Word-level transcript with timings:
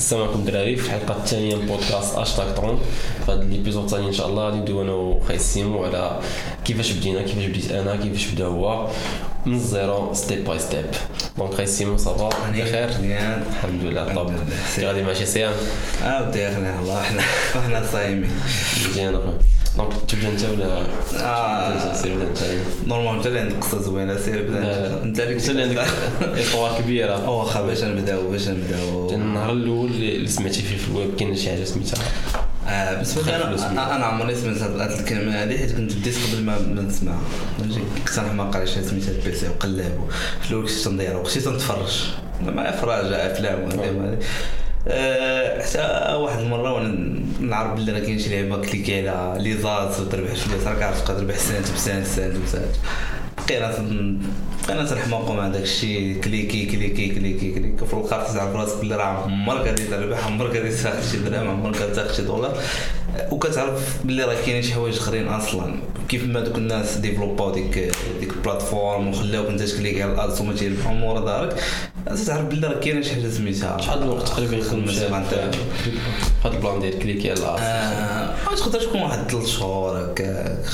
السلام 0.00 0.22
عليكم 0.22 0.38
الدراري 0.40 0.76
في 0.76 0.86
الحلقة 0.86 1.16
الثانية 1.16 1.56
من 1.56 1.66
بودكاست 1.66 2.14
اشتاك 2.18 2.56
طرون 2.56 2.80
في 3.26 3.32
هذا 3.32 3.42
ال 3.42 3.47
épisode 3.47 3.84
الثاني 3.84 4.06
إن 4.08 4.12
شاء 4.12 4.26
الله 4.28 4.44
غادي 4.44 4.56
ندوي 4.58 4.82
أنا 4.82 4.92
وخاي 4.92 5.38
سيمو 5.38 5.84
على 5.84 6.20
كيفاش 6.64 6.90
بدينا 6.92 7.22
كيفاش 7.22 7.44
بديت 7.44 7.72
أنا 7.72 7.96
كيفاش 7.96 8.26
بدأ 8.26 8.46
هو. 8.46 8.88
من 9.46 9.54
ال 9.54 9.66
zéro 9.66 10.14
step 10.14 10.44
by 10.44 10.58
step 10.58 10.84
donc 11.38 11.54
خاي 11.54 11.66
سيمو 11.66 11.96
ça 11.96 12.23
va 12.23 12.50
بخير؟ 12.50 12.88
الحمد 12.88 13.82
لله 13.84 14.14
طب. 14.14 14.32
غادي 14.80 15.02
ماشي 15.02 15.26
صيام 15.26 15.52
آه 16.04 16.28
ودي 16.28 16.48
الله 16.48 17.00
إحنا 17.00 17.22
إحنا 17.56 17.86
صايمين. 17.92 18.30
مزيان 18.88 19.14
أخويا. 19.14 19.38
donc 19.76 19.92
تبدا 20.08 20.28
انت 20.28 20.44
ولا 20.44 20.82
آه. 21.20 21.94
سير 21.94 22.16
ولا 22.16 22.22
انت؟ 22.28 22.38
normal 22.86 23.16
انت 23.16 23.26
اللي 23.26 23.40
عندك 23.40 23.56
قصه 23.56 23.82
زوينه 23.82 24.16
سير 24.16 24.42
بدا 24.42 25.02
انت 25.02 25.20
اللي 25.20 25.34
انت 25.34 25.50
اللي 25.50 25.62
عندك 25.62 25.78
اطوار 26.48 26.80
كبيرة. 26.80 27.30
واخا 27.30 27.62
باش 27.62 27.84
نبداو 27.84 28.30
باش 28.30 28.48
نبداو 28.48 29.10
النهار 29.14 29.52
الأول 29.52 29.90
اللي 29.90 30.28
سمعتي 30.28 30.62
فيه 30.62 30.76
في 30.76 30.88
الويب 30.88 31.16
كاين 31.16 31.36
شي 31.36 31.50
حاجة 31.50 31.64
سميتها؟ 31.64 31.98
آه 32.68 32.94
بالنسبة 32.94 33.22
لي. 33.22 33.36
أنا 33.36 33.96
أنا 33.96 34.04
عمرني 34.04 34.34
سمعت 34.34 34.56
هاد 34.56 34.98
الكلمة 34.98 35.42
هذه 35.42 35.58
حيت 35.58 35.72
كنت 35.72 35.92
بديت 35.92 36.14
قبل 36.32 36.42
ما 36.42 36.58
ما 36.58 36.82
نسمعها. 36.82 37.20
فهمتي 37.58 37.80
كنت 38.08 38.18
ما 38.18 38.44
قريتش 38.44 38.70
سميتها 38.70 39.10
البي 39.10 39.34
سي 39.34 39.48
وقلاب 39.48 39.98
في 40.42 40.50
الأول 40.50 40.66
كنت 40.68 40.78
تندير 40.84 41.16
وكنت 41.16 41.38
تنتفرج 41.38 42.04
مع 42.42 42.62
افراج 42.68 43.12
أفلام 43.12 43.68
حتى 44.86 46.14
واحد 46.14 46.38
المرة 46.38 46.72
وأنا 46.72 47.20
نعرف 47.40 47.72
بلي 47.80 47.92
راه 47.92 47.98
كاين 47.98 48.18
شي 48.18 48.42
لعبة 48.42 48.62
كليكي 48.66 49.08
على 49.08 49.42
لي 49.42 49.56
زات 49.56 50.00
وتربح 50.00 50.30
فلوس 50.34 50.66
راك 50.66 50.82
عارف 50.82 51.00
تبقى 51.02 51.20
تربح 51.20 51.36
سنت 51.38 51.70
بسنت 51.74 52.06
سنت 52.06 52.36
بسنت 52.36 52.74
تن- 53.48 54.18
بقينا 54.68 54.84
تنحماقوا 54.84 55.34
مع 55.34 55.48
داك 55.48 55.62
الشيء 55.62 56.20
كليكي 56.20 56.66
كليكي 56.66 57.08
كليكي 57.08 57.50
كليكي. 57.50 57.86
في 57.86 57.94
الآخر 57.94 58.34
تعرف 58.34 58.56
راسك 58.56 58.80
بلي 58.80 58.96
راه 58.96 59.22
عمرك 59.24 59.66
غادي 59.66 59.84
تربح 59.84 60.26
عمرك 60.26 60.56
غادي 60.56 60.70
تاخذ 60.70 61.10
شي 61.10 61.16
درهم 61.16 61.48
عمرك 61.50 61.76
غادي 61.76 61.92
تاخذ 61.94 62.14
شي 62.16 62.22
دولار. 62.22 62.58
وكتعرف 63.30 63.96
بلي 64.04 64.24
راه 64.24 64.34
كاينين 64.34 64.62
شي 64.62 64.74
حوايج 64.74 64.96
آخرين 64.96 65.28
أصلا. 65.28 65.74
كيف 66.08 66.24
ما 66.26 66.40
دوك 66.40 66.58
الناس 66.58 66.96
ديفلوباو 66.96 67.50
ديك 67.52 67.92
ديك 68.20 68.30
البلاتفورم 68.32 69.08
وخلاوك 69.08 69.46
انت 69.46 69.62
تكليكي 69.62 70.02
على 70.02 70.12
الادس 70.12 70.40
وما 70.40 70.54
تيربحوا 70.54 70.92
من 70.94 71.02
ورا 71.02 71.20
دارك 71.20 71.62
تعرف 72.26 72.44
بلي 72.44 72.66
راه 72.66 72.80
كاينة 72.80 73.00
شي 73.02 73.14
حاجة 73.14 73.28
سميتها. 73.28 73.80
شحال 73.80 74.02
الوقت 74.02 74.28
تقريبا 74.28 74.62
خدمت 74.62 74.90
نتاع. 74.90 75.50
هاد 76.44 76.54
البلان 76.54 76.80
ديال 76.80 76.98
كليكي 76.98 77.30
على 77.30 77.38
الأرض. 77.40 77.60
آه 77.62 78.54
تقدر 78.56 78.80
تكون 78.80 79.02
واحد 79.02 79.30
ثلاث 79.30 79.46
شهور 79.46 79.98
هكاك. 80.04 80.64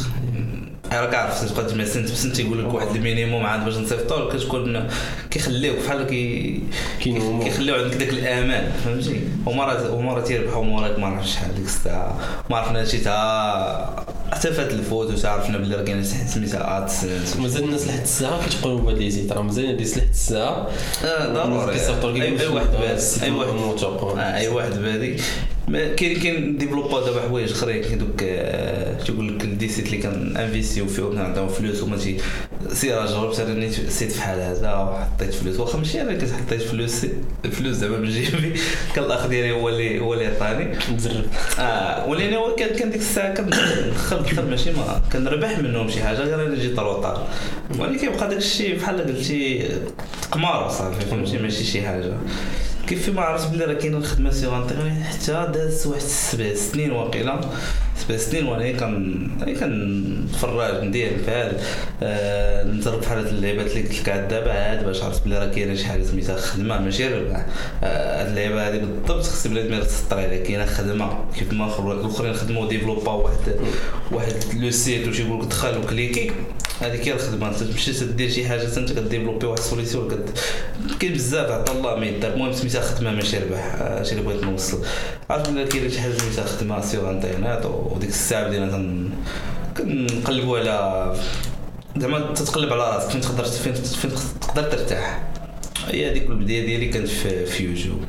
راك 0.92 1.14
عارف 1.14 1.52
تبقى 1.52 1.64
تجمع 1.64 1.84
سنت 1.84 2.10
بسنت 2.10 2.38
يقول 2.38 2.64
لك 2.64 2.74
واحد 2.74 2.96
المينيموم 2.96 3.46
عاد 3.46 3.64
باش 3.64 3.74
نصيفطو 3.76 4.28
كتكون 4.28 4.88
كيخليوك 5.30 5.76
بحال 5.78 6.06
كي 6.06 6.60
كاين. 7.04 7.42
كيخليو 7.42 7.74
عندك 7.74 7.96
داك 7.96 8.08
الامان 8.08 8.72
فهمتي؟ 8.84 9.20
ومرات 9.46 9.90
ومرات 9.90 10.26
تيربحوا 10.26 10.60
ومرات 10.62 10.98
ما 10.98 11.06
عرفتش 11.06 11.32
شحال 11.32 11.54
ديك 11.54 11.64
الساعة. 11.64 12.18
ما 12.50 12.56
عرفنا 12.56 12.84
شي 12.84 12.98
تا 12.98 14.06
حتى 14.32 14.52
فات 14.52 14.70
الفوت 14.72 15.10
وتعرفنا 15.10 15.58
بلي 15.58 15.74
راه 15.76 15.82
كاينة 15.82 16.02
سميتها 16.02 16.78
ادسنس 16.78 17.36
مازال 17.36 17.64
الناس 17.64 17.86
لحد 17.86 18.00
الساعة 18.02 18.44
كيتقولوا 18.48 18.80
بهاد 18.80 18.98
لي 18.98 19.10
زيت 19.10 19.32
راه 19.32 19.42
مازال 19.42 19.70
الناس 19.70 19.96
لحد 19.98 20.08
الساعة 20.08 20.68
آه، 21.04 21.32
ضروري. 21.32 21.72
كيصيفطوا 21.72 22.10
لك 22.12 22.40
اي 22.40 22.46
واحد 22.46 22.66
بادي 22.66 23.02
أي 23.22 23.30
واحد 23.30 23.52
موتوق 23.52 24.18
آه، 24.18 24.36
أي 24.36 24.48
واحد 24.48 24.70
بادي 24.78 25.16
كاين 25.72 26.20
كاين 26.20 26.59
ديفلوبا 26.59 27.00
دابا 27.00 27.20
حوايج 27.20 27.50
اخرين 27.50 27.83
كاين 27.83 27.98
دوك 27.98 28.22
آه، 28.22 29.03
تيقول 29.03 29.36
لك 29.36 29.45
الدي 29.45 29.69
سيت 29.69 29.86
اللي 29.86 29.98
كان 29.98 30.36
انفيستيو 30.36 30.86
فيهم 30.86 31.19
عندهم 31.19 31.48
فلوس 31.48 31.83
وما 31.83 31.97
تي 31.97 32.17
سير 32.72 33.06
جربت 33.06 33.41
أنا 33.41 33.55
نيت 33.55 33.91
سيت 33.91 34.17
بحال 34.17 34.41
هذا 34.41 34.75
وحطيت 34.75 35.34
فلوس. 35.34 35.61
واخا 35.61 35.78
ماشي 35.78 36.03
أنا 36.03 36.12
كنت 36.14 36.31
حطيت 36.31 36.62
فلوس 36.62 37.06
الفلوس 37.44 37.77
زعما 37.77 37.98
من 37.98 38.09
جيبي. 38.09 38.53
كان 38.94 39.05
الأخ 39.05 39.27
ديالي 39.27 39.53
هو 39.53 39.69
اللي 39.69 40.00
هو 40.00 40.14
اللي 40.14 40.27
عطاني. 40.27 40.78
نزرب 40.94 41.25
آه 41.59 42.06
ولكن 42.06 42.34
هو 42.34 42.55
كان 42.55 42.91
ديك 42.91 43.00
الساعة 43.00 43.34
كندخل 43.34 43.92
دخل 44.22 44.50
ماشي 44.50 44.70
ما 44.70 45.03
كنربح 45.12 45.59
منهم 45.59 45.89
شي 45.89 46.03
حاجة 46.03 46.17
غير 46.17 46.47
أنا 46.47 46.55
جيت 46.55 46.78
روطار 46.78 47.26
ولكن 47.78 47.99
كيبقى 47.99 48.28
داك 48.28 48.38
الشيء 48.38 48.78
بحال 48.78 49.06
قلتي 49.06 49.69
قمار 50.31 50.69
صافي 50.69 51.06
فهمتي؟ 51.06 51.38
ماشي 51.38 51.65
شي 51.65 51.82
حاجة. 51.82 52.12
كيف 52.86 53.08
ما 53.08 53.20
عرفت 53.22 53.50
بلي 53.50 53.64
راه 53.64 53.72
كاينة 53.74 53.97
الخدمة 53.98 54.30
سيغ 54.30 54.56
انترنيت 54.62 55.02
حتى 55.06 55.48
داز 55.54 55.86
واحد 55.86 56.00
سبع 56.00 56.54
سنين 56.54 56.91
واقيلا. 56.92 57.41
سبع 57.97 58.16
سنين 58.16 58.47
وأنا 58.47 58.70
كان 58.72 59.28
كنتفرج 59.60 60.84
ندير 60.84 61.10
فعال 61.26 61.56
آه 62.02 62.64
نجرب 62.64 63.00
بحال 63.00 63.19
هاد 63.19 63.26
اللعيبات 63.26 63.66
اللي 63.70 63.82
قلت 63.82 64.00
لك 64.00 64.08
عاد 64.08 64.28
دابا 64.28 64.52
عاد 64.52 64.84
باش 64.84 65.02
عرفت 65.02 65.25
بلي 65.25 65.38
راه 65.38 65.46
كاينة 65.46 65.75
شي 65.75 65.84
حاجة 65.86 66.02
سميتها 66.02 66.36
خدمة. 66.36 66.78
ماشي 66.80 67.08
ربح 67.08 67.46
آه، 67.84 68.22
هاد 68.22 68.28
اللعيبة 68.28 68.69
هادي 68.69 68.78
بالضبط 68.78 69.22
خص 69.25 69.46
بلاد 69.46 69.70
ما 69.70 69.80
تسطر 69.80 70.19
عليها 70.19 70.44
كاينة 70.44 70.66
خدمة 70.66 71.25
كيف 71.38 71.52
ما 71.52 71.69
خر- 71.69 71.92
الأخرين 71.92 72.34
خدموا 72.34 72.69
ديفلوباو 72.69 73.25
واحد 73.25 73.36
واحد 74.12 74.32
لو 74.56 74.70
سيت 74.70 75.08
وشي 75.08 75.22
يقول 75.22 75.41
لك 75.42 75.46
دخل 75.48 75.78
وكليكي 75.78 76.30
هذيك 76.80 77.08
هي 77.08 77.12
الخدمة. 77.12 77.52
تمشي 77.52 77.92
تدير 77.92 78.30
شي 78.30 78.48
حاجة 78.48 78.76
أنت 78.76 78.92
كديفلوبي 78.92 79.46
واحد 79.46 79.58
السوليسيون. 79.58 80.25
كاين 81.00 81.12
بزاف 81.12 81.50
عطا 81.50 81.72
الله 81.72 81.97
ما 81.97 82.06
يدار 82.06 82.32
المهم 82.32 82.52
سميتها 82.52 82.80
خدمة 82.80 83.10
ماشي 83.10 83.38
ربح. 83.38 83.74
آه، 83.74 83.98
هادشي 83.98 84.12
اللي 84.12 84.22
بغيت 84.22 84.44
نوصل. 84.44 84.84
عارف 85.30 85.50
بلي 85.50 85.64
كاين 85.64 85.91
شي 85.91 86.00
حاجة 86.00 86.12
سميتها 86.12 86.44
خدمة 86.44 86.80
سيغ 86.80 87.10
انترنت 87.10 87.66
وديك 87.66 88.08
الساعة 88.08 88.48
بدينا. 88.48 89.10
كنقلبوا 89.76 90.58
على 90.58 91.16
زعما 91.96 92.20
تتقلب 92.20 92.72
على 92.72 92.82
راسك. 92.82 93.10
فين 93.10 93.20
تقدر 93.20 93.44
فين 93.44 93.75
تقدر 94.41 94.62
ترتاح. 94.62 95.22
هي 95.88 96.10
هذيك 96.10 96.22
البداية 96.22 96.66
ديالي 96.66 96.88
كانت 96.88 97.08
في 97.08 97.64
يوتيوب. 97.64 98.04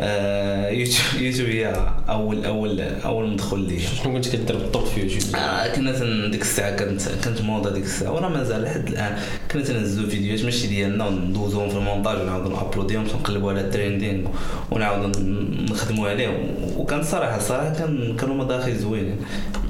آه 0.00 0.68
يوتيوب 0.70 1.22
يوتيوب 1.22 1.48
هي 1.48 1.86
اول 2.08 2.44
اول 2.44 2.80
أول 2.80 3.30
مدخل 3.30 3.58
ليا 3.60 3.78
شنو 4.02 4.12
كنت 4.14 4.28
كدير 4.28 4.56
بالضبط 4.56 4.88
في 4.88 5.00
يوتيوب؟ 5.00 5.36
آه 5.36 5.68
كنا 5.74 6.28
ديك 6.30 6.42
الساعة 6.42 6.76
كانت 6.76 7.02
كانت 7.24 7.40
موضة 7.40 7.70
ديك 7.70 7.84
الساعة 7.84 8.12
وراه 8.12 8.28
مازال 8.28 8.62
لحد 8.62 8.88
الآن. 8.88 9.18
كنا 9.50 9.62
تنزلوا 9.62 10.08
فيديوهات 10.10 10.44
ماشي 10.44 10.66
ديالنا 10.66 11.06
وندوزوهم 11.06 11.68
في 11.68 11.76
المونتاج 11.76 12.20
ونعاودوا 12.20 12.52
ن 12.52 12.57
uploadيهم 12.57 13.04
تنقلبوا 13.06 13.50
على 13.50 13.60
ال 13.60 13.68
trending 13.68 14.28
ونعاودوا 14.70 15.20
ن- 15.22 15.66
نخدموا 15.70 16.08
عليهم. 16.08 16.34
وكان 16.76 17.02
صراحة 17.02 17.38
صراحة 17.38 17.70
كان 17.74 18.16
كانوا 18.16 18.34
مداخل 18.34 18.76
زوينين. 18.76 19.16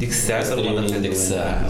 ديك 0.00 0.08
الساعة 0.08 0.48
كانوا 0.56 0.80
مداخل 0.80 1.02
ديك 1.02 1.12
الساعة. 1.12 1.68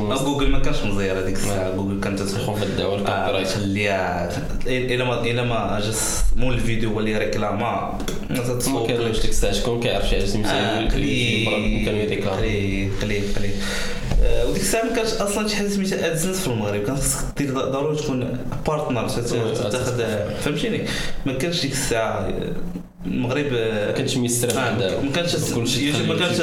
من 0.00 0.12
آه، 0.12 0.24
جوجل 0.24 0.50
ما 0.50 0.58
كانش 0.58 0.76
مزير 0.84 1.18
هذيك 1.18 1.34
الساعة. 1.36 1.76
جوجل 1.76 2.00
كانت 2.00 2.18
تدخل 2.18 2.40
خوف 2.40 2.62
الدعوه 2.62 2.94
آه، 2.94 2.98
الكوبي 2.98 3.32
رايت 3.36 3.48
خليها 3.48 4.30
إلى 4.66 5.04
ما 5.04 5.20
إلى 5.20 5.44
ما 5.44 5.80
جس 5.80 6.24
مول 6.36 6.54
الفيديو 6.54 6.90
هو 6.90 7.00
اللي 7.00 7.16
ريكلاما 7.50 7.98
ما 8.68 8.86
كانش 8.86 9.20
ديك 9.20 9.30
الساعة 9.30 9.52
شكون 9.52 9.80
كيعرف 9.80 10.08
شي 10.08 10.16
آه، 10.46 10.88
قليل 10.88 11.84
كانوا 11.84 12.00
يريكلاموا 12.00 12.36
قليل 12.36 12.90
قليل 13.02 13.22
قليل 13.36 13.52
وديك 14.48 14.62
الساعة 14.62 14.84
ما 14.84 14.96
كانش 14.96 15.08
أصلا 15.08 15.48
شي 15.48 15.56
حاجة 15.56 15.68
سميتها 15.68 16.12
ادسنس 16.12 16.40
في 16.40 16.46
المغرب 16.46 16.82
كان 16.82 16.96
خصك 16.96 17.24
دير 17.36 17.52
ضروري 17.52 17.96
تكون 17.96 18.38
بارتنر 18.66 19.08
تاخذ 19.70 20.04
فهمتيني 20.40 20.84
ما 21.26 21.32
كانش 21.32 21.62
ديك 21.62 21.72
الساعة 21.72 22.28
المغرب 23.06 23.52
ما 23.52 23.90
كانش 23.92 24.16
ميسر 24.16 24.48
آه، 24.50 25.00
ما 25.02 25.10
كانش 25.12 25.34
يوتيوب 25.78 26.08
ما 26.08 26.14
كانش. 26.18 26.36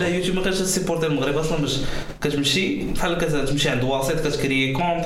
لا 0.00 0.08
يوتيوب 0.08 0.36
ما 0.36 0.42
كانش 0.42 0.58
تسيبورتي 0.58 1.06
المغرب 1.06 1.36
أصلا 1.36 1.58
باش 1.60 1.76
كتمشي 2.22 2.76
بحال 2.92 3.18
كتمشي 3.18 3.68
عند 3.68 3.84
واسيط 3.84 4.26
كتكري 4.26 4.72
compte 4.72 5.04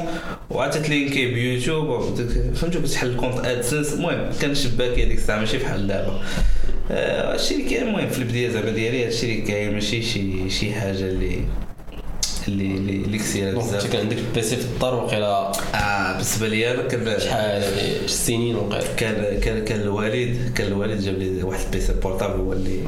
وعاد 0.50 0.70
تلينكي 0.82 1.26
بيوتيوب 1.34 1.88
وت- 1.88 2.20
فهمتي 2.56 2.78
كتحل 2.78 3.16
compte 3.16 3.38
AdSense 3.46 3.92
المهم 3.92 4.30
كان 4.40 4.54
شباكي 4.54 5.04
هذيك 5.04 5.18
الساعة 5.18 5.38
ماشي 5.38 5.58
بحال 5.58 5.86
دابا. 5.86 6.20
آه، 6.90 7.32
هادشي 7.32 7.54
اللي 7.54 7.70
كاين 7.70 7.88
المهم 7.88 8.08
في 8.08 8.18
البداية 8.18 8.48
زعما 8.48 8.70
ديالي 8.70 9.04
هادشي 9.06 9.26
اللي 9.32 9.42
كاين 9.42 9.72
ماشي 9.74 10.02
شي 10.02 10.50
شي 10.50 10.72
حاجة 10.72 10.90
اللي 11.00 11.40
اللي 12.48 13.02
اللي 13.04 13.18
كثيره 13.18 13.58
بزاف. 13.58 13.92
كان 13.92 14.00
عندك 14.00 14.18
ال 14.18 14.31
PC 14.31 14.56
في 14.56 14.64
الدار 14.64 14.94
وقيلا 14.94 15.52
آه 15.74 16.12
بالنسبة 16.12 16.48
لي 16.48 16.70
أنا 16.74 16.82
كان 16.82 17.20
شحال 17.20 17.62
هادي 17.62 18.08
سنين 18.08 18.56
وقيلا 18.56 18.94
كان 18.96 19.40
كان 19.40 19.64
كان 19.64 19.80
الوالد 19.80 20.52
كان 20.54 20.66
الوالد 20.66 21.00
جاب 21.00 21.18
لي 21.18 21.42
واحد 21.42 21.60
ال 21.64 21.73
PC 21.73 21.92
portable 21.92 22.40
هو 22.40 22.52
اللي 22.52 22.80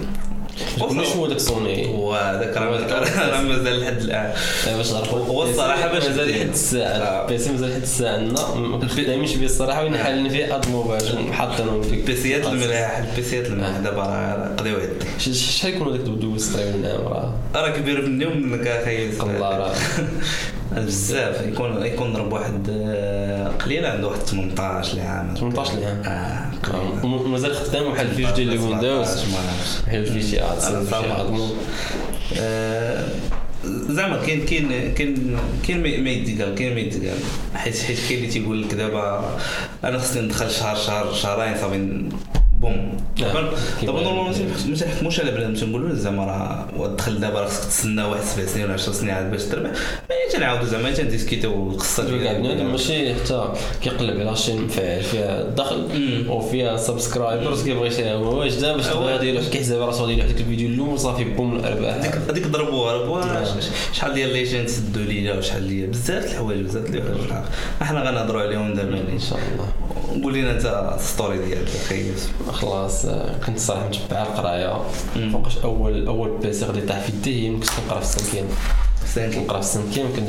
كلش 0.80 1.08
هو 1.08 1.26
داك 1.26 1.38
سوني 1.38 1.86
وهذاك 1.86 2.56
راه 2.56 3.30
راه 3.30 3.40
مازال 3.42 3.80
لحد 3.80 4.00
الآن. 4.00 4.32
باش 4.76 4.90
هو 4.92 5.42
الصراحة 5.42 5.88
باش 5.92 6.04
مازال. 6.06 6.30
لحد 6.30 6.48
الساعة 6.48 6.88
آه. 6.88 7.22
ال 7.24 7.33
PC 7.33 7.52
مازال 7.52 7.70
لحد 7.70 7.82
الساعة 7.82 8.16
عندنا. 8.16 8.54
ما 8.54 8.88
خدامينش 8.88 9.34
به 9.36 9.44
الصراحة 9.44 9.82
وين 9.84 9.98
حالنا 9.98 10.28
فيه 10.28 10.56
أد 10.56 10.68
مباشر 10.68 11.32
حاطينهم 11.32 11.82
فيك. 11.82 11.92
البيسيات 12.00 12.46
الملاح 12.46 12.98
البيسيات 12.98 13.46
الملاح 13.46 13.78
دابا 13.78 14.02
راه 14.02 14.54
قضيو 14.58 14.76
ش- 15.18 15.28
شحال 15.28 15.74
يكونوا 15.74 15.96
داك 15.96 16.00
دوز 16.06 16.52
تقريبا 16.52 16.76
نعم 16.76 17.00
راه 17.00 17.34
راه 17.54 17.68
كبير 17.70 18.06
مني 18.06 18.26
ومنك 18.26 18.66
أخي 18.66 19.08
الله 19.10 19.58
راه. 19.58 19.74
بزاف. 20.76 21.46
يكون 21.46 21.86
يكون 21.86 22.12
ضرب 22.12 22.32
واحد 22.32 22.68
آه، 22.70 23.48
قليل 23.48 23.86
عنده 23.86 24.08
واحد 24.08 24.20
18 24.20 25.00
عام 25.00 25.34
18 25.34 25.70
عام. 25.84 26.02
آه 26.06 26.50
قليل. 26.68 27.04
وم- 27.04 27.32
مازال 27.32 27.54
خدام 27.56 27.94
في 27.94 28.22
جوج 28.22 28.32
ديال 28.32 28.52
الويندوز 28.52 29.06
17 29.08 29.28
ما 29.32 29.38
عرفتش. 29.38 29.86
بحال 29.86 30.06
في 30.06 30.22
شي 30.22 30.40
اد 30.42 30.62
أنا 30.62 30.84
شي 30.84 30.90
صراحة. 30.90 31.20
اد 31.20 31.30
مو- 31.30 31.48
آه، 32.40 33.08
زعما 33.90 34.16
كاين 34.26 34.46
كاين 34.46 34.94
كاين 34.94 35.36
كاين 35.68 35.82
ما- 35.82 35.96
ما 35.98 36.10
يتقال 36.10 36.54
كاين 36.54 36.74
ما 36.74 36.80
يتقال. 36.80 37.18
حيت 37.54 37.78
حيت 37.78 37.98
كاين 38.08 38.18
اللي 38.18 38.30
تيقول 38.30 38.62
لك 38.62 38.74
دابا 38.74 39.36
أنا 39.84 39.98
خصني 39.98 40.22
ندخل 40.22 40.50
شهر 40.50 40.76
شهر 40.76 41.12
شهرين 41.14 41.56
صافي 41.60 42.08
بوم. 42.60 42.96
آه. 43.22 43.50
دابا 43.82 44.02
normalement 44.02 44.30
ما 44.68 44.76
تنحكموش 44.76 45.20
على 45.20 45.30
بنادم. 45.30 45.54
تنقولوا 45.54 45.88
له 45.88 45.94
زعما 45.94 46.24
راه 46.24 46.86
دخل 46.96 47.20
دابا 47.20 47.40
راه 47.40 47.46
خصك 47.48 47.68
تسنى 47.68 48.02
واحد 48.04 48.22
سبع 48.22 48.46
سنين 48.46 48.64
ولا 48.64 48.74
10 48.74 48.92
سنين 48.92 49.10
عاد 49.14 49.30
باش 49.30 49.42
تربح. 49.44 49.70
mais 50.10 50.16
تنعاودوا 50.40 50.66
زعما 50.66 50.90
تنديسكيتيو 50.90 51.70
القصة 51.70 52.22
كاع 52.22 52.32
بنادم 52.32 52.56
ديال 52.56 52.66
ماشي 52.66 53.14
حتى 53.14 53.52
كيقلب 53.82 54.20
على 54.26 54.36
شي 54.36 54.54
مفعل 54.54 55.02
فيها 55.02 55.40
الدخل. 55.40 55.86
وفيها 56.28 56.76
subscribers 56.76 57.64
كيبغي 57.64 57.90
شي 57.90 58.12
هو 58.12 58.38
واش 58.38 58.54
دا 58.54 58.76
باش 58.76 58.86
تبغي 58.86 59.12
غادي 59.12 59.28
يروح 59.28 59.44
كيحسب 59.46 59.80
راسو 59.80 60.02
غادي 60.02 60.12
يروح 60.12 60.26
ديك 60.26 60.40
الفيديو 60.40 60.68
الأول 60.68 60.98
صافي 60.98 61.24
بوم 61.24 61.56
الأرباح. 61.56 61.94
هذيك 61.94 62.14
هذيك 62.30 62.46
ضربوها 62.46 62.96
ضربوها. 62.96 63.44
شحال 63.92 64.14
ديال 64.14 64.32
les 64.32 64.43
AdSense 64.43 64.68
سدوا 64.68 65.02
لينا 65.02 65.38
وشحال 65.38 65.68
ديال 65.68 65.86
بزاف 65.86 66.24
الحوايج 66.24 66.60
بزاف 66.60 66.90
د 66.90 66.94
الحوايج. 66.94 67.44
إحنا 67.82 68.10
غنهضروا 68.10 68.42
عليهم 68.42 68.74
دابا 68.74 69.04
إن 69.12 69.18
شاء 69.18 69.38
الله. 69.38 69.68
قول 70.22 70.34
لنا 70.34 70.50
انت 70.50 70.94
ال 70.98 71.05
story 71.05 71.38
ديالك 71.38 71.68
أخي 71.84 72.04
خلاص 72.52 73.06
كنت 73.46 73.58
صراحة 73.58 73.88
متبع 73.88 74.22
القراية. 74.22 74.82
فوقاش 75.32 75.58
اول 75.58 76.06
أول 76.06 76.38
PC 76.42 76.64
غادي 76.64 76.80
طاح 76.80 77.00
في 77.00 77.12
يدي 77.12 77.48
هي 77.48 77.54
كنت 77.54 77.70
كنقرا 77.70 78.00
في 78.00 78.06
cinquième 78.06 78.44
كنقرا 79.18 79.60
في 79.60 79.66
ال 79.66 79.70
cinquième 79.70 80.06
كان 80.16 80.26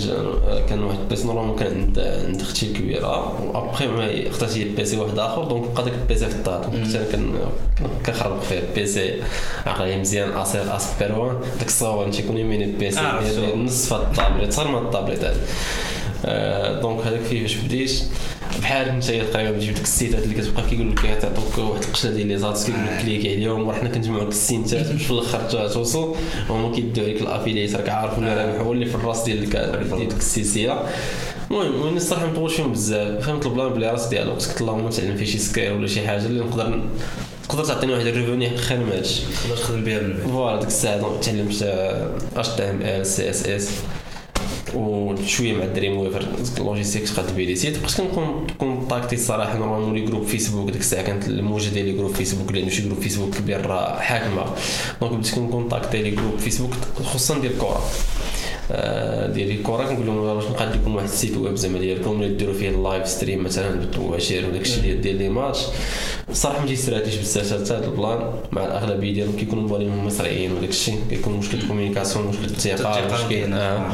كان 0.70 0.84
واحد 0.84 1.00
ال 1.00 1.08
PC 1.08 1.26
normalement 1.28 1.56
كان 1.60 1.82
عند 1.82 2.00
عند 2.28 2.42
أختي 2.42 2.66
الكبيرة. 2.66 3.42
وأبخي 3.44 3.88
ما 3.88 4.28
اختارت 4.30 4.58
هي 4.58 4.64
PC 4.64 4.98
واحد 4.98 5.20
آخر 5.20 5.44
donc 5.44 5.70
بقى 5.72 5.84
داك 5.84 5.94
ال 5.94 6.04
PC 6.04 6.26
في 6.30 6.36
الدار. 6.36 6.64
كنت 6.66 6.96
أنا 6.96 7.06
كن- 7.12 7.34
كن- 7.80 8.04
كنخربق 8.06 8.42
فيه 8.44 8.62
بيسي 8.76 9.14
عقلي 9.66 9.98
مزيان 9.98 10.30
اصير 10.32 10.76
اسبيروان 10.76 11.36
داك 11.60 11.68
الصور 11.68 12.12
تيكون 12.12 12.38
يمين 12.38 12.62
البيسي 12.62 13.00
آه، 13.00 13.56
نصف 13.56 13.94
هاد 13.94 14.02
الطابليت 14.02 14.54
صار 14.54 14.68
ما 14.68 14.80
الطابليت 14.80 15.20
آه، 16.26 16.82
دونك 16.82 17.02
هذاك 17.08 17.22
كيفاش 17.30 17.56
بديت؟ 17.56 18.04
بحال 18.58 18.90
انت 18.90 19.06
تقريبا 19.06 19.58
تجيب 19.58 19.74
ديك 19.74 19.84
السيتات 19.84 20.24
اللي 20.24 20.36
كتبقى 20.36 20.64
كيقول 20.70 20.92
لك 20.92 21.18
تعطوك 21.22 21.58
واحد 21.58 21.84
القشره 21.84 22.10
ديال 22.10 22.28
لي 22.28 22.38
زات 22.38 22.64
كيقول 22.64 22.86
لك 22.86 23.02
كليكي 23.02 23.36
عليهم 23.36 23.68
وحنا 23.68 23.90
كنجمعوا 23.90 24.24
لك 24.24 24.30
السينتات 24.30 24.88
باش 24.92 25.02
في 25.08 25.12
الآخر 25.12 25.68
توصل 25.68 26.16
وهما 26.50 26.76
كيديو 26.76 27.04
عليك 27.04 27.22
الأفيليت 27.22 27.76
راك 27.76 27.90
عارف 27.90 28.18
ولا 28.18 28.46
رابح 28.46 28.62
هو 28.62 28.74
اللي 28.74 28.86
في 28.86 28.96
الراس 28.96 29.24
ديال 29.24 29.50
ديال 29.50 30.10
ديك 30.10 30.18
السلسلة. 30.18 30.84
المهم 31.52 31.82
وأنا 31.82 31.98
الصراحة 31.98 32.26
ما 32.26 32.32
نطولش 32.32 32.54
فيهم 32.56 32.72
بزاف. 32.72 33.26
فهمت 33.26 33.46
البلان 33.46 33.70
بلي 33.70 33.92
راس 33.92 34.08
ديالو 34.08 34.32
قلت 34.32 34.62
اللهم 34.62 34.90
تعلم 34.90 35.16
فيه 35.16 35.26
شي 35.26 35.38
سكير 35.38 35.74
ولا 35.74 35.88
شي 35.88 36.08
حاجة 36.08 36.26
اللي 36.26 36.40
نقدر 36.40 36.84
تقدر 37.50 37.66
تعطيني 37.66 37.94
واحد 37.94 38.06
ال 38.06 38.13
revenu 38.13 38.58
خير 38.58 38.80
ما 38.80 38.98
هادشي. 38.98 39.22
تقدر 39.44 39.58
تخدم 39.58 39.84
بها 39.84 40.00
من 40.00 40.14
بعد 40.14 40.30
voilà 40.30 40.60
ديك 40.60 40.68
الساعة 40.68 41.20
تعلمت 41.22 41.64
اش 42.36 42.48
تي 42.48 42.64
ام 42.64 42.82
ال 42.82 43.06
سي 43.06 43.30
اس 43.30 43.48
اس 43.48 43.72
وشوية 44.76 45.54
مع 45.54 45.66
Dreamweaver 45.66 46.26
بي 47.36 47.46
les 47.46 47.56
sites. 47.56 47.78
بقيت 47.80 48.02
كنكونتاكتي 48.58 49.16
الصراحه 49.16 49.58
normalement 49.58 49.96
les 49.96 50.06
groupes 50.06 50.24
Facebook 50.24 50.70
ديك 50.70 50.82
الساعة. 50.82 51.04
كانت 51.04 51.28
الموجة 51.28 51.70
ديال 51.70 51.86
les 51.86 51.94
groupes 51.94 52.16
Facebook 52.16 52.52
لأنه 52.52 52.70
شي 52.70 52.82
groupe 52.82 53.00
Facebook 53.00 53.36
كبير 53.36 53.66
راه 53.66 54.00
حاكمة. 54.00 54.46
donc 55.02 55.14
بديت 55.14 55.36
كنكونتاكتي 55.36 56.02
les 56.04 56.12
groupes 56.12 56.38
Facebook 56.40 56.74
خصوصا 57.04 57.40
ديال 57.40 57.54
الكره 57.54 57.82
ديال 59.34 59.52
الكره 59.52 59.84
كنقول 59.84 60.06
لهم 60.06 60.18
واش 60.18 60.44
نقاد 60.44 60.76
لكم 60.76 60.96
واحد 60.96 61.08
ال 61.08 61.14
site 61.14 61.38
web 61.38 61.56
زعما 61.56 61.80
ديالكم 61.80 62.12
اللي 62.12 62.36
ديروا 62.36 62.54
فيه 62.54 62.70
ال 62.70 62.77
live 62.77 63.08
stream 63.08 63.44
مثلا 63.44 63.70
بالمباشر 63.70 64.46
وداك 64.50 64.62
الشيء 64.62 64.82
ديال 64.82 65.02
ديال 65.02 65.16
les 65.16 65.30
matchs 65.30 65.60
الصراحه 66.30 66.60
ما 66.60 66.68
تيستراتيش 66.68 67.16
بزاف 67.16 67.54
حتى 67.54 67.74
هذا 67.74 67.86
ال 67.86 67.92
plan 67.92 68.20
مع 68.52 68.66
الأغلبية 68.66 69.14
ديالهم 69.14 69.36
كيكونوا 69.36 69.68
موالين 69.68 69.98
مصريين 69.98 70.52
وداك 70.52 70.70
الشيء 70.70 71.00
كيكون 71.10 71.38
مشكل 71.38 71.68
communication 71.68 72.28
مشكل 72.28 72.44
الثقه 72.46 73.14
مشكل 73.14 73.30
كاينة. 73.30 73.58
آه. 73.58 73.92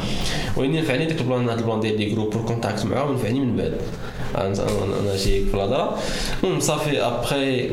وين 0.56 0.72
نفعني 0.72 1.06
داك 1.06 1.20
ال 1.20 1.26
plan 1.26 1.48
هذا 1.48 1.60
ال 1.60 1.64
plan 1.64 1.80
ديال 1.80 1.98
les 1.98 2.04
groupes 2.10 2.30
pour 2.30 2.42
contact 2.42 2.84
معاهم 2.84 3.14
نفعني 3.14 3.40
من 3.40 3.56
بعد 3.56 3.74
أنا 4.34 5.16
جايك 5.16 5.48
في 5.48 5.54
الهضرة 5.54 5.98
المهم 6.44 6.60
صافي 6.60 7.02
après 7.02 7.70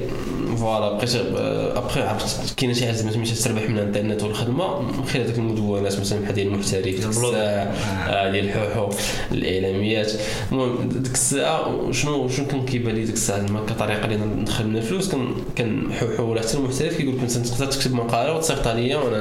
voilà 0.56 0.94
بقيت 0.98 1.16
آه، 1.16 1.78
ابخي 1.78 2.02
عرفت؟ 2.02 2.54
كاينة 2.58 2.74
شي 2.74 2.86
حاجة 2.86 2.96
زعما 2.96 3.18
ماشي 3.18 3.36
تربح 3.44 3.70
من 3.70 3.78
الإنترنت 3.80 4.24
والخدمة 4.24 4.82
من 4.82 5.06
خلال 5.06 5.28
ديك 5.28 5.38
المدونات 5.38 6.00
مثلا 6.00 6.22
بحال 6.22 6.34
ديال 6.36 6.48
المحترف. 6.48 6.88
الساعة 6.88 7.34
آه، 7.34 8.32
ديال 8.32 8.46
الحوحو 8.46 8.90
الإعلاميات. 9.32 10.12
المهم 10.52 10.90
ديك 10.90 11.14
الساعة 11.14 11.92
شنو 11.92 12.30
شنو 12.30 12.48
كان 12.48 12.66
كيبان 12.66 12.96
لي 12.96 13.06
ديك 13.06 13.14
الساعة؟ 13.16 13.40
زعما 13.48 13.60
كطريقة 13.66 14.06
اللي 14.06 14.16
ندخل 14.18 14.68
منها 14.68 14.82
الفلوس 14.82 15.10
كان 15.10 15.28
كان 15.56 15.94
حوحو 15.94 16.24
ولا 16.32 16.42
حتى 16.42 16.54
المحترف 16.58 16.98
كيقول 16.98 17.16
لك 17.16 17.22
انت 17.22 17.48
تقدر 17.48 17.66
تكتب 17.66 17.94
مقالة 17.94 18.36
وتصيفط 18.36 18.68
عليا 18.68 18.98
وأنا 18.98 19.20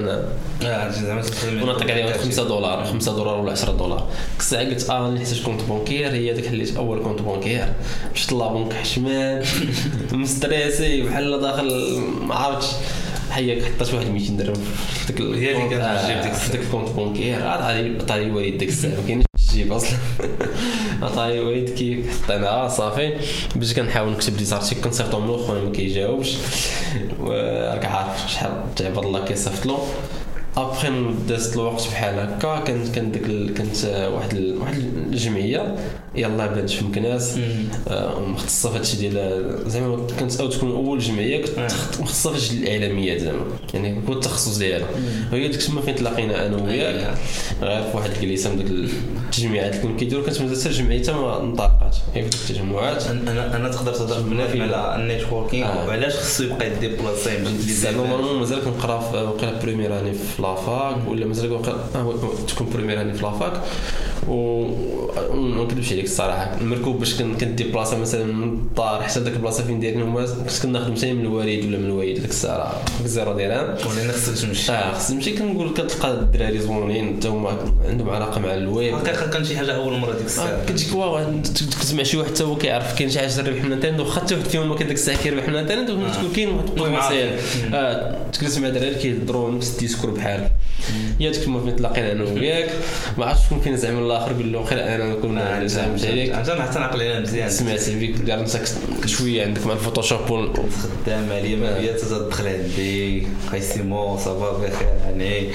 أنا 0.63 0.93
ونعطيك 1.63 1.91
عليها 1.91 2.13
5 2.19 2.45
دولار 2.49 2.85
5 2.85 3.17
دولار 3.17 3.41
ولا 3.41 3.53
10 3.53 3.73
دولار. 3.73 3.99
ديك 3.99 4.41
الساعة 4.41 4.65
قلت 4.65 4.91
آه 4.91 5.09
اللي 5.09 5.21
نحتاج 5.21 5.43
compte 5.43 5.63
bancaire 5.63 6.11
هي 6.11 6.33
ديك 6.33 6.47
حليت 6.47 6.77
أول 6.77 7.03
compte 7.03 7.23
bancaire. 7.23 7.73
مشيت 8.15 8.33
la 8.33 8.43
banque 8.43 8.73
حشمان 8.73 9.45
مستريسي 10.13 11.03
بحال 11.03 11.31
داخل 11.37 11.99
ما 12.23 12.35
عرفتش 12.35 12.67
حياك 13.31 13.63
حطيت 13.63 13.95
واحد 13.95 14.07
200 14.11 14.33
درهم 14.33 14.55
في 14.55 15.13
ديك 15.13 15.21
هي 15.21 15.57
اللي 15.57 15.69
كانت 15.69 15.83
آه، 15.85 16.05
تجيب 16.05 16.23
ديك 16.23 16.33
في. 16.33 16.53
ديك 16.53 16.61
ال 16.61 16.65
compte 16.65 16.89
bancaire 16.89 17.47
عاد 17.47 17.63
عادي 17.63 17.97
عطاني 17.99 18.25
الوالد 18.25 18.59
ديك 18.59 18.69
الساعة 18.69 18.91
ما 18.91 19.07
كاينش 19.07 19.25
الجيب 19.51 19.73
أصلا. 19.73 19.99
عطاني 21.03 21.39
الوالد 21.39 21.71
كي 21.71 22.05
حطيناها 22.25 22.69
صافي. 22.69 23.13
باش 23.57 23.75
كنحاول 23.75 24.13
نكتب 24.13 24.37
دي 24.37 24.45
زارتيك 24.45 24.79
كنصيفطهم 24.81 25.27
له 25.27 25.37
خويا 25.47 25.63
ما 25.65 25.71
كيجاوبش. 25.73 26.35
وراك 27.21 27.85
عارف 27.85 28.31
شحال 28.33 28.53
تعبد 28.77 29.05
الله 29.05 29.25
كيصيفط 29.25 29.67
له. 29.67 29.87
ابخي 30.57 30.89
دازت 31.29 31.55
الوقت 31.57 31.89
بحال 31.89 32.19
هكا 32.19 32.61
كانت 32.61 32.95
كانت 32.95 33.19
ديك 33.19 33.53
كانت 33.57 33.85
آه، 33.85 34.11
واحد 34.11 34.33
ال- 34.37 34.59
واحد 34.59 34.75
الجمعية. 35.13 35.75
يلاه 36.17 36.47
بلاد 36.47 36.69
في 36.69 36.85
مكناس 36.85 37.39
آه، 37.89 38.21
مختصة 38.21 38.71
في 38.71 38.77
هادشي 38.79 38.97
ديال 38.97 39.59
زعما 39.67 40.07
كانت 40.19 40.41
أو 40.41 40.49
تكون 40.49 40.71
أول 40.71 40.99
جمعية 40.99 41.43
كنت 41.47 41.59
آه. 41.59 41.69
مختصة 42.01 42.33
في 42.33 42.53
الاعلاميات 42.53 43.21
زعما. 43.21 43.45
يعني 43.75 44.01
هو 44.09 44.13
التخصص 44.13 44.59
ديالها. 44.59 44.89
وهي 45.33 45.49
ديك 45.49 45.63
تما 45.63 45.81
فين 45.81 45.95
تلاقينا 45.95 46.47
أنا 46.47 46.57
وياك. 46.63 47.17
غير 47.63 47.83
في 47.91 47.97
واحد 47.97 48.11
الجليسة 48.11 48.51
من 48.51 48.57
ديك 48.57 48.67
التجميعات 49.27 49.71
اللي 49.73 49.83
كانوا 49.83 49.97
كيديروا. 49.99 50.25
كانت 50.25 50.41
مازال 50.41 50.61
حتى 50.61 50.69
الجمعية 50.69 51.13
ما 51.13 51.39
نطاقات 51.45 51.97
هي 52.15 52.23
في 52.31 52.51
التجمعات 52.51 53.07
أنا 53.07 53.57
أنا 53.57 53.69
تقدر 53.69 53.93
تهضر 53.95 54.47
في- 54.49 54.63
على 54.63 54.97
ال 55.03 55.09
networking 55.09 55.67
آه. 55.67 55.87
وعلاش 55.89 56.13
خصو 56.17 56.45
يبقى 56.45 56.67
يديبلاسي 56.67 57.37
باش 57.39 57.51
زعما 57.53 57.97
normalement 57.97 58.37
مازال 58.39 58.65
كنقرا 58.65 59.01
في 59.01 59.33
première 59.63 60.01
année 60.01 60.13
في 60.13 60.43
la 60.45 60.66
fac 60.66 60.97
ولا 61.09 61.27
مازال 61.27 61.53
آه، 61.55 62.15
تكون 62.49 62.71
première 62.75 63.01
année 63.01 63.13
في 63.13 63.23
la 63.23 63.39
fac 63.39 63.63
وما 64.29 65.65
نكذبش 65.65 65.93
عليك 65.93 66.05
الصراحة. 66.05 66.57
المركوب 66.61 66.99
باش 66.99 67.15
كن- 67.19 67.35
كنديبلاصا 67.37 67.99
مثلا 67.99 68.25
من 68.25 68.43
الدار 68.49 69.03
حتى 69.03 69.21
ديك 69.21 69.33
البلاصة 69.33 69.65
فين 69.65 69.81
دايرين 69.81 70.03
هما 70.03 70.27
كنت 70.27 70.63
كناخذ 70.63 70.93
مثلا 70.93 71.13
من 71.13 71.21
الوالد 71.21 71.65
ولا 71.65 71.79
من 71.79 71.85
الوالد 71.85 72.21
ديك 72.21 72.31
الساعة. 72.31 72.83
ديك 72.99 73.07
الزيرو 73.07 73.33
درهم 73.33 73.75
ولينا 73.91 74.13
خصك 74.13 74.47
تمشي 74.47 74.73
آه 74.73 74.93
خص 74.95 75.11
نمشي. 75.11 75.33
كنقول 75.33 75.71
كتلقى 75.75 76.11
الدراري 76.11 76.59
زوينين 76.59 77.17
حتى 77.17 77.29
هما 77.29 77.57
عندهم 77.89 78.11
علاقة 78.11 78.41
مع 78.41 78.55
الويب 78.55 78.95
حقيقه 78.97 79.27
كان 79.31 79.45
شي 79.45 79.57
حاجة 79.57 79.73
أول 79.77 79.99
مرة 79.99 80.13
ديك 80.13 80.21
آه، 80.21 80.27
الساعة 80.27 80.65
كتجيك 80.67 80.95
waouh 80.95 81.21
كتسمع 81.55 82.03
شي 82.03 82.17
واحد 82.17 82.31
حتى 82.31 82.45
هو 82.45 82.57
كيعرف 82.57 82.99
كاين 82.99 83.11
شي 83.11 83.19
حاجة 83.19 83.31
تربح 83.31 83.65
من 83.65 83.73
الانترنت 83.73 84.01
واخا 84.01 84.21
حتى 84.21 84.35
واحد 84.35 84.47
فيهم 84.49 84.75
كان 84.75 84.87
ديك 84.89 84.97
الساعة 84.97 85.23
كيربح 85.23 85.49
من 85.49 85.55
الانترنت 85.55 85.91
وتكون 85.91 86.33
كاين 86.37 86.49
واحد 86.79 87.15
عارف. 87.15 87.65
آه 87.75 88.17
تجلس 88.33 88.59
مع 88.59 88.69
دراري 88.69 88.95
كيهضروا 88.95 89.51
نفس 89.51 89.75
ال 89.75 89.79
discours 89.79 90.11
بحالك 90.11 90.53
هي 91.21 91.31
ديك 91.31 91.41
فين 91.41 91.77
تلاقينا 91.77 92.13
أنا 92.13 92.25
وياك. 92.25 92.71
ما 93.19 93.27
عرفتش 93.27 93.47
شكون 93.47 93.61
فينا 93.61 93.77
زعما 93.77 93.99
الآخر 93.99 94.33
قال 94.33 94.53
له 94.53 94.65
خير 94.65 94.79
أنا 94.79 95.13
آه، 95.13 95.15
كنا 95.15 95.67
زعما 95.67 95.99
عليك 96.05 96.33
عشان 96.35 96.63
حتى 96.63 96.79
نعقل 96.79 97.01
عليها 97.01 97.21
مزيان. 97.21 97.51
سمعت 97.51 97.79
فيك 97.79 98.17
دار 98.17 98.43
نفسك 98.43 98.63
شوية 99.07 99.45
عندك 99.47 99.67
مع 99.67 99.73
الفوتوشوب 99.73 100.21
خدام 100.83 101.33
عليا 101.33 101.57
ما 101.57 101.79
هي 101.79 101.95
تدخل 101.95 102.47
عندي. 102.49 103.27
خايسيمو 103.51 104.17
ça 104.17 104.38
va 104.38 104.59
بخير 104.59 104.89
يعني. 105.05 105.49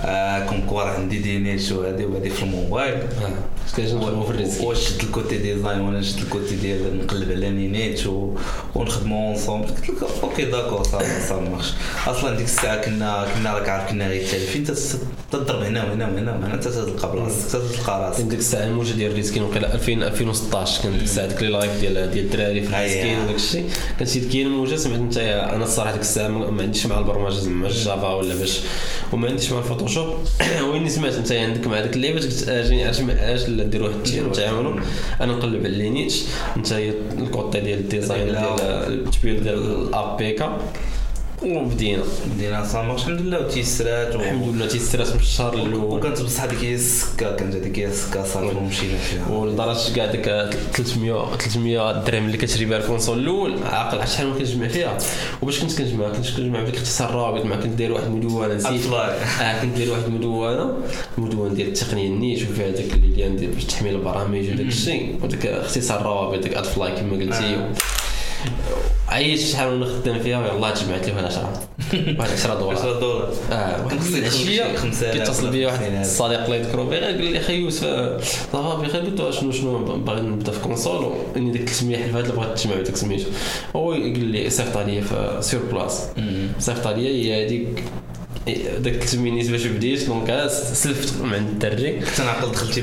آه 0.00 0.46
كونكور 0.46 0.82
عندي 0.82 1.18
دينيش 1.18 1.72
وهادي 1.72 2.04
وهادي 2.04 2.30
في 2.30 2.42
الموبايل. 2.42 2.94
الريسك 4.30 4.62
واش 4.64 4.88
شد 4.88 5.02
الكوتي 5.02 5.38
ديزاين 5.38 5.80
وأنا 5.80 6.02
شد 6.02 6.18
الكوتي 6.18 6.56
ديال 6.56 6.98
نقلب 6.98 7.30
على 7.30 7.50
نينيت 7.50 8.06
و... 8.06 8.34
ونخدموا 8.74 9.28
اونصومبل 9.28 9.66
قلت 9.68 9.90
لك 9.90 9.96
أوكي 10.22 10.44
داكور 10.44 10.82
صافي 10.82 11.28
صافي 11.28 11.50
مارش 11.50 11.72
أصلا 12.06 12.36
ديك 12.36 12.46
الساعة 12.46 12.84
كنا 12.84 13.26
كنا 13.34 13.54
راك 13.54 13.68
عارف 13.68 13.90
كنا 13.90 14.08
غير 14.08 14.22
التالفين 14.22 14.64
تت- 14.64 14.98
تضرب 15.32 15.62
هنا 15.62 15.84
وهنا 15.84 16.06
وهنا؟ 16.08 16.32
وهنا 16.32 16.54
انت 16.54 16.68
تلقى 16.68 17.12
بلاصتك 17.12 17.60
تلقى 17.76 18.00
راسك. 18.00 18.24
ديك 18.24 18.38
الساعة 18.38 18.64
الموجة 18.66 18.92
ديال 18.92 19.10
الريسكين 19.10 19.42
وقيلا 19.42 19.74
2000 19.74 19.92
2016 19.92 20.82
كان 20.82 20.92
ديك 20.92 21.02
الساعة 21.02 21.26
ديك 21.26 21.42
اللايف 21.42 21.80
ديال 21.80 22.10
ديال 22.10 22.24
الدراري 22.24 22.62
في. 22.62 22.68
الريسكين 22.76 23.18
وداك 23.18 23.34
الشيء. 23.34 23.68
كان 23.98 24.08
شي 24.08 24.20
كاين 24.20 24.46
الموجة 24.46 24.76
سمعت 24.76 24.98
انت 24.98 25.18
أنا 25.54 25.64
الصراحة 25.64 25.92
ديك 25.92 26.00
الساعة 26.00 26.28
ما 26.28 26.62
عنديش 26.62 26.86
مع 26.86 26.98
البرمجة 26.98 27.34
زعما 27.34 27.68
ال 27.68 27.77
Java 27.77 28.14
ولا 28.14 28.34
باش 28.34 28.60
وما 29.12 29.28
عنديش 29.28 29.52
مع 29.52 29.58
ال 29.86 29.89
Photoshop 29.89 30.18
وين 30.70 30.88
سمعت 30.88 31.14
انت 31.14 31.32
عندك 31.32 31.66
مع 31.66 31.80
ديك 31.80 31.96
اللعبه 31.96 32.20
قلت 32.20 32.48
أجي 32.48 32.84
علاش 32.84 33.00
ما 33.00 33.20
علاش 33.22 33.48
لا 33.48 33.64
ندير 33.64 33.82
واحد 33.82 33.96
نتعاونوا 34.28 34.80
أنا 35.20 35.32
نقلب 35.32 35.66
على 35.66 35.78
les 35.78 35.93
niches 35.93 36.22
انت 36.56 36.72
هي 36.72 36.92
ال 37.18 37.26
côté 37.26 37.60
ديال 37.60 37.78
ال 37.78 37.85
design 37.85 38.24
ديال 38.26 39.04
التبيل 39.06 39.42
ديال 39.42 39.58
الاب 39.58 40.16
بيكا 40.16 40.58
وبدينا 41.46 42.02
بدينا. 42.26 42.64
صامغ 42.64 42.94
الحمد 42.94 43.20
لله 43.20 43.40
وتيسرات 43.40 44.16
و... 44.16 44.20
الحمد 44.20 44.48
لله 44.54 44.66
تيسرات 44.66 45.10
من 45.10 45.20
الشهر 45.20 45.54
الأول. 45.54 45.98
وكانت 45.98 46.22
بصح 46.22 46.42
هذيك 46.42 46.58
هي 46.64 46.74
السكة 46.74 47.36
كانت 47.36 47.54
هذيك 47.54 47.78
هي 47.78 47.86
السكة 47.86 48.24
صافي 48.24 48.56
ومشينا 48.56 48.98
فيها. 48.98 49.28
ولدرجه 49.28 49.94
كاع 49.94 50.06
ديك 50.06 50.24
300 50.72 51.36
300 51.36 52.04
درهم 52.04 52.26
اللي 52.26 52.36
كتشري 52.36 52.64
بها 52.64 52.78
ال 52.78 52.83
console 52.83 53.18
الأول. 53.18 53.62
عاقل 53.62 54.08
شحال 54.08 54.26
ما 54.26 54.38
كنجمع 54.38 54.68
فيها. 54.68 54.98
وباش 55.42 55.60
كنت 55.60 55.78
كنجمع 55.78 56.08
كنت 56.08 56.36
كنجمع 56.36 56.62
بديك 56.62 56.74
اختصار 56.74 57.08
الرابط 57.08 57.44
ما 57.44 57.56
كنت 57.56 57.72
داير 57.78 57.92
واحد 57.92 58.04
المدونة 58.04 58.54
نسيت. 58.54 58.92
آه 58.92 59.62
كنت 59.62 59.76
داير 59.78 59.90
واحد 59.90 60.04
المدونة. 60.04 60.76
المدونة 61.18 61.54
ديال 61.54 61.68
التقنية 61.68 62.08
النيت 62.08 62.42
وفيها 62.42 62.70
داك 62.70 62.92
اللي 62.94 63.08
ديال 63.08 63.50
باش 63.50 63.64
تحمي 63.64 63.90
البرامج 63.90 64.50
وداك 64.50 64.66
الشيء. 64.66 65.18
وداك 65.22 65.46
اختصار 65.46 66.00
الروابط 66.00 66.42
ديك 66.42 66.54
AdFly 66.54 66.92
كما 66.96 67.12
قلتي. 67.12 67.70
آه. 68.48 69.12
عييت 69.12 69.40
شحال 69.40 69.68
وأنا 69.68 69.86
خدام 69.86 70.18
فيها 70.18 70.38
ويلاه 70.52 70.74
جمعت 70.74 71.06
لي 71.06 71.12
واحد 71.12 71.24
10 71.24 71.60
واحد 72.18 72.30
10 72.30 72.54
دولار. 72.54 72.76
10 72.78 73.00
دولار. 73.00 73.32
آه 73.52 73.84
واحد 73.84 73.98
العشيه 74.14 74.76
5000 74.76 75.16
كيتصل 75.16 75.50
بيا 75.50 75.66
واحد. 75.66 75.92
الصديق 76.00 76.44
الله 76.44 76.56
يذكره 76.56 76.82
بخير 76.82 77.04
قال 77.04 77.24
لي 77.24 77.40
خي 77.40 77.54
يوسف 77.56 77.84
آه، 77.84 78.20
ça 78.52 78.67
va 78.67 78.82
بخير 78.82 79.00
قلت 79.00 79.20
له 79.20 79.30
شنو 79.30 79.52
شنو 79.52 79.78
باغي 79.96 80.20
نبدأ 80.20 80.52
في 80.52 80.60
console 80.60 81.12
وإني 81.34 81.50
ديك 81.50 81.68
300 81.68 81.96
حلفات 82.02 82.24
اللي 82.24 82.36
بغات 82.36 82.58
تجمع 82.58 82.76
ديك 82.76 82.96
سميتو 82.96 83.28
هو 83.76 83.92
قال 83.92 84.18
لي 84.24 84.50
صيفط 84.50 84.76
عليا 84.76 85.00
في 85.00 85.38
sur 85.40 85.60
place 85.72 86.02
صيفط 86.58 86.86
عليا 86.86 87.08
هي 87.10 87.46
هذيك 87.46 87.84
داك 88.78 88.94
300 89.04 89.32
نيت 89.32 89.50
باش 89.50 89.66
بديت 89.66 90.06
donc 90.06 90.30
آه، 90.30 90.48
سلفت 90.48 91.20
من 91.22 91.34
عند 91.34 91.48
الدري. 91.64 92.00
كنت 92.00 92.20
نعقل 92.20 92.52
دخلتي 92.52 92.80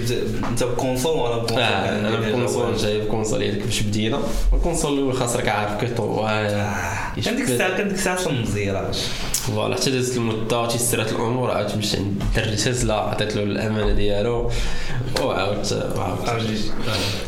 انت 0.49 0.63
ب 0.63 0.70
console 0.70 1.19
ولا 1.19 1.37
ب 1.37 1.39
console؟ 1.39 1.57
كان 1.57 2.05
أنا 2.05 2.15
عندي 2.15 2.27
ال 2.27 2.32
console 2.32 2.63
جوال. 2.65 2.77
جايب 2.77 3.03
console 3.05 3.43
هذيك 3.43 3.63
باش 3.65 3.81
بدينا. 3.81 4.19
ال 4.53 4.58
console 4.58 4.93
الأول 4.93 5.13
خاصك 5.13 5.47
عارف 5.49 5.79
كيطول 5.79 6.25
آه، 6.27 6.75
كان 7.25 7.35
ديك 7.35 7.49
الساعة 7.49 7.77
كان 7.77 7.87
ديك 7.87 7.97
الساعة 7.97 8.15
أصلا 8.15 8.41
مزيراش 8.41 8.97
voilà 9.31 9.75
حتى 9.75 9.91
دازت 9.91 10.17
المدة 10.17 10.67
تيسرات 10.67 11.11
الأمور 11.11 11.51
عاد 11.51 11.77
مشى 11.77 11.97
عند 11.97 12.21
الدري 12.37 12.55
تسلا 12.55 12.93
عطيت 12.93 13.35
له 13.35 13.43
الأمانة 13.43 13.93
ديالو. 13.93 14.51
وعاودت 15.21 15.73
عاودت 15.97 16.29
عرفتي 16.29 16.57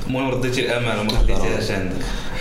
المهم 0.08 0.30
رديتي 0.32 0.62
الأمانة 0.66 1.04
ما 1.04 1.10
خليتيهاش 1.18 1.72
عندك. 1.72 1.96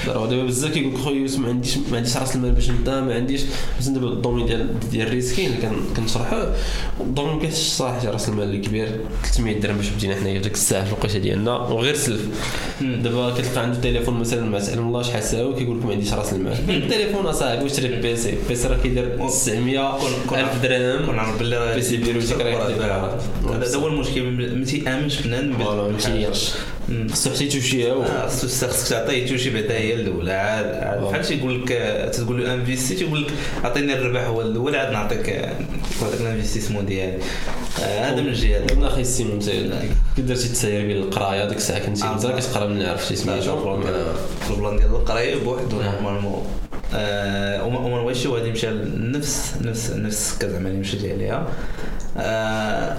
ضربوا 0.06 0.26
دابا 0.26 0.42
بزاف 0.44 0.73
كيقول 0.73 0.94
لك 0.94 0.99
خويا 1.00 1.16
يوسف 1.16 1.38
ما 1.38 1.49
عنديش 1.49 1.76
ما 1.90 1.96
عنديش 1.96 2.16
رأس 2.16 2.37
المال 2.37 2.52
باش 2.52 2.70
نبدأ 2.70 3.00
ما 3.00 3.14
عنديش 3.14 3.40
بس 3.80 3.88
دابا 3.88 4.08
ال 4.08 4.13
domaine 4.13 4.46
ديال 4.46 4.68
ديال 4.90 5.06
ال 5.06 5.12
reskin 5.12 5.46
اللي 5.50 5.62
كن- 5.62 5.94
كنشرحوه 5.96 6.54
ال 7.00 7.05
domaine 7.05 7.38
كاينش 7.38 7.54
صراحة 7.54 8.11
رأس 8.11 8.28
المال 8.28 8.44
اللي 8.44 8.58
كبير 8.58 8.88
300 9.23 9.61
درهم 9.61 9.76
باش 9.76 9.88
بدينا 9.88 10.14
حنايا 10.16 10.38
ديك 10.40 10.52
الساعة 10.54 10.84
في 10.84 10.92
الوقيته 10.92 11.18
ديالنا 11.18 11.52
وغير 11.56 11.94
سلف. 11.94 12.20
دابا 12.80 13.30
كتلقى 13.30 13.61
عنده 13.62 13.80
تليفون 13.80 14.14
مثلا 14.20 14.44
ما 14.44 14.61
تعلم 14.61 14.87
الله 14.88 15.02
شحال 15.02 15.23
ساوي 15.23 15.54
كيقول 15.54 15.78
لك 15.78 15.84
ما 15.87 15.92
عنديش 15.92 16.12
رأس 16.12 16.32
المال. 16.32 16.52
التليفون 16.70 17.26
أصاحبي 17.26 17.62
واشتري 17.64 18.00
PC 18.00 18.34
PC 18.48 18.68
راه 18.68 18.76
كيدير 18.76 19.16
900 19.28 19.99
كون- 20.28 20.38
1000 20.38 20.62
درهم. 20.62 21.06
كنعرف 21.06 21.38
باللي 21.38 21.56
راه 21.56 21.75
PC 21.74 21.96
bureautique 21.96 22.40
راه. 22.40 23.18
هذا 23.54 23.76
هو 23.78 23.87
المشكل 23.87 24.23
ما 24.58 24.64
تيأمنش 24.64 25.20
بنادم 25.23 25.50
ما 25.58 25.99
تيقش 25.99 26.50
خصو 27.10 27.30
حتى 27.30 27.44
يتوشيها 27.44 27.92
هو. 27.92 28.02
آه، 28.02 28.26
خصك 28.26 28.70
خصك 28.70 28.88
تعطيه 28.88 29.26
توشي 29.26 29.50
بعدا 29.50 29.78
هي 29.78 29.94
الأولى. 29.94 30.32
عاد 30.32 30.64
آه. 30.66 31.10
بحال 31.10 31.24
شي 31.24 31.34
يقول 31.34 31.62
لك 31.62 31.72
آه، 31.72 32.08
تقول 32.08 32.44
له 32.44 32.54
investis 32.54 32.94
تيقول 32.94 33.22
لك 33.22 33.30
عطيني 33.64 33.94
الربح 33.94 34.20
هو 34.24 34.42
الأول 34.42 34.76
عاد 34.76 34.92
نعطيك 34.92 35.28
آه، 35.28 35.52
هذاك 36.02 36.20
ال 36.20 36.25
investissement 36.25 36.86
ديالي. 36.86 37.18
آه، 37.82 38.10
هذا 38.10 38.20
من 38.22 38.32
جهة. 38.32 38.66
قلنا 38.66 38.86
أخي 38.88 39.00
السيمون 39.00 39.32
انت 39.32 39.44
كي 40.16 40.22
درتي 40.22 40.46
التسير 40.46 40.86
ديال 40.86 40.98
القراية 41.02 41.44
ديك 41.48 41.56
الساعة 41.56 41.86
كنتي 41.86 42.04
آه. 42.04 42.14
مزال 42.14 42.38
كتقرا 42.40 42.66
من 42.66 42.82
عرفتي 42.82 43.16
سميتو 43.16 43.74
ال 44.50 44.56
plan 44.56 44.76
ديال 44.76 44.90
القراية 44.90 45.34
بوحدو 45.44 45.80
آه. 45.80 45.84
normalement. 46.02 46.46
آه، 46.94 47.64
وما 47.64 47.78
وما 47.78 48.00
نبغيش 48.00 48.18
شي 48.18 48.28
واحد 48.28 48.46
يمشي 48.46 48.66
نفس 48.96 49.54
نفس 49.60 49.90
نفس 49.90 50.16
السكه 50.18 50.48
زعما 50.48 50.68
اللي 50.68 50.80
مشيت 50.80 51.04
عليها 51.04 51.48
آه، 52.16 52.96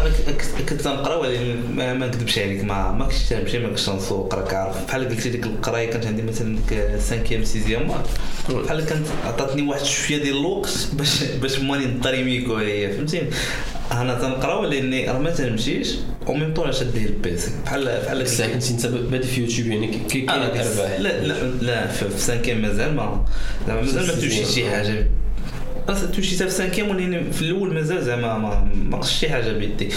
أنا 0.00 0.66
كنت 0.68 0.88
نقرأ 0.88 1.14
ولكن 1.14 1.56
ما, 1.74 1.94
ما 1.94 2.06
نكذبش 2.06 2.38
عليك 2.38 2.64
ما 2.64 2.92
ما 2.92 3.04
كنتش 3.04 3.28
تمشي 3.28 3.58
ما 3.58 3.68
كنتش 3.68 3.88
نسوق 3.88 4.34
راك 4.34 4.54
عارف 4.54 4.86
بحال 4.86 5.08
قلتي 5.08 5.30
ديك 5.30 5.46
القراية 5.46 5.90
كانت 5.90 6.06
عندي 6.06 6.22
مثلا 6.22 6.58
5 7.30 7.44
sixième 7.44 7.88
بحال 8.48 8.84
كانت 8.84 9.06
عطاتني 9.26 9.62
واحد 9.62 9.84
شوية 9.84 10.22
ديال 10.22 10.36
الوقت 10.36 10.88
باش 10.92 11.24
باش 11.24 11.58
ماني 11.58 11.86
نطريميكو 11.86 12.56
هي 12.56 12.92
فهمتي؟ 12.92 13.22
أنا 13.92 14.14
تنقرأ 14.14 14.54
ولكن 14.54 15.04
راه 15.08 15.18
ما 15.18 15.30
تنمشيش 15.30 15.94
au 16.26 16.34
même 16.34 16.54
temps 16.54 16.72
شاد 16.72 16.96
لي 16.96 17.06
ال 17.06 17.21
PC 17.21 17.50
بحال 17.64 17.84
بحال 18.04 18.20
الساعة 18.20 18.52
كنتي 18.52 18.70
انت 18.70 18.86
بادي 18.86 19.26
في 19.26 19.40
يوتيوب 19.40 19.66
يعني 19.68 19.98
كاين 20.10 20.30
آه، 20.30 20.34
ارباح 20.34 21.00
لا 21.00 21.26
لا 21.26 21.34
لا 21.60 21.86
في 21.86 22.08
في 22.10 22.18
cinquième 22.18 22.62
مازال 22.62 22.96
ما 22.96 23.24
زعما 23.66 23.80
مازال 23.80 24.06
ما 24.06 24.14
توشي 24.14 24.44
شي 24.44 24.70
حاجة. 24.70 25.06
حتى 25.88 26.22
في 26.22 26.50
cinquième 26.50 26.88
ولكن 26.88 27.30
في 27.30 27.42
الأول 27.42 27.74
مازال 27.74 28.04
زعما 28.04 28.38
ما 28.90 28.96
قصش 28.96 29.18
شي 29.18 29.30
حاجة 29.30 29.52
بيدي. 29.52 29.88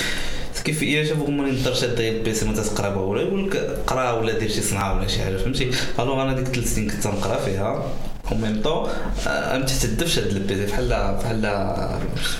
كيف 0.63 0.83
إلا 0.83 1.05
شافوك 1.05 1.29
ما 1.29 1.51
نقدرش 1.51 1.81
تدير 1.81 2.13
ال 2.13 2.24
PC 2.24 2.45
ما 2.45 2.53
تقرا 2.53 2.89
بها 2.89 3.01
ولا 3.01 3.21
يقول 3.21 3.49
لك 3.49 3.57
قرا 3.87 4.11
ولا 4.11 4.39
دير 4.39 4.49
شي 4.49 4.61
صنعه 4.61 4.97
ولا 4.97 5.07
شي 5.07 5.21
حاجة 5.21 5.37
فهمتي؟ 5.37 5.71
alors 5.99 6.21
أنا 6.21 6.33
ديك 6.33 6.47
ثلاث 6.47 6.75
سنين 6.75 6.89
كنت 6.89 7.07
نقرا 7.07 7.39
فيها. 7.39 7.85
au 8.31 8.37
même 8.37 8.61
temps 8.61 8.89
ما 9.25 9.63
تحتدفش 9.67 10.19
هاد 10.19 10.27
PC 10.27 10.65
بحال 10.65 10.89
بحال 11.23 11.41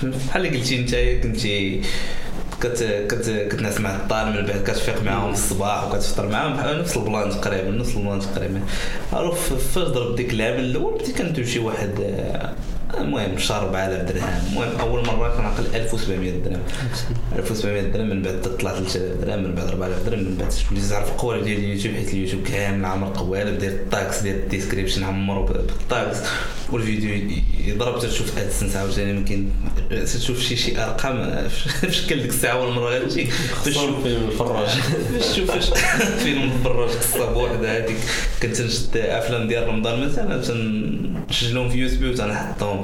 بحال 0.02 0.46
قلتي 0.46 0.78
أنت 0.78 1.22
كنتي 1.22 1.80
كت 2.60 2.82
كت 3.08 3.48
كتنعس 3.52 3.80
مع 3.80 3.96
الطال 3.96 4.26
من 4.26 4.46
بعد 4.46 4.62
كتفيق 4.66 5.02
معاهم 5.02 5.32
الصباح 5.32 5.84
وكتفطر 5.84 6.28
معاهم 6.28 6.56
بحال 6.56 6.78
نفس 6.78 6.96
ال 6.96 7.03
plan 7.03 7.30
تقريبا 7.30 7.70
نفس 7.70 7.96
ال 7.96 8.01
plan 8.01 8.20
تقريبا. 8.20 8.60
عرف 9.12 9.52
فاش 9.74 9.88
ضرب 9.88 10.16
ديك 10.16 10.32
العام 10.32 10.56
الأول 10.58 10.94
بديت 10.94 11.18
كنمشي 11.18 11.58
واحد 11.58 11.90
آه، 12.00 12.52
المهم 13.00 13.38
شهر 13.38 13.62
4000 13.62 14.08
درهم. 14.08 14.28
المهم 14.48 14.80
أول 14.80 15.06
مرة 15.06 15.36
كنعقل 15.36 15.64
1700 15.74 16.30
درهم. 16.30 16.62
1700 17.36 17.82
درهم 17.82 18.08
من 18.08 18.22
بعد 18.22 18.42
طلعت 18.42 18.76
3000 18.76 19.24
درهم 19.24 19.42
من 19.42 19.54
بعد 19.54 19.68
4000 19.68 20.06
درهم 20.06 20.18
من 20.18 20.36
بعد 20.36 20.52
وليت 20.72 20.90
نعرف 20.90 21.08
القوالب 21.08 21.44
ديال 21.44 21.58
اليوتيوب 21.58 21.94
حيت 21.94 22.08
اليوتيوب 22.14 22.42
كامل 22.42 22.84
عامر 22.84 23.12
قوالب 23.16 23.58
ديال 23.58 23.72
ال 23.72 23.82
tags 23.82 24.22
ديال 24.22 24.36
ال 24.36 24.42
description 24.42 25.04
عمرو 25.04 25.44
بال 25.46 25.70
tags 25.70 26.18
والفيديو 26.72 27.40
يضرب 27.66 28.00
تشوف 28.00 28.38
AdSense 28.38 28.76
عاوتاني 28.76 29.10
يمكن 29.10 29.48
تشوف 29.90 30.40
شي 30.40 30.56
شي 30.56 30.82
أرقام. 30.84 31.48
في 31.80 31.92
شكل 31.92 32.22
ديك 32.22 32.30
الساعة 32.30 32.52
اول 32.52 32.72
مرة 32.72 32.98
باش 32.98 33.74
صور 33.74 34.02
فيلم 34.02 34.28
الفراج 34.28 34.68
باش 35.12 35.26
تشوف 35.26 35.50
فيلم 36.22 36.42
الفراج 36.42 36.90
قصة 36.90 37.32
بوحدها 37.32 37.78
هذيك 37.78 37.96
كنت 38.42 38.60
نشد 38.60 38.96
أفلام 38.96 39.48
ديال 39.48 39.68
رمضان 39.68 40.08
مثلا 40.08 40.42
تنسجلهم 40.42 41.68
في 41.68 41.78
USB 41.78 42.10
وتنحطهم. 42.10 42.83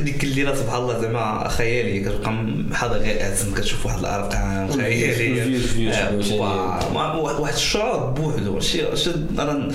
ديك 0.00 0.24
الليلة 0.24 0.54
سبحان 0.54 0.82
الله 0.82 1.00
زعما 1.00 1.48
خيالي. 1.48 2.00
كتبقى 2.00 2.36
حاضر 2.72 2.96
غير 2.96 3.32
اسم 3.32 3.54
كتشوف 3.54 3.86
واحد 3.86 3.98
الأرقام 3.98 4.68
خياليه 4.72 5.42
ال 5.42 5.57
views 5.57 6.32
آه، 6.32 6.90
واحد 7.40 7.54
الشعور 7.54 8.10
بوحدو. 8.10 8.60
شي 8.60 8.96
شي 8.96 9.10
أنا 9.38 9.68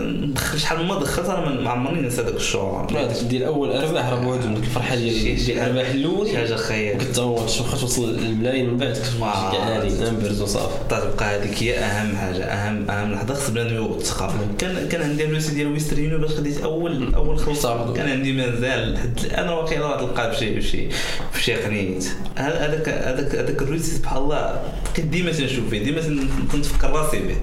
ندخل 0.00 0.58
شحال 0.60 0.86
ما 0.86 1.00
دخلت 1.00 1.26
أنا 1.28 1.48
ما- 1.60 1.70
عمرني 1.70 2.00
ننسى 2.00 2.22
داك 2.22 2.34
الشعور. 2.34 2.86
هذاك 2.92 3.24
ديال 3.24 3.42
اول 3.44 3.70
ارباح 3.72 4.08
راه 4.08 4.20
بوحدهم 4.20 4.54
ديك 4.54 4.64
الفرحة 4.64 4.96
ديال 4.96 5.50
الارباح 5.50 5.90
الأول 5.90 6.26
شي 6.28 6.36
حاجة 6.36 6.54
خيالية. 6.56 6.98
كتصور 6.98 7.46
تشوف 7.46 7.66
خاص 7.68 7.80
توصل 7.80 8.16
للملايين. 8.16 8.70
من 8.70 8.76
بعد 8.76 8.98
عالي. 9.22 10.10
numbers 10.10 10.40
وصافي 10.42 10.74
تبقى 10.88 11.36
هذيك 11.36 11.62
هي 11.62 11.78
أهم 11.78 12.16
حاجة. 12.16 12.44
اهم 12.44 12.90
أهم 12.90 13.12
لحظة 13.12 13.34
خص 13.34 13.50
بنادم 13.50 13.74
يوثقها 13.76 14.34
كان 14.58 14.88
كان 14.88 15.02
عندي 15.02 15.24
ال 15.24 15.30
reçu 15.30 15.54
ديال 15.54 15.66
Western 15.72 15.98
Union 15.98 16.18
باش 16.18 16.30
خديت 16.30 16.60
اول 16.60 17.14
أول 17.14 17.56
صافي. 17.56 17.92
كان 17.92 18.08
عندي 18.08 18.32
مازال 18.32 18.98
الان 19.34 19.48
واقيلا 19.48 19.86
راه 19.86 19.96
تلقاه 20.00 20.28
بشي 20.30 20.54
بشي 20.54 20.88
بشي 21.34 21.54
قنيت 21.54 22.08
هذاك 22.36 22.88
هذاك 22.88 23.34
هذاك 23.34 23.62
ال 23.62 23.68
reçu 23.68 23.90
سبحان 23.96 24.18
الله 24.22 24.60
بقيت 24.94 25.06
ديما 25.06 25.32
تنشوف 25.32 25.68
فيه 25.70 25.84
ديما 25.84 26.00
تن- 26.00 26.28
تنتفكر 26.52 26.90
راسي 26.90 27.18
به 27.18 27.36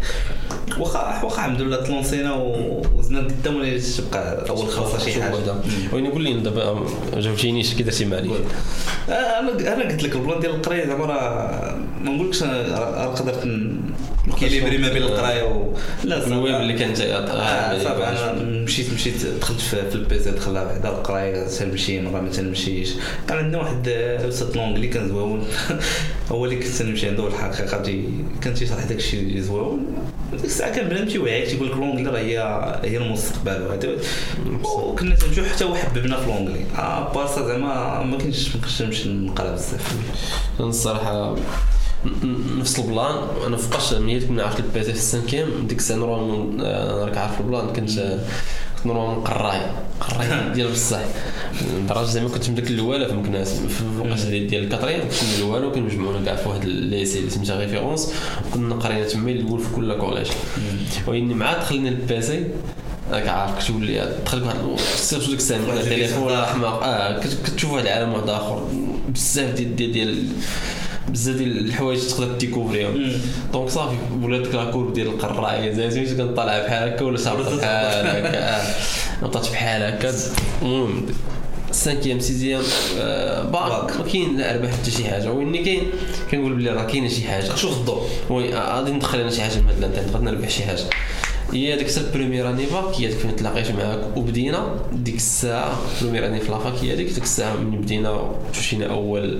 واخا 0.79 1.23
واخا 1.23 1.45
الحمد 1.45 1.61
لله 1.61 1.83
تلونسينا 1.83 2.33
و- 2.33 2.81
وزدنا 2.95 3.19
قدام 3.19 3.55
ولا 3.55 3.79
تبقى 3.97 4.49
أول 4.49 4.67
خلطه 4.67 4.97
شي 4.99 5.23
حاجة. 5.23 5.33
وين 5.93 6.07
قول 6.07 6.23
لي 6.23 6.33
دابا 6.33 6.73
ما 6.73 6.85
جاوبتينيش 7.21 7.73
كي 7.73 7.83
درتي 7.83 8.05
مع 8.05 8.17
علي. 8.17 8.29
آه، 9.09 9.13
أنا 9.13 9.73
أنا 9.73 9.91
قلت 9.91 10.03
لك 10.03 10.15
ال 10.15 10.20
plan 10.20 10.39
ديال 10.39 10.55
القرايه 10.55 10.87
زعما 10.87 11.05
راه 11.05 11.75
ما 12.03 12.11
نقولكش 12.11 12.43
راه 12.43 13.05
قدرت 13.05 13.47
نكيليبري 14.43 14.77
ما 14.77 14.93
بين 14.93 15.03
القراية 15.03 15.43
و 15.43 15.73
لا. 16.03 16.27
الويب 16.27 16.55
اللي 16.55 16.73
كان 16.73 16.93
جاي 16.93 17.13
آه، 17.13 17.83
صافي 17.83 18.07
أنا 18.07 18.33
مشيت 18.43 18.93
مشيت 18.93 19.25
دخلت 19.25 19.61
في, 19.61 19.95
البيزي 19.95 20.31
دخلها 20.31 20.63
بعدا 20.63 20.89
القراية 20.89 21.47
تنمشي 21.47 22.01
مرة 22.01 22.21
ما 22.21 22.29
تنمشيش. 22.29 22.89
كان 23.27 23.37
عندنا 23.37 23.57
واحد 23.57 23.87
آه، 23.87 24.27
أستاذ 24.29 24.55
l'anglais 24.55 24.87
كان 24.87 25.07
زوين 25.07 25.47
هو 26.31 26.45
اللي 26.45 26.55
كنت 26.55 26.81
نمشي 26.81 27.07
عنده 27.09 27.27
الحقيقة 27.27 27.83
كان 28.41 28.53
تيشرح 28.53 28.83
داك 28.83 28.97
الشيء 28.97 29.19
اللي 29.19 29.41
زوين 29.41 29.85
ديك 30.31 30.45
الساعة 30.45 30.75
كان 30.75 30.89
بنادم 30.89 31.07
تيوعيك 31.09 31.47
تيقول 31.47 31.71
لك 31.71 31.77
l'anglais 31.77 32.09
راه 32.09 32.19
هي 32.19 32.39
هي 32.91 32.97
المستقبل 32.97 33.61
وهذا 33.61 33.89
وكنا 34.63 35.15
تنمشيو 35.15 35.45
حتى 35.45 35.65
وحببنا 35.65 36.17
في 36.17 36.27
l'anglais 36.27 36.65
آه 36.77 37.13
بارسا 37.13 37.47
زعما 37.47 38.03
ما 38.03 38.17
كنتش 38.17 38.55
ما 38.55 38.61
كنتش 38.61 38.81
نمشي 38.81 39.09
نقرا 39.09 39.51
بزاف. 39.51 39.95
الصراحة 40.59 41.35
نفس 42.59 42.79
ال 42.79 42.85
plan. 42.85 43.15
أنا 43.47 43.57
فوقاش 43.57 43.93
ملي 43.93 44.19
كنا 44.19 44.43
عرفت 44.43 44.59
البيتي 44.59 44.93
في 44.93 44.99
ال 44.99 45.04
cinquième 45.04 45.49
ديك 45.67 45.77
الساعة 45.77 45.97
آه، 46.61 47.05
راك 47.05 47.17
عارف 47.17 47.39
ال 47.41 47.46
plan. 47.46 47.67
كنت 47.67 47.75
كنت 47.79 48.19
normalement 48.85 49.23
قراي 49.23 49.61
قراي 49.99 50.27
ديال 50.53 50.71
بصح. 50.71 50.99
لدرجه 51.83 52.05
زعما 52.05 52.29
كنت 52.29 52.49
من 52.49 52.55
داك 52.55 52.67
الاولى 52.67 53.07
في 53.07 53.13
مكناس 53.13 53.53
في 53.53 53.81
الوقت 54.05 54.19
ديال 54.21 54.63
ال 54.63 54.67
quatrième 54.67 55.01
كنت 55.01 55.23
من 55.23 55.33
الاولى 55.37 55.65
وكنجمعونا 55.67 56.25
كاع 56.25 56.35
في 56.35 56.49
واحد 56.49 56.63
ال 56.63 56.73
lycée 56.73 57.19
اللي 57.19 57.29
سميتها 57.29 57.59
Référence. 57.59 58.13
وكنا 58.51 58.75
قرينا 58.75 59.07
تما 59.07 59.31
الأول 59.31 59.59
في 59.59 59.75
كل 59.75 59.97
collège 59.97 60.27
ولكن 61.07 61.27
مع 61.37 61.53
دخلنا 61.53 61.89
الباسي 61.89 62.43
راك 63.11 63.27
عارف 63.27 63.59
كتولي 63.65 64.15
دخلك 64.25 64.43
واحد 64.45 64.57
surtout 64.95 65.25
ديك 65.27 65.39
الساعة 65.39 65.59
التليفون 65.59 66.23
ولا 66.23 66.45
حماق 66.45 66.83
آه 66.83 67.19
كت- 67.19 67.37
كتشوف 67.45 67.71
واحد 67.71 67.85
العالم 67.85 68.13
واحد 68.13 68.29
آخر. 68.29 68.67
بزاف 69.09 69.53
ديال 69.55 69.75
ديال 69.75 69.91
ديال 69.91 70.25
بزاف 71.09 71.35
ديال 71.35 71.65
الحوايج 71.65 72.07
تقدر 72.07 72.35
تديكوفريهم 72.35 73.11
donc 73.53 73.69
صافي 73.69 73.95
ولات 74.21 74.55
la 74.55 74.64
courbe 74.64 74.89
ديال 74.89 75.07
القراية 75.07 75.71
زي 75.71 75.91
سميتو 75.91 76.17
كنطلع 76.17 76.65
بحال 76.65 76.89
هكا 76.89 77.05
ولا 77.05 77.17
صافي 77.17 77.57
بحال 77.57 78.07
هكا. 78.07 78.37
آه. 78.37 78.75
نطات 79.23 79.49
بحال 79.51 79.81
هكا. 79.81 80.13
المهم 80.61 81.05
cinquième 81.71 82.19
sixième 82.19 82.61
آه، 82.99 83.43
باك. 83.43 83.97
ما 83.97 84.03
كاين 84.11 84.37
لا 84.37 84.55
ربح 84.55 84.71
حتى 84.71 84.91
شي 84.91 85.05
حاجة. 85.05 85.31
واني 85.31 85.63
كاين؟ 85.63 85.83
كنقول 86.31 86.53
بلي 86.53 86.69
راه 86.69 86.83
كاينة 86.83 87.09
شي 87.09 87.27
حاجة. 87.27 87.55
شوف 87.55 87.77
الضوء. 87.77 88.01
oui 88.29 88.55
آه، 88.55 88.75
غادي 88.75 88.91
ندخل 88.91 89.19
أنا 89.19 89.29
شي 89.29 89.41
حاجة 89.41 89.59
من 89.59 89.67
هاد 89.69 89.77
الأنترنت. 89.77 90.13
غادي 90.15 90.25
نربح 90.25 90.49
شي 90.49 90.63
حاجة. 90.63 90.83
هي 91.53 91.75
ديك 91.75 91.87
الساعة 91.87 92.05
ال 92.05 92.10
première 92.10 92.49
année 92.49 92.65
fac 92.65 92.95
هي 92.95 93.07
ديك 93.07 93.17
فين 93.17 93.35
تلاقيت 93.35 93.71
معاك 93.71 94.17
وبدينا 94.17 94.75
ديك 94.93 95.15
الساعة 95.15 95.79
ال 96.01 96.04
première 96.04 96.27
année 96.27 96.39
في 96.39 96.51
la 96.51 96.60
fac 96.60 96.73
هي 96.73 96.95
ديك 96.95 97.09
ديك 97.09 97.23
الساعة 97.23 97.55
من 97.55 97.81
بدينا 97.81 98.31
مشينا 98.59 98.85
اول 98.85 99.39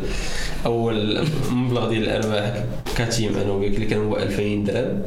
أول 0.66 1.28
مبلغ 1.52 1.90
ديال 1.90 2.04
الأرباح 2.04 2.64
ك 2.98 3.06
team 3.06 3.38
أنا 3.38 3.52
وياك 3.52 3.76
اللي 3.76 3.86
كان 3.86 4.00
هو 4.06 4.18
2000 4.18 4.72
درهم. 4.72 5.02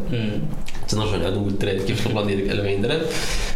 تنرجع 0.88 1.16
نعاودو 1.16 1.48
الدراري 1.48 1.78
كيف 1.78 2.06
المبلغ 2.06 2.26
ديالك 2.26 2.50
2000 2.50 2.82
درهم. 2.82 3.00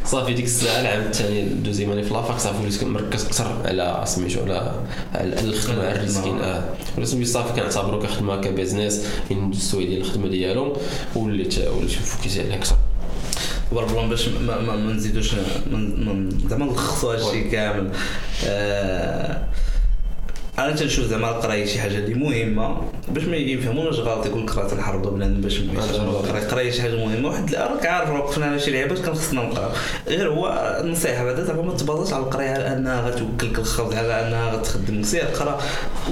صافي 0.04 0.34
ديك 0.34 0.44
الساعة 0.44 0.80
العام 0.80 1.00
الثاني 1.00 1.44
deuxième 1.44 1.90
année 1.90 2.02
في 2.02 2.14
la 2.14 2.24
fac 2.24 2.38
صافي 2.38 2.62
وليت 2.62 2.84
مركز 2.84 3.24
أكثر 3.24 3.62
على 3.64 4.02
سميتو 4.04 4.40
على 4.40 4.72
على 5.14 5.40
الخدمة 5.40 5.82
على 5.82 5.96
ال 5.96 6.02
reskin 6.02 6.38
آه. 6.38 6.64
وليت 6.96 7.26
صافي 7.26 7.60
كنعتبرو 7.60 7.98
كخدمة 7.98 8.40
ك 8.40 8.48
business 8.48 9.06
ندوز 9.30 9.56
ال 9.56 9.62
suivi 9.62 9.87
ديال 9.86 10.00
الخدمة 10.00 10.28
ديالو 10.28 10.76
وليت 11.16 11.58
وليت 11.58 11.90
focus 11.90 12.38
عليها 12.38 12.56
أكثر 12.56 12.76
الله 13.73 14.06
باش 14.08 14.28
ما, 14.28 14.61
ما, 14.61 14.76
ما 14.76 14.92
نزيدوش 14.92 15.35
زعما 16.49 16.64
نلخصوا 16.66 17.14
هادشي 17.14 17.50
كامل. 17.50 17.90
آه 18.46 19.49
أنا 20.58 20.72
تنشوف 20.76 21.04
زعما 21.06 21.30
القرايه 21.30 21.66
شي 21.66 21.78
حاجة 21.80 21.98
اللي 21.98 22.14
مهمة 22.14 22.76
باش 23.08 23.25
ما 23.25 23.36
يفهموناش 23.36 23.94
غلط 23.98 24.26
يقول 24.26 24.42
لك 24.46 24.56
راه 24.58 24.68
تنحرضوا 24.68 25.10
بنادم 25.10 25.40
باش 25.40 25.60
ما 25.60 25.72
يفهمش 25.72 25.96
القرايه 26.42 26.70
شي 26.70 26.82
حاجة 26.82 26.94
مهمة. 26.96 27.28
واحد 27.28 27.54
راك 27.54 27.86
عارف 27.86 28.10
راه 28.10 28.20
وقفنا 28.20 28.46
على 28.46 28.58
شي 28.60 28.70
لعيبات 28.70 28.98
كان 28.98 29.14
خصنا 29.14 29.42
نقرأ. 29.42 29.72
غير 30.08 30.28
هو 30.28 30.76
النصيحة 30.84 31.25
بعدا 31.25 31.44
زعما 31.44 31.62
ما 31.62 31.72
تبازاش 31.75 32.12
على 32.12 32.22
القراية 32.22 32.48
على 32.50 32.72
أنها 32.76 33.08
غتوكلك 33.10 33.58
الخبز 33.58 33.94
على 33.94 34.28
أنها 34.28 34.52
غتخدمك 34.56 35.04
سير 35.04 35.22
قرا 35.25 35.60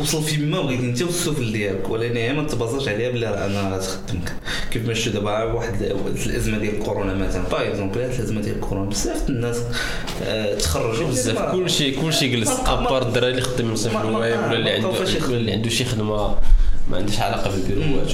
وصل 0.01 0.23
فين 0.23 0.51
ما 0.51 0.61
بغيتي 0.63 0.83
أنت 0.85 1.03
والسفل 1.03 1.53
ديالك. 1.53 1.89
ولكن 1.91 2.17
هي 2.17 2.33
ما 2.33 2.43
تبازاش 2.47 2.89
عليها 2.89 3.11
بلي 3.11 3.27
راه 3.27 3.47
أنها 3.47 3.77
غتخدمك. 3.77 4.33
كيف 4.71 4.87
ما 4.89 4.95
شفتوا 4.95 5.13
دابا 5.13 5.43
واحد 5.43 5.83
الأزمة 6.27 6.59
ديال 6.59 6.79
كورونا 6.79 7.15
مثلا. 7.15 7.43
par 7.53 7.69
exemple 7.69 8.01
الأزمة 8.01 8.41
ديال 8.41 8.61
كورونا 8.61 8.89
بزاف 8.91 9.29
الناس 9.31 9.61
آه، 10.25 10.55
تخرجوا 10.55 11.09
بزاف. 11.09 11.39
كلشي 11.53 11.91
كلشي 11.91 12.29
جلس. 12.29 12.51
à 12.67 12.74
part 12.74 13.03
الدراري 13.03 13.33
اللي 13.33 13.43
ما- 13.95 14.03
الويب 14.03 14.34
ولا 14.39 14.53
اللي 14.57 14.71
عنده. 14.71 14.89
ولا 14.89 15.37
اللي 15.37 15.53
عنده 15.53 15.69
شي 15.69 15.85
خدمة 15.85 16.37
ما 16.91 16.97
عندهاش 16.97 17.21
علاقة 17.21 17.51
بالبيروات 17.51 18.13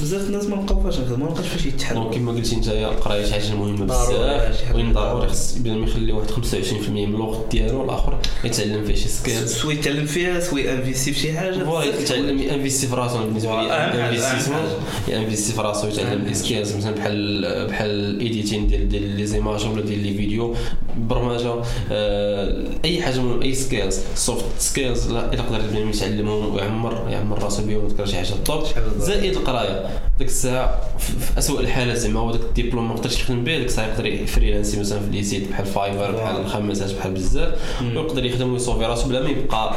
بزاف 0.00 0.26
الناس 0.26 0.44
ما 0.46 0.54
لقاو 0.54 0.80
فاش 0.80 0.98
نخدموا 1.00 1.28
ما 1.28 1.32
لقاش 1.34 1.46
فاش 1.46 1.62
donc 1.62 1.74
يتحركوا 1.74 2.10
كما 2.10 2.32
قلتي 2.32 2.56
انت 2.56 2.68
القرايه 2.68 3.24
شي 3.24 3.32
حاجة 3.32 3.54
مهمه 3.54 3.84
بزاف. 3.84 4.74
وين 4.74 4.92
ضروري. 4.92 5.28
خص 5.28 5.58
بلا 5.58 5.74
ما 5.74 5.86
يخلي 5.86 6.12
واحد 6.12 6.30
25% 6.30 6.88
من 6.88 7.14
الوقت 7.14 7.50
ديالو 7.50 7.84
الآخر 7.84 8.18
يتعلم 8.44 8.84
فيه 8.84 8.94
شي 8.94 9.08
skills 9.08 9.52
soit 9.54 9.74
يتعلم 9.74 10.06
فيها 10.06 10.40
soit 10.40 10.72
انفيستي 10.72 11.12
في 11.12 11.20
شي 11.20 11.32
حاجة 11.38 11.64
voilà 11.64 12.00
يتعلم 12.00 12.38
ينفيستي 12.42 12.86
في 12.86 12.94
راسو 12.94 13.16
أنا 13.16 13.24
بالنسبة 13.26 13.50
لي 13.62 13.72
investissement. 13.72 14.60
ينفيستي 15.08 15.52
في 15.52 15.60
راسو 15.60 15.88
يتعلم 15.88 16.24
les. 16.24 16.34
skills 16.34 16.76
مثلا 16.76 16.90
بحال 16.94 17.66
بحال 17.68 17.90
ال 17.90 18.00
editing 18.00 18.66
ديال 18.68 18.88
ديال 18.88 19.02
les 19.16 19.26
images 19.26 19.66
ولا 19.66 19.82
ديال 19.82 19.98
les 19.98 20.14
vidéos 20.14 20.54
برمجة 20.96 21.54
آه، 21.90 22.64
أي 22.84 23.02
حاجة 23.02 23.20
من 23.20 23.42
أي 23.42 23.54
skills 23.54 23.98
soft 24.14 24.44
skills 24.58 25.10
لا 25.12 25.32
إلا 25.32 25.42
قدر 25.42 25.56
البنادم 25.56 25.88
يتعلمهم 25.90 26.54
ويعمر 26.54 27.06
يعمر 27.10 27.42
راسو 27.42 27.62
بهم 27.66 27.84
ويذكر 28.14 28.24
شي 28.66 28.74
حاجة 28.74 28.84
بالضبط. 28.84 29.02
زائد 29.02 29.36
القراية. 29.36 29.86
ديك 30.18 30.28
الساعة 30.28 30.80
في 30.98 31.38
اسوء 31.38 31.60
الحالات 31.60 31.96
زعما 31.96 32.20
هو 32.20 32.30
داك 32.32 32.40
الدبلوم 32.40 32.88
ما 32.88 32.94
يقدرش 32.94 33.20
يخدم 33.20 33.44
به 33.44 33.56
ديك 33.58 33.66
الساعة 33.66 33.86
يقدر 33.86 34.06
يفريلانسي 34.06 34.80
مثلا 34.80 35.00
في 35.00 35.10
les 35.10 35.22
sites 35.22 35.48
بحال 35.50 35.66
Fiverr 35.66 36.10
بحال 36.12 36.40
الخمسات 36.40 36.92
بحال 36.94 37.10
بزاف. 37.14 37.82
ويقدر 37.82 38.24
يخدم 38.24 38.52
ويصوفي 38.52 38.84
راسو 38.86 39.08
بلا 39.08 39.22
ما 39.22 39.28
يبقى 39.28 39.74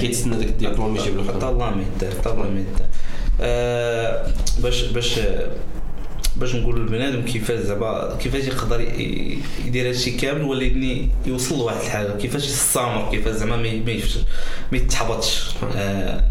كيتسنى 0.00 0.36
داك 0.36 0.48
الدبلوم 0.48 0.96
يجيب 0.96 1.16
له 1.16 1.22
خدمة. 1.22 1.48
الله 1.50 1.70
ما 1.70 1.82
يدار 1.96 2.32
الله 2.32 2.48
ما 2.50 2.60
يدار 2.60 2.86
باش 4.62 4.82
باش 4.82 5.20
باش 6.36 6.54
نقول 6.54 6.80
للبنادم 6.80 7.22
كيفاش 7.22 7.58
زعما 7.60 8.16
كيفاش 8.20 8.44
يقدر 8.44 8.80
يدير 9.66 9.88
هادشي 9.88 10.10
كامل 10.10 10.42
ولكن 10.42 11.08
يوصل 11.26 11.58
لواحد 11.58 11.80
الحاجة. 11.80 12.12
كيفاش 12.12 12.44
يستمر 12.44 13.08
كيفاش 13.10 13.34
زعما 13.34 13.56
ما 13.56 13.68
ي- 13.68 13.80
ما 13.80 13.90
يفش- 13.92 14.18
ما 14.72 14.78
يتحبطش. 14.78 15.44
آه، 15.76 16.24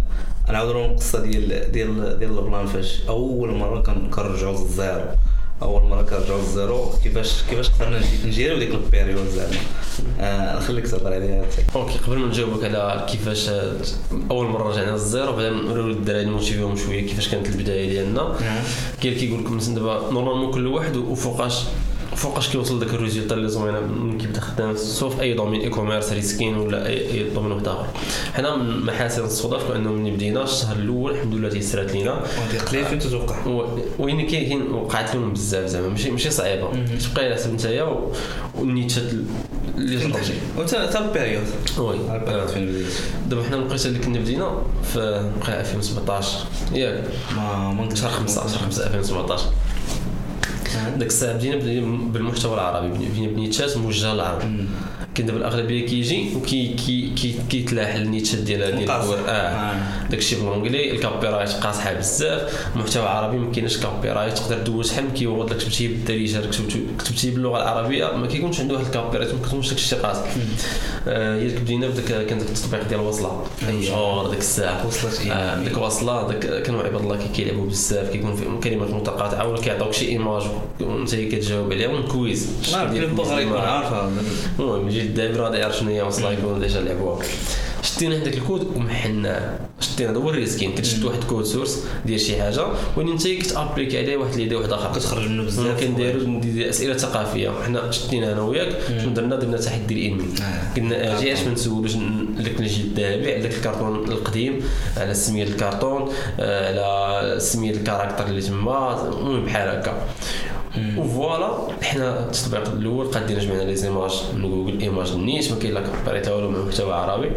أنا 0.49 0.57
عاود 0.57 0.71
لهم 0.75 0.91
القصة 0.91 1.19
ديال 1.21 1.71
ديال 1.71 2.19
ديال 2.19 2.39
ال 2.39 2.44
plan 2.44 2.65
فاش 2.65 3.01
أول 3.09 3.51
مرة 3.55 3.81
كن- 3.81 4.09
كنرجعوا 4.09 4.59
لل 4.61 4.74
zéro 4.74 5.01
أول 5.61 5.83
مرة 5.83 6.01
كنرجعوا 6.01 6.39
لل 6.41 6.57
zéro 6.57 6.89
كيفاش 7.03 7.43
كيفاش 7.49 7.69
قدرنا 7.69 7.97
نجي- 7.99 8.27
نجيريو 8.27 8.57
ديك 8.59 8.69
ال 8.71 8.78
période 8.78 9.27
زعما. 9.27 9.51
آه، 10.19 10.57
نخليك 10.57 10.87
تهضر 10.87 11.13
عليها 11.13 11.39
أنت. 11.43 11.75
OK 11.75 11.97
قبل 12.07 12.17
ما 12.17 12.27
نجاوبك 12.27 12.63
على 12.63 13.05
كيفاش 13.11 13.49
أول 14.31 14.45
مرة 14.45 14.69
رجعنا 14.69 14.91
لل 14.91 15.04
zéro 15.04 15.31
بعدا 15.31 15.49
نوريو 15.49 15.87
الدراري 15.87 16.25
نموتيفيهم 16.25 16.75
شوية 16.75 17.01
كيفاش 17.07 17.29
كانت 17.29 17.47
البداية 17.47 17.89
ديالنا. 17.89 18.35
كاين 19.01 19.13
اللي 19.13 19.19
كيقول 19.27 19.43
لكم 19.43 19.57
دابا 19.57 20.09
normalement 20.11 20.51
كل 20.53 20.67
واحد 20.67 20.95
وفوقاش 20.97 21.59
فوقاش 22.15 22.49
كيوصل 22.49 22.79
داك 22.79 22.89
ال 22.89 22.94
résultat 22.94 23.35
اللي 23.35 23.49
زوينة 23.49 23.79
من 23.79 24.17
كيبدا 24.17 24.41
خدام 24.41 24.75
ف 24.75 25.21
أي 25.21 25.33
domaine 25.33 25.61
e-commerce 25.61 26.13
reskin 26.13 26.57
ولا 26.57 26.87
اي 26.87 27.11
أي 27.11 27.29
domaine 27.29 27.51
واحد 27.51 27.67
آخر. 27.67 27.87
حنا 28.33 28.55
من 28.55 28.85
محاسن 28.85 29.25
الصدف 29.25 29.71
انه 29.71 29.91
ملي 29.91 30.11
بدينا 30.11 30.43
الشهر 30.43 30.75
الأول 30.75 31.11
الحمد 31.11 31.33
لله 31.33 31.49
تيسرات 31.49 31.91
لينا. 31.91 32.11
وهذه 32.11 32.59
قليل 32.69 32.85
فين 32.85 32.99
تتوقع 32.99 33.65
وين 33.99 34.27
كاين 34.27 34.71
وقعت 34.71 35.15
لهم 35.15 35.33
بزاف 35.33 35.65
زعما 35.65 35.87
ماشي 35.87 36.11
ماشي 36.11 36.31
صعيبة. 36.31 36.69
تبقى 37.11 37.25
على 37.25 37.35
حسب 37.35 37.53
نتايا 37.53 37.99
وال 38.55 38.67
niche 38.67 38.97
ات 38.97 39.03
اللي 39.77 39.97
فين 39.97 40.11
تخرج 40.11 40.23
تجي 40.23 40.33
وانت 40.57 40.75
حتى 40.75 40.97
ال 40.97 41.03
période. 41.03 41.47
oui. 41.77 41.97
بديت؟ 42.55 42.85
دابا 43.29 43.43
حنا 43.43 43.55
الوقيته 43.55 43.87
اللي 43.87 43.99
كنا 43.99 44.19
بدينا 44.19 44.61
في 44.93 45.31
وقع 45.41 45.59
2017 45.59 46.37
ياك. 46.73 47.03
ما 47.35 47.73
ما 47.73 47.95
شهر 47.95 48.09
5 48.09 48.47
شهر 48.47 48.59
5 48.63 48.87
2017 48.87 49.45
ديك 50.97 51.07
الساعة 51.07 51.33
بدينا 51.33 51.55
بالمحتوى 52.11 52.53
العربي 52.53 52.87
بدينا 52.87 53.27
ب 53.27 53.34
niche 53.34 53.70
ات 53.70 53.77
موجهه 53.77 54.13
للعرب 54.13 54.41
كاين 55.15 55.25
دابا 55.27 55.39
الاغلبيه 55.39 55.85
كيجي 55.87 56.29
وكي 56.35 56.67
كي 56.67 57.09
كي 57.15 57.35
كيتلاح 57.49 57.95
ال 57.95 58.01
niche 58.01 58.33
ات 58.33 58.39
ديال. 58.39 58.63
الكور. 58.63 59.17
آه. 59.27 59.31
آه. 59.31 60.07
داك 60.09 60.19
الشيء 60.19 60.39
ب 60.39 60.44
l'anglais 60.44 60.86
ال 60.86 60.91
copyright 60.91 61.49
قاصحه 61.51 61.93
بزاف. 61.93 62.67
المحتوى 62.75 63.03
العربي 63.03 63.37
ما 63.37 63.51
كاينش 63.51 63.77
copyright 63.77 64.37
تقدر 64.37 64.57
دوز 64.57 64.89
شحال 64.91 65.03
ما 65.03 65.09
كيوغد 65.11 65.49
لك 65.53 65.57
كتبتي 65.57 65.87
بالدارجه 65.87 66.37
كتبتي 66.47 66.83
كتبتي 66.99 67.31
باللغة 67.31 67.57
العربية 67.61 68.11
ما 68.17 68.27
كيكونش 68.27 68.59
عنده 68.59 68.73
واحد 68.73 68.85
ال 68.85 69.17
copyright 69.17 69.33
ما 69.33 69.39
كتكونش 69.41 69.67
داك 69.69 69.77
الشيء 69.77 69.99
قاصح 69.99 70.23
آه، 71.07 71.39
ديك 71.39 71.61
بدينا 71.61 71.87
بداك 71.87 72.25
كان 72.25 72.37
داك 72.39 72.47
التطبيق 72.49 72.87
ديال 72.89 72.99
وصلة. 72.99 73.43
أيوة. 73.67 73.79
مشهور 73.81 74.29
ديك 74.29 74.39
الساعة. 74.39 74.87
وصلت 74.87 75.21
إيه. 75.25 75.31
آه، 75.31 75.63
ديك 75.63 75.77
وصلة 75.77 76.27
داك 76.27 76.61
كانوا 76.63 76.83
عباد 76.83 77.01
الله 77.01 77.17
كي- 77.17 77.27
كيلعبوا 77.43 77.65
بزاف 77.65 78.09
كيكون 78.11 78.35
في 78.35 78.45
كلمات 78.69 78.89
متقاطعه 78.89 79.47
ولا 79.47 79.61
كيعطوك 79.61 79.93
شي 79.93 80.07
image 80.07 80.43
وأنت 80.81 81.15
كتجاوب 81.15 81.71
عليها 81.73 81.87
و 81.87 81.95
un 81.95 82.10
quiz. 82.10 82.49
عارفة. 83.59 84.09
المهم 84.59 84.89
الدابر 85.05 85.47
هذا 85.47 85.55
يعرف 85.57 85.77
شنو 85.77 85.89
هي 85.89 86.01
وصله 86.01 86.31
يكون 86.31 86.59
déjà 86.59 86.81
لعبوها 86.81 87.19
شدينا 87.81 88.15
هذاك 88.15 88.33
الكود 88.33 88.67
ومحناه 88.75 89.59
شدينا 89.79 90.11
هذا 90.11 90.17
هو 90.17 90.29
ال 90.29 90.35
reskin. 90.35 90.75
كتشد 90.75 91.03
واحد 91.03 91.23
code 91.23 91.45
source 91.45 91.83
ديال 92.05 92.19
شي 92.19 92.41
حاجة 92.41 92.65
وين 92.97 93.09
انت 93.09 93.27
كتابليكي 93.27 93.97
عليه 93.97 94.17
واحد 94.17 94.35
l'idée 94.35 94.55
واحد 94.55 94.73
آخر. 94.73 94.99
كتخرج 94.99 95.27
منه 95.27 95.43
بزاف. 95.43 95.83
كنديروا 95.83 96.23
ندير 96.23 96.69
أسئلة 96.69 96.97
ثقافية. 96.97 97.51
حنا 97.65 97.91
شدينا 97.91 98.31
أنا 98.31 98.41
وياك 98.41 98.77
شنو 99.01 99.13
درنا؟ 99.13 99.35
درنا 99.35 99.57
تحدي 99.57 99.93
العلمي 99.93 100.25
آه. 100.41 100.75
قلنا 100.75 101.19
أجي 101.19 101.33
اش 101.33 101.39
ما 101.39 101.53
نسولوش 101.53 101.95
لك 102.39 102.59
الجيل 102.59 102.85
الذهبي 102.85 103.33
على 103.33 103.41
داك 103.41 103.53
الكرتون 103.53 103.95
القديم 104.11 104.59
على 104.97 105.13
سميه 105.13 105.43
الكرتون 105.43 106.11
آه، 106.39 107.19
على 107.19 107.39
سميه 107.39 107.71
ال 107.71 107.77
character 107.77 108.25
اللي 108.25 108.41
تما. 108.41 109.07
المهم 109.07 109.45
بحال 109.45 109.69
هكا. 109.69 110.07
و 110.97 111.07
voilà 111.07 111.57
حنا 111.81 112.19
التطبيق 112.25 112.67
الأول 112.71 113.05
قادين 113.07 113.39
جمعنا 113.39 113.61
les 113.63 113.75
images 113.75 114.11
من 114.35 114.41
Google 114.51 114.79
Images 114.81 115.15
نيت 115.15 115.51
ما 115.51 115.59
كاين 115.59 115.73
la 115.73 115.81
copyright 115.81 116.33
والو 116.33 116.49
مع 116.51 116.59
محتوى 116.63 116.93
عربي 116.93 117.31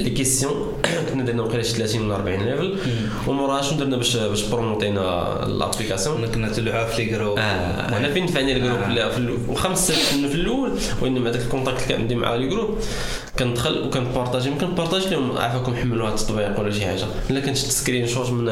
les 0.00 0.10
questions 0.10 0.72
كنا 1.12 1.22
درنا 1.24 1.42
وقيلا 1.42 1.62
شي 1.62 1.72
30 1.74 2.04
ولا 2.06 2.14
40 2.14 2.40
level 2.40 2.76
وموراها 3.28 3.62
شنو 3.62 3.78
درنا 3.78 3.96
باش 3.96 4.16
باش 4.16 4.42
بروموتينا 4.42 5.00
l'application 5.48 6.26
كنا 6.26 6.48
تلوحها 6.48 6.84
في 6.86 7.04
les 7.04 7.10
groupes 7.10 7.38
آه 7.38 7.42
أنا 7.98 8.10
فين 8.12 8.24
نفعني 8.24 8.52
ال 8.56 8.59
groupe 8.59 8.78
آه. 8.78 8.88
لا 8.92 9.08
في 9.10 9.18
ال- 9.18 9.38
وخمس 9.48 9.88
سنين 9.92 10.28
في 10.28 10.34
الأول 10.34 10.72
وانما 11.02 11.30
هذاك 11.30 11.40
ال 11.42 11.46
contact 11.46 11.76
اللي 11.82 11.88
كان 11.88 12.00
عندي 12.00 12.14
مع 12.14 12.34
les 12.34 12.48
groupes 12.48 12.78
كندخل 13.38 13.82
وكنبارطاجي 13.86 14.50
ممكن 14.50 14.66
نبارطاجي 14.70 15.08
لهم 15.10 15.38
عافاكم 15.38 15.74
حملوا 15.76 16.06
هذا 16.08 16.14
التطبيق 16.14 16.60
ولا 16.60 16.70
شي 16.70 16.86
حاجة. 16.86 17.04
إلا 17.30 17.40
كنت 17.40 17.56
شفت 17.56 17.70
screenshot 17.70 18.30
من 18.30 18.44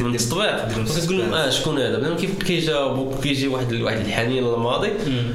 من 0.00 0.14
التطبيق 0.14 0.78
وكتقول 0.78 1.18
لهم 1.18 1.34
آه 1.34 1.50
شكون 1.50 1.78
هذا؟ 1.78 1.98
بنادم 1.98 2.16
كيف 2.16 2.38
كيجاوبوك 2.42 3.22
كيجي 3.22 3.48
واحد 3.48 3.72
واحد 3.74 3.96
الحنين 3.98 4.44
للماضي 4.44 4.90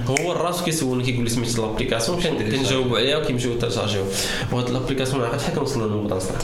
هو 0.08 0.32
الراس 0.32 0.64
كيسولني 0.64 1.04
كيقول 1.04 1.24
لي 1.24 1.30
سميت 1.30 1.60
ال 1.60 1.65
application 1.65 2.22
كن- 2.22 2.50
كنجاوبوا 2.52 2.98
عليها 2.98 3.18
وكيمشيو 3.18 3.52
يتشارجيو 3.54 4.04
وهاد 4.52 4.70
ال 4.70 4.74
application 4.74 5.24
عقلت 5.24 5.42
شحال 5.42 5.56
كنوصل 5.56 5.92
للنقطه 5.92 6.18
أصلا 6.18 6.38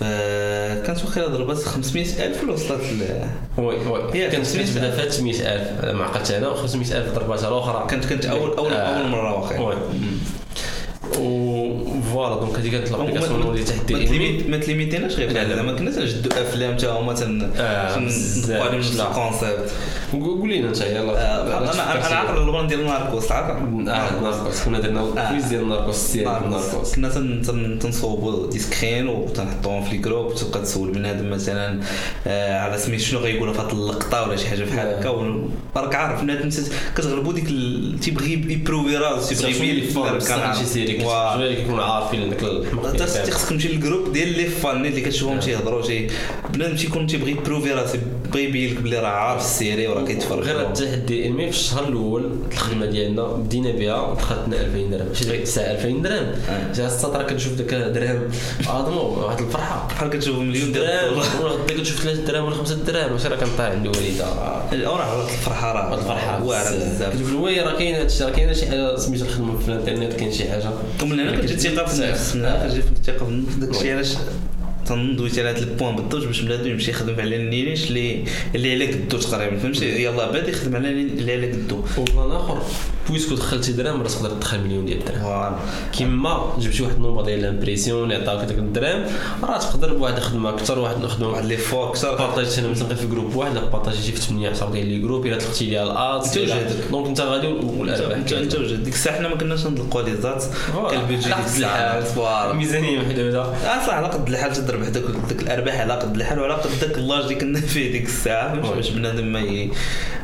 فكانت 0.00 1.04
وأخيرا 1.04 1.26
ضربات 1.28 1.56
500000 1.58 2.42
ولا 2.42 2.52
وصلت 2.52 2.80
ل 2.82 3.24
oui 3.60 3.64
oui. 3.76 4.12
كانت 4.12 4.46
500,000. 4.46 4.70
كتبدا 4.70 4.90
فيها 4.90 5.08
800000 5.10 5.94
ما 5.94 6.04
عقلتش 6.04 6.30
أنا 6.30 6.48
و 6.48 6.54
500000 6.54 7.14
ضرباتها 7.14 7.48
الاخرى 7.48 7.86
كانت 7.90 8.04
كانت 8.04 8.24
اول 8.26 8.50
اول 8.56 8.72
آه. 8.72 8.76
أول 8.76 9.08
مرة 9.08 9.40
وأخيرا 9.40 9.78
oui 11.18 11.70
و 11.98 12.05
voilà 12.05 12.40
donc 12.40 12.58
هذه 12.58 12.68
كانت 12.70 12.88
ال 12.90 12.94
application 12.94 13.42
اللي 13.42 13.64
تحت 13.64 13.92
ما 13.92 14.48
ما 14.48 14.56
تليميتيناش 14.56 15.14
غير 15.16 15.28
لا، 15.28 15.32
لا. 15.34 15.44
بحال 15.44 15.56
زعما 15.56 15.72
كنا 15.78 15.90
تنجدوا 15.90 16.42
أفلام 16.42 16.76
تا 16.76 16.90
هما 16.92 17.12
تن 17.12 17.50
آه، 17.56 17.92
على 17.94 18.06
نفس. 18.06 18.50
ال 19.00 19.09
concept 19.09 19.70
قول 20.12 20.50
لنا 20.54 20.68
انت 20.68 20.80
يلا 20.80 21.12
آه، 21.38 21.58
أنا 21.72 21.82
عارف 21.82 22.30
ال 22.38 22.44
plan 22.44 22.66
ديال 22.66 22.84
ناركوس 22.86 23.32
عارف 23.32 23.56
آه 23.88 24.22
ناركوس 24.22 24.62
كنا 24.64 24.80
درنا 24.80 25.00
آه. 25.00 25.04
ال 25.24 25.28
quiz 25.28 25.44
ديال 25.44 25.68
ناركوس 25.68 26.10
ديال 26.12 26.24
ناركوس 26.50 26.94
كنا 26.94 27.08
تن- 27.08 27.42
تن- 27.42 27.78
تنصوبوا 27.78 28.50
des 28.50 28.67
screens 28.67 29.08
وتنحطوهم 29.08 29.84
في 29.84 29.96
ال 29.96 30.00
groupe 30.00 30.26
وتبقى 30.26 30.62
تسول 30.62 30.90
بنادم 30.92 31.30
مثلا 31.30 31.80
آه، 32.26 32.58
على 32.58 32.78
سميت 32.78 33.00
شنو 33.00 33.20
غيقولوا 33.20 33.54
في 33.54 33.60
هذه 33.60 33.72
اللقطة 33.72 34.22
ولا 34.22 34.36
شي 34.36 34.48
حاجة 34.48 34.64
بحال 34.64 34.86
آه. 34.86 34.98
هكا 34.98 35.08
راك 35.76 35.94
عارف 35.94 36.20
بنادم 36.22 36.50
كتغلبوا 36.96 37.32
ديك 37.32 37.44
تيبغي 38.02 38.32
يبروفي 38.32 38.96
راسو 38.96 39.34
تيبغي 39.34 39.68
يبين. 39.68 39.84
شي 40.58 40.64
série 40.64 40.93
كيفاش 40.98 41.56
كيكونوا 41.56 41.84
عارفين 41.84 42.32
الحمق 42.32 42.86
انت 42.86 43.02
خصك 43.02 43.48
تمشي 43.48 43.68
لل 43.68 43.79
groupe 43.79 44.12
ديال 44.12 44.28
les 44.36 44.44
fans 44.44 44.86
اللي 44.86 45.00
كتشوفهم. 45.00 45.40
تيهضروا 45.40 45.82
شي 45.82 46.06
بنادم 46.52 46.76
تيكون 46.76 47.06
تيبغي 47.06 47.30
يبروفي 47.30 47.72
راسو 47.72 47.98
يبغي 48.38 48.44
يبين 48.44 48.74
لك 48.74 48.82
بلي 48.82 48.98
راه 48.98 49.06
عارف 49.06 49.42
ال 49.42 49.49
série 49.49 49.86
وراه 49.86 50.04
كيتفرج 50.04 50.44
غير 50.44 50.60
التحدي 50.60 51.20
العلمي 51.20 51.52
في 51.52 51.58
الشهر 51.58 51.88
الأول 51.88 52.30
الخدمة 52.52 52.86
ديالنا 52.86 53.22
بدينا 53.22 53.70
بها 53.72 54.14
دخلتنا 54.14 54.60
2000 54.60 54.90
درهم. 54.90 55.08
ماشي 55.08 55.24
ديك 55.24 55.42
الساعة 55.42 55.70
2000 55.70 56.02
درهم. 56.02 56.32
آه. 56.48 56.72
جا 56.72 56.86
السطر 56.86 57.22
كتشوف 57.22 57.52
داك 57.52 57.74
درهم 57.74 58.28
اضمو 58.68 59.00
واحد 59.00 59.40
الفرحة. 59.40 59.88
بحال 59.88 60.10
كتشوف 60.10 60.38
مليون 60.38 60.72
درهم. 60.72 61.18
وغدا 61.18 61.74
كتشوف 61.74 62.02
3 62.02 62.24
دراهم 62.24 62.44
ولا 62.44 62.54
5 62.54 62.74
دراهم 62.74 63.12
واش 63.12 63.26
راه 63.26 63.36
كنطلع 63.36 63.64
عندي 63.64 63.88
وليده 63.88 64.24
وراه 64.72 65.04
هاد 65.04 65.28
الفرحة 65.28 65.72
راه 65.72 65.94
الفرحة 65.94 66.44
واعرة 66.44 66.70
بزاف. 66.70 67.16
كتقول 67.16 67.34
oui 67.34 67.60
راه 67.60 67.78
كاين 67.78 67.94
هادشي 67.94 68.24
راه 68.24 68.30
كاينة 68.30 68.52
شي 68.52 68.66
حاجة 68.66 68.96
سميتها 68.96 69.26
الخدمة 69.26 69.58
في 69.58 69.68
الانترنت 69.68 70.12
كاين 70.12 70.32
شي 70.32 70.50
حاجة. 70.50 70.70
ومن 71.02 71.20
هنا 71.20 71.36
كتجي 71.36 71.54
الثقة 71.54 71.86
في 71.86 71.94
النفس. 71.94 72.34
من 72.34 72.44
هنا 72.44 72.68
كتجي 72.68 72.80
الثقة 72.80 73.24
في 73.24 73.30
النفس. 73.30 73.56
داك 73.56 73.70
الشيء 73.70 73.92
علاش 73.92 74.12
تنضويت 74.86 75.38
على 75.38 75.48
هذا 75.48 75.58
ال 75.58 75.64
point 75.64 75.96
بالضبط 75.96 76.26
باش 76.26 76.40
بنادم 76.40 76.70
يمشي 76.70 76.90
يخدم 76.90 77.20
على 77.20 77.36
les 77.36 77.53
niches 77.53 77.88
اللي 77.88 78.24
اللي 78.54 78.72
على 78.74 78.92
قدو 78.92 79.18
تقريبا 79.18 79.58
فهمتي؟ 79.58 80.04
يلاه 80.04 80.30
بادي 80.30 80.50
يخدم 80.50 80.76
على 80.76 80.90
اللي 80.90 81.32
على 81.32 81.52
قدو 81.52 81.84
و 81.98 82.04
plan 82.04 82.30
آخر. 82.30 82.62
puisque 83.08 83.34
دخلتي 83.34 83.72
درهم 83.72 84.02
راه 84.02 84.08
تقدر 84.08 84.30
تدخل 84.30 84.60
مليون 84.60 84.86
ديال 84.86 84.98
الدرهم. 84.98 85.20
voilà. 85.22 85.56
كيما 85.92 86.52
جبتي 86.58 86.82
واحد 86.82 86.94
ال 86.94 86.98
nombre 86.98 87.22
ديال 87.22 87.38
ال 87.38 87.43
impressions 87.43 88.02
اللي 88.02 88.14
عطاك 88.14 88.44
داك 88.48 88.58
الدرهم 88.58 89.04
راه 89.42 89.58
تقدر 89.58 89.94
بواحد 89.94 90.16
الخدمه 90.16 90.50
أكثر 90.50 90.78
واحد 90.78 91.04
الخدمه 91.04 91.28
واحد 91.28 91.44
لي 91.44 91.56
فوق 91.56 91.88
أكثر. 91.88 92.16
بارطاجيت 92.16 92.58
أنا 92.58 92.68
مثلا 92.68 92.94
في 92.94 93.06
groupe 93.06 93.34
واحد 93.34 93.54
بارطاجيتي 93.54 94.12
في 94.12 94.20
8 94.20 94.50
10 94.50 94.70
ديال 94.70 94.86
les 94.86 94.98
groupes 94.98 95.26
إلا 95.26 95.36
دخلتي 95.36 95.64
ليها 95.66 96.16
وجهدك. 96.16 96.90
دونك 96.90 97.06
أنت 97.06 97.20
غادي 97.20 97.46
والارباح 97.46 98.16
انت 98.18 98.32
انت 98.32 98.54
وجد 98.54 98.82
ديك 98.84 98.94
الساعة 98.94 99.16
حنا 99.16 99.28
ما 99.28 99.36
كناش 99.36 99.66
نطلقوا 99.66 100.02
لي 100.02 100.16
زات 100.16 100.44
البيجي 100.92 101.24
ديك. 101.24 101.38
الساعة. 101.44 102.00
فوالا. 102.00 102.52
ميزانية 102.52 102.98
محدوده 102.98 103.42
آه 103.42 103.86
صح 103.86 103.94
على 103.94 104.06
قد 104.08 104.28
الحال 104.28 104.52
تضرب 104.52 104.82
داك 104.82 105.02
داك 105.28 105.42
الأرباح 105.42 105.80
على 105.80 105.92
قد 105.92 106.14
الحال 106.16 106.38
وعلى 106.38 106.54
قد 106.54 106.70
داك 106.80 106.98
اللاج 106.98 107.22
اللي 107.22 107.34
كنا 107.34 107.60
فيه 107.60 107.92
ديك 107.92 108.06
الساعة. 108.06 108.54
باش 108.74 108.90
بنادم 108.90 109.26
ما. 109.32 109.68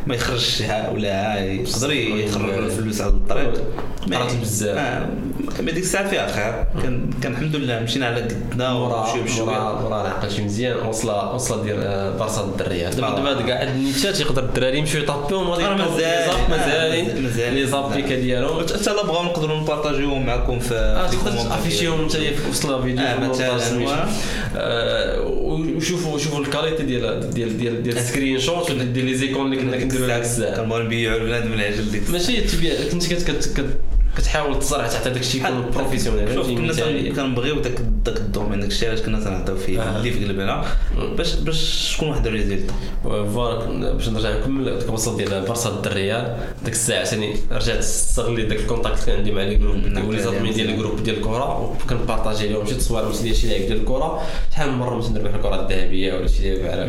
ما 0.07 0.15
يخرجش 0.15 0.63
ولا 0.95 1.39
يقدر. 1.45 1.93
يخرج 1.93 2.70
الفلوس 2.71 3.01
على 3.01 3.11
الطريق. 3.11 3.53
قرأت 4.13 4.35
بزاف. 4.43 4.79
آه، 4.79 5.09
ما 5.61 5.71
ديك 5.71 5.85
الساعة 5.85 6.09
فيها 6.09 6.27
خير. 6.27 6.83
كان 6.83 7.11
كان 7.23 7.33
الحمد 7.33 7.57
لله 7.57 7.81
مشينا 7.81 8.07
على 8.07 8.21
قدنا 8.21 8.75
بشويه 8.75 9.43
ورا 9.43 9.71
ورا 9.71 9.95
عقل 9.95 10.31
شي 10.31 10.43
مزيان. 10.43 10.87
وصله 10.87 11.35
وصلة 11.35 11.63
ديال 11.63 11.83
آه، 11.83 12.17
برصه 12.17 12.45
الدريات 12.45 12.95
دابا 12.95 13.07
آه. 13.09 13.17
دابا 13.17 13.43
كاع 13.43 13.63
هاد 13.63 13.69
النيتات 13.69 14.21
يقدر 14.21 14.45
الدراري 14.45 14.79
يمشيو 14.79 15.03
يطابيهم 15.03 15.51
غادي 15.51 15.65
راه 15.65 15.75
يلقاو 15.75 15.91
مازال. 15.91 16.31
آه، 16.31 16.49
مازال. 16.51 17.55
لي 17.55 17.67
زابليكا 17.67 18.15
ديالهم. 18.15 18.61
حتى 18.61 18.91
لا 18.91 19.03
بغاو 19.03 19.25
نقدروا 19.25 19.61
نبارطاجيوهم 19.61 20.27
معكم 20.27 20.59
في. 20.59 21.09
نافيشيهم 21.49 22.01
انت 22.01 22.17
في 22.17 22.51
وسط 22.51 22.67
la 22.67 22.83
vidéo 22.83 23.05
آه، 23.05 23.15
في 23.15 23.29
مثلاً،. 23.29 24.09
آه، 24.57 25.21
وشوفوا 25.77 26.19
شوفوا 26.19 26.41
ال 26.41 26.46
qualité 26.46 26.83
ديال 26.83 27.31
ديال 27.31 27.59
ديال 27.59 27.83
ديال 27.83 27.97
ال 27.97 28.41
screenshot 28.41 28.71
ولا 28.71 28.85
ديال 28.85 29.07
les 29.07 29.15
icônes 29.15 29.47
اللي 29.47 29.57
كنا 29.57 29.77
كنديروا 29.77 30.19
الساعة 30.19 30.57
كنبغيو 30.57 30.85
نبيعوا 30.85 31.19
البنادم 31.19 31.53
العجل 31.53 31.91
ديك 31.91 32.11
ماشي 32.11 32.41
تبيع 32.61 32.91
كنت 32.93 33.13
كت 33.13 33.31
كت 33.31 33.53
كت 33.57 33.79
كتحاول 34.17 34.59
تصرح 34.59 34.89
تحت 34.89 35.09
داك 35.09 35.21
الشيء 35.21 35.41
يكون 35.41 35.71
professionnel 35.71 36.55
كنا 36.55 37.23
كنبغيو 37.23 37.61
داك 37.61 37.81
داك 38.05 38.17
ال 38.17 38.22
domaine 38.22 38.61
داك 38.61 38.69
الشيء 38.69 38.89
علاش 38.89 39.01
كنا 39.01 39.21
تنعطيو 39.21 39.57
فيه 39.57 39.83
آه. 39.83 39.97
اللي 39.97 40.13
في 40.13 40.25
قلبنا 40.25 40.65
باش 41.17 41.35
باش 41.35 41.95
تكون 41.97 42.09
واحد 42.09 42.27
ال 42.27 42.33
result 42.33 42.71
voilà 43.05 43.93
باش 43.93 44.09
نرجع 44.09 44.39
نكمل 44.39 44.79
ديك 44.79 44.89
الوصل 44.89 45.17
ديال 45.17 45.45
برصه 45.45 45.77
الريال 45.77 46.37
ديك 46.65 46.73
الساعة 46.73 47.05
ثاني 47.05 47.37
رجعت 47.53 47.79
استغليت 47.79 48.47
داك 48.47 48.61
ال 48.61 48.67
contact 48.67 49.09
اللي 49.09 49.19
عندي 49.19 49.33
مع 49.33 49.43
les 49.43 49.55
groupes 49.55 49.77
نعم، 49.77 50.09
و 50.09 50.17
les 50.17 50.25
admins 50.25 50.53
ديال 50.53 50.67
مزيان. 50.67 50.69
ال 50.69 50.73
groupe 50.73 51.03
ديال 51.03 51.17
الكرة 51.17 51.77
وكنبارطاجي 51.85 52.49
لهم 52.49 52.67
شي 52.67 52.75
تصوير 52.75 53.11
ديال 53.23 53.37
شي 53.37 53.49
لاعب 53.49 53.61
ديال 53.61 53.81
الكرة 53.81 54.23
شحال 54.53 54.73
من 54.73 54.79
مرة 54.79 54.97
مثلا 54.97 55.13
نربح 55.13 55.35
الكرة 55.35 55.63
الذهبية 55.63 56.15
ولا 56.15 56.27
شي 56.27 56.55
لاعب 56.55 56.89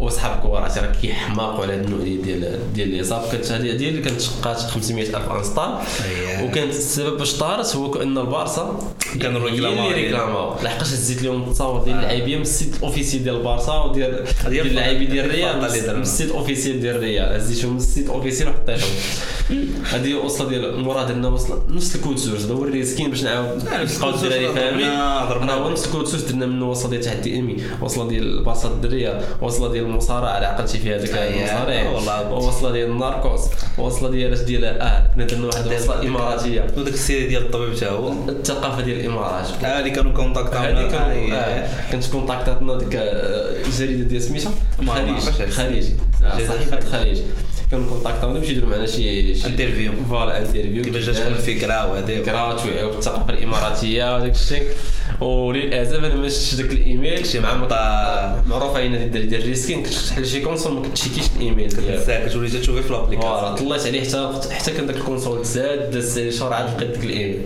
وصحاب 0.00 0.36
الكره 0.36 0.80
راه 0.80 0.92
كيحماقوا 1.02 1.64
على 1.64 1.74
النوع 1.74 2.00
ديال 2.00 2.22
ديال 2.22 2.72
ديال 2.74 2.88
les 2.88 3.04
apps. 3.04 3.22
كانت 3.32 3.52
هذه 3.52 3.74
هذه 3.74 3.88
اللي 3.88 4.02
كانت 4.02 4.20
شقات 4.20 4.56
500 4.56 5.02
ألف 5.02 5.30
install 5.30 5.74
أييه. 6.04 6.48
وكانت 6.48 6.74
السبب 6.74 7.18
باش 7.18 7.38
طارت 7.38 7.76
هو 7.76 7.90
كأن 7.90 8.18
البارسا 8.18 8.94
كانوا 9.20 9.48
ريكلاماو. 9.48 9.90
ريكلاماو. 9.90 10.54
لحقاش 10.62 10.92
هزيت 10.92 11.22
لهم 11.22 11.42
التصاور 11.42 11.84
ديال 11.84 11.96
اللاعبين 11.96 12.36
من 12.36 12.42
ال 12.42 12.49
site 12.49 12.76
officiel 12.76 13.18
ديال 13.18 13.36
البارسا 13.36 13.72
وديال 13.72 14.24
ديال 14.48 14.66
اللاعبين 14.66 15.10
ديال 15.10 15.24
الريال. 15.24 15.58
من. 15.58 16.02
ال 16.02 16.08
site 16.08 16.30
officiel 16.30 16.80
ديال 16.80 16.96
الريال. 16.96 17.32
هزيتهم 17.32 17.70
من 17.72 17.78
ال 17.78 17.84
site 17.84 18.08
officiel 18.08 18.48
وحطيتهم 18.48 18.90
هذه 19.84 20.14
وصلة 20.14 20.48
ديال 20.48 20.80
مراد 20.84 21.08
درنا 21.08 21.28
وصله 21.28 21.62
نفس 21.68 21.96
الكود 21.96 22.18
سورس 22.18 22.44
هذا 22.44 22.54
هو 22.54 22.64
الريسكين 22.64 23.10
باش 23.10 23.22
نعاود 23.22 23.62
الكود 23.72 24.14
الدراري 24.14 24.48
فاهمين؟ 24.48 24.86
هو 25.50 25.70
نفس 25.70 25.86
الكود 25.86 26.06
سورس 26.06 26.22
درنا 26.22 26.46
منه 26.46 26.70
وصلة 26.70 26.90
ديال 26.90 27.02
تحدي 27.02 27.36
علمي 27.36 27.56
وصلة 27.82 28.08
ديال 28.08 28.38
البارسا 28.38 28.68
الدرية 28.68 29.20
وصلة 29.42 29.72
ديال 29.72 29.84
المصارعة 29.90 30.30
عقلتي 30.30 30.78
فيها 30.78 30.96
هذاك 30.96 31.14
أييه. 31.16 31.40
المصارع 31.40 31.80
آه، 31.82 31.94
والله. 31.94 32.30
وصله 32.32 32.72
ديال 32.72 32.90
الناركوس 32.90 33.40
وصله 33.78 34.10
ديال 34.10 34.32
أش 34.32 34.38
ديال 34.38 34.64
آه 34.64 35.06
درنا 35.16 35.46
واحد 35.46 35.66
الوصله 35.66 36.02
إماراتية. 36.02 36.66
وداك 36.76 36.94
السيري 36.94 37.26
ديال 37.26 37.42
الطبيب 37.42 37.74
تا 37.74 37.90
هو. 37.90 38.12
الثقافة 38.28 38.82
ديال 38.82 39.00
الإمارات. 39.00 39.64
آه 39.64 39.78
اللي 39.78 39.90
كانوا 39.90 40.12
كونتاكت 40.12 40.54
هذه 40.54 40.88
كانوا 40.90 41.34
آه، 41.34 41.68
كانت 41.92 42.06
كونتاكتاتنا 42.06 42.78
ديك 42.78 42.94
آه، 42.96 43.66
الجريدة 43.66 44.04
ديال 44.04 44.22
سميتها؟ 44.22 44.52
ما 44.82 44.92
عرفتش 44.92 45.28
خليج. 45.28 45.42
عرفت. 45.42 45.52
خليج. 45.52 45.86
آه، 46.24 46.38
صحيفه 46.48 46.80
خليج. 46.80 47.18
كانوا 47.70 47.88
كونتاكتاونا 47.88 48.38
باش 48.38 48.48
يديروا 48.48 48.70
معنا 48.70 48.86
شي 48.86 49.46
interview 49.46 49.92
voilà 50.10 50.38
interview 50.38 50.84
كيفاش 50.84 51.02
جاتكم 51.04 51.26
الفكرة 51.32 51.90
وهذا 51.90 52.22
فكرات 52.22 52.66
ويعيو 52.66 52.90
بالثقافه 52.90 53.32
الإماراتية 53.32 54.16
وداك 54.16 54.34
الشيء. 54.34 54.62
وللاسف 55.20 55.94
أنا 55.94 56.14
ما 56.14 56.28
شفتش 56.28 56.54
داك 56.54 56.70
الإيميل. 56.70 57.26
شي 57.26 57.40
معمطه 57.40 57.76
معروف 58.46 58.76
عينا 58.76 59.06
ديال 59.06 59.28
ديال 59.28 59.42
ال 59.42 59.48
reskin 59.48 59.82
كنت 59.82 59.94
تحل 59.94 60.26
شي 60.26 60.40
console 60.40 60.72
ما 60.72 60.82
كتشيكيش 60.88 61.24
الإيميل. 61.36 61.68
ديالك 61.68 62.28
كتولي 62.28 62.48
تشوفي 62.48 62.82
في 62.82 62.88
voilà 62.88 63.02
l'application 63.02 63.54
طلعت 63.54 63.86
عليه 63.86 64.00
حتى 64.02 64.54
حتى 64.54 64.70
كان 64.70 64.86
داك 64.86 64.96
ال 64.96 65.02
console 65.02 65.42
تزاد 65.42 65.90
داز 65.90 66.38
شهر 66.38 66.52
عاد 66.52 66.76
لقيت 66.76 66.90
داك 66.90 67.04
الإيميل. 67.04 67.42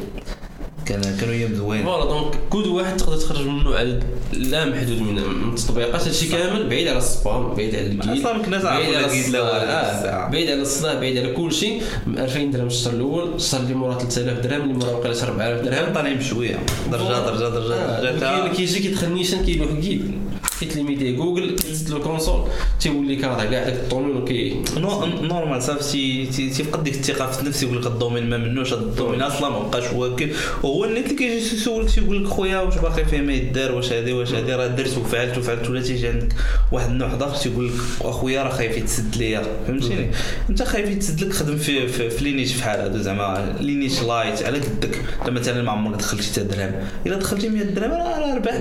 كان 0.86 1.16
كانوا 1.20 1.34
أيام 1.34 1.54
زوين 1.54 1.84
voilà 1.84 2.04
donc 2.04 2.34
code 2.50 2.66
واحد 2.66 2.96
تقدر 2.96 3.16
تخرج 3.16 3.46
منه 3.46 3.74
عدد 3.74 4.04
لا 4.32 4.64
محدود 4.64 4.98
من 4.98 5.18
التطبيقات 5.18 6.02
هادشي 6.02 6.28
كامل 6.28 6.68
بعيد 6.68 6.88
على 6.88 6.98
ال 6.98 7.09
spam 7.09 7.54
بعيد 7.54 7.74
على 7.74 7.86
الجيل 7.86 8.22
كناش 8.44 8.64
عارفين 8.64 8.92
بعيد 8.92 8.96
على 8.96 9.06
هذيك 9.06 9.34
آه،. 9.34 10.28
بعيد 10.30 10.50
على 10.50 10.62
الصلاة 10.62 11.00
بعيد 11.00 11.18
على 11.18 11.32
كل 11.32 11.52
شيء. 11.52 11.82
2000 12.06 12.44
درهم 12.44 12.66
الشهر 12.66 12.94
الأول 12.94 13.34
الشهر 13.34 13.60
اللي 13.60 13.74
موراه 13.74 13.98
3000 13.98 14.40
درهم 14.40 14.60
اللي 14.62 14.74
موراه 14.74 14.96
وقيلا 14.96 15.14
شي 15.14 15.24
4000 15.24 15.64
درهم. 15.64 15.94
طالعين 15.94 16.18
بشوية. 16.18 16.58
درجه 16.92 17.26
درجه 17.26 17.48
درجه 17.48 18.00
درجه 18.00 18.54
كيجي 18.54 18.80
كيدخل 18.80 19.12
نيشان 19.12 19.44
كيلوح 19.44 19.68
كيد 19.82 20.23
كيتليميتي 20.64 21.12
جوجل 21.12 21.56
كتزيد 21.56 21.90
له 21.90 21.98
console 21.98 22.48
تيولي 22.80 23.16
كاره 23.16 23.34
كاع 23.34 23.44
داك 23.44 23.72
ال 23.72 23.79
domaine 23.79 24.24
كي 24.24 24.56
non 24.76 25.04
normal 25.06 25.62
صافي 25.62 25.82
تي- 25.92 26.26
تي- 26.26 26.50
تيفقد 26.50 26.84
ديك 26.84 26.94
الثقه 26.94 27.30
في 27.30 27.42
النفس 27.42 27.62
يقول 27.62 27.80
لك 27.80 27.86
ال 27.86 27.92
domaine 27.92 28.30
ما 28.30 28.36
منوش 28.36 28.72
هذا 28.72 28.80
ال 28.82 28.87
domaine 28.87 29.22
أصلا 29.22 29.48
ما 29.48 29.58
بقاش 29.58 29.92
واكل 29.92 30.28
وهو 30.62 30.84
النت 30.84 31.04
اللي 31.06 31.16
كيجي 31.16 31.36
يسولك 31.56 31.90
تيقول 31.90 32.24
لك 32.24 32.30
خويا 32.30 32.58
واش 32.60 32.74
باقي 32.78 33.04
فيه 33.04 33.20
ما 33.20 33.32
يدار 33.32 33.72
واش 33.74 33.92
هادي 33.92 34.12
واش 34.12 34.32
هادي 34.32 34.52
راه 34.54 34.66
درت 34.66 34.98
وفعلت 34.98 35.38
وفعلت 35.38 35.70
ولا 35.70 35.82
تيجي 35.82 36.08
عندك 36.08 36.34
واحد 36.72 36.90
النوع 36.90 37.08
اخر 37.14 37.36
تيقول 37.36 37.66
لك 37.68 37.74
اخويا 38.00 38.42
راه 38.42 38.50
خايف 38.50 38.76
يتسد 38.76 39.16
ليا 39.16 39.42
فهمتيني 39.66 40.10
انت 40.50 40.62
خايف 40.62 40.88
يتسد 40.90 41.20
لك 41.24 41.32
خدم 41.32 41.56
في 41.56 41.88
في, 41.88 42.10
في 42.10 42.24
les 42.24 42.35
niches 42.35 42.56
بحال 42.56 42.80
هادو 42.80 42.98
زعما 42.98 43.56
les 43.60 43.74
niches 43.74 44.02
light 44.02 44.42
على 44.42 44.58
قدك 44.58 45.00
انت 45.20 45.30
مثلا 45.30 45.62
ما 45.62 45.70
عمرك 45.72 45.96
دخلتي 45.98 46.30
حتى 46.32 46.42
درهم 46.44 46.72
الا 47.06 47.16
دخلتي 47.16 47.48
100 47.48 47.62
درهم 47.64 47.90
راه 47.90 48.34
ربح. 48.36 48.52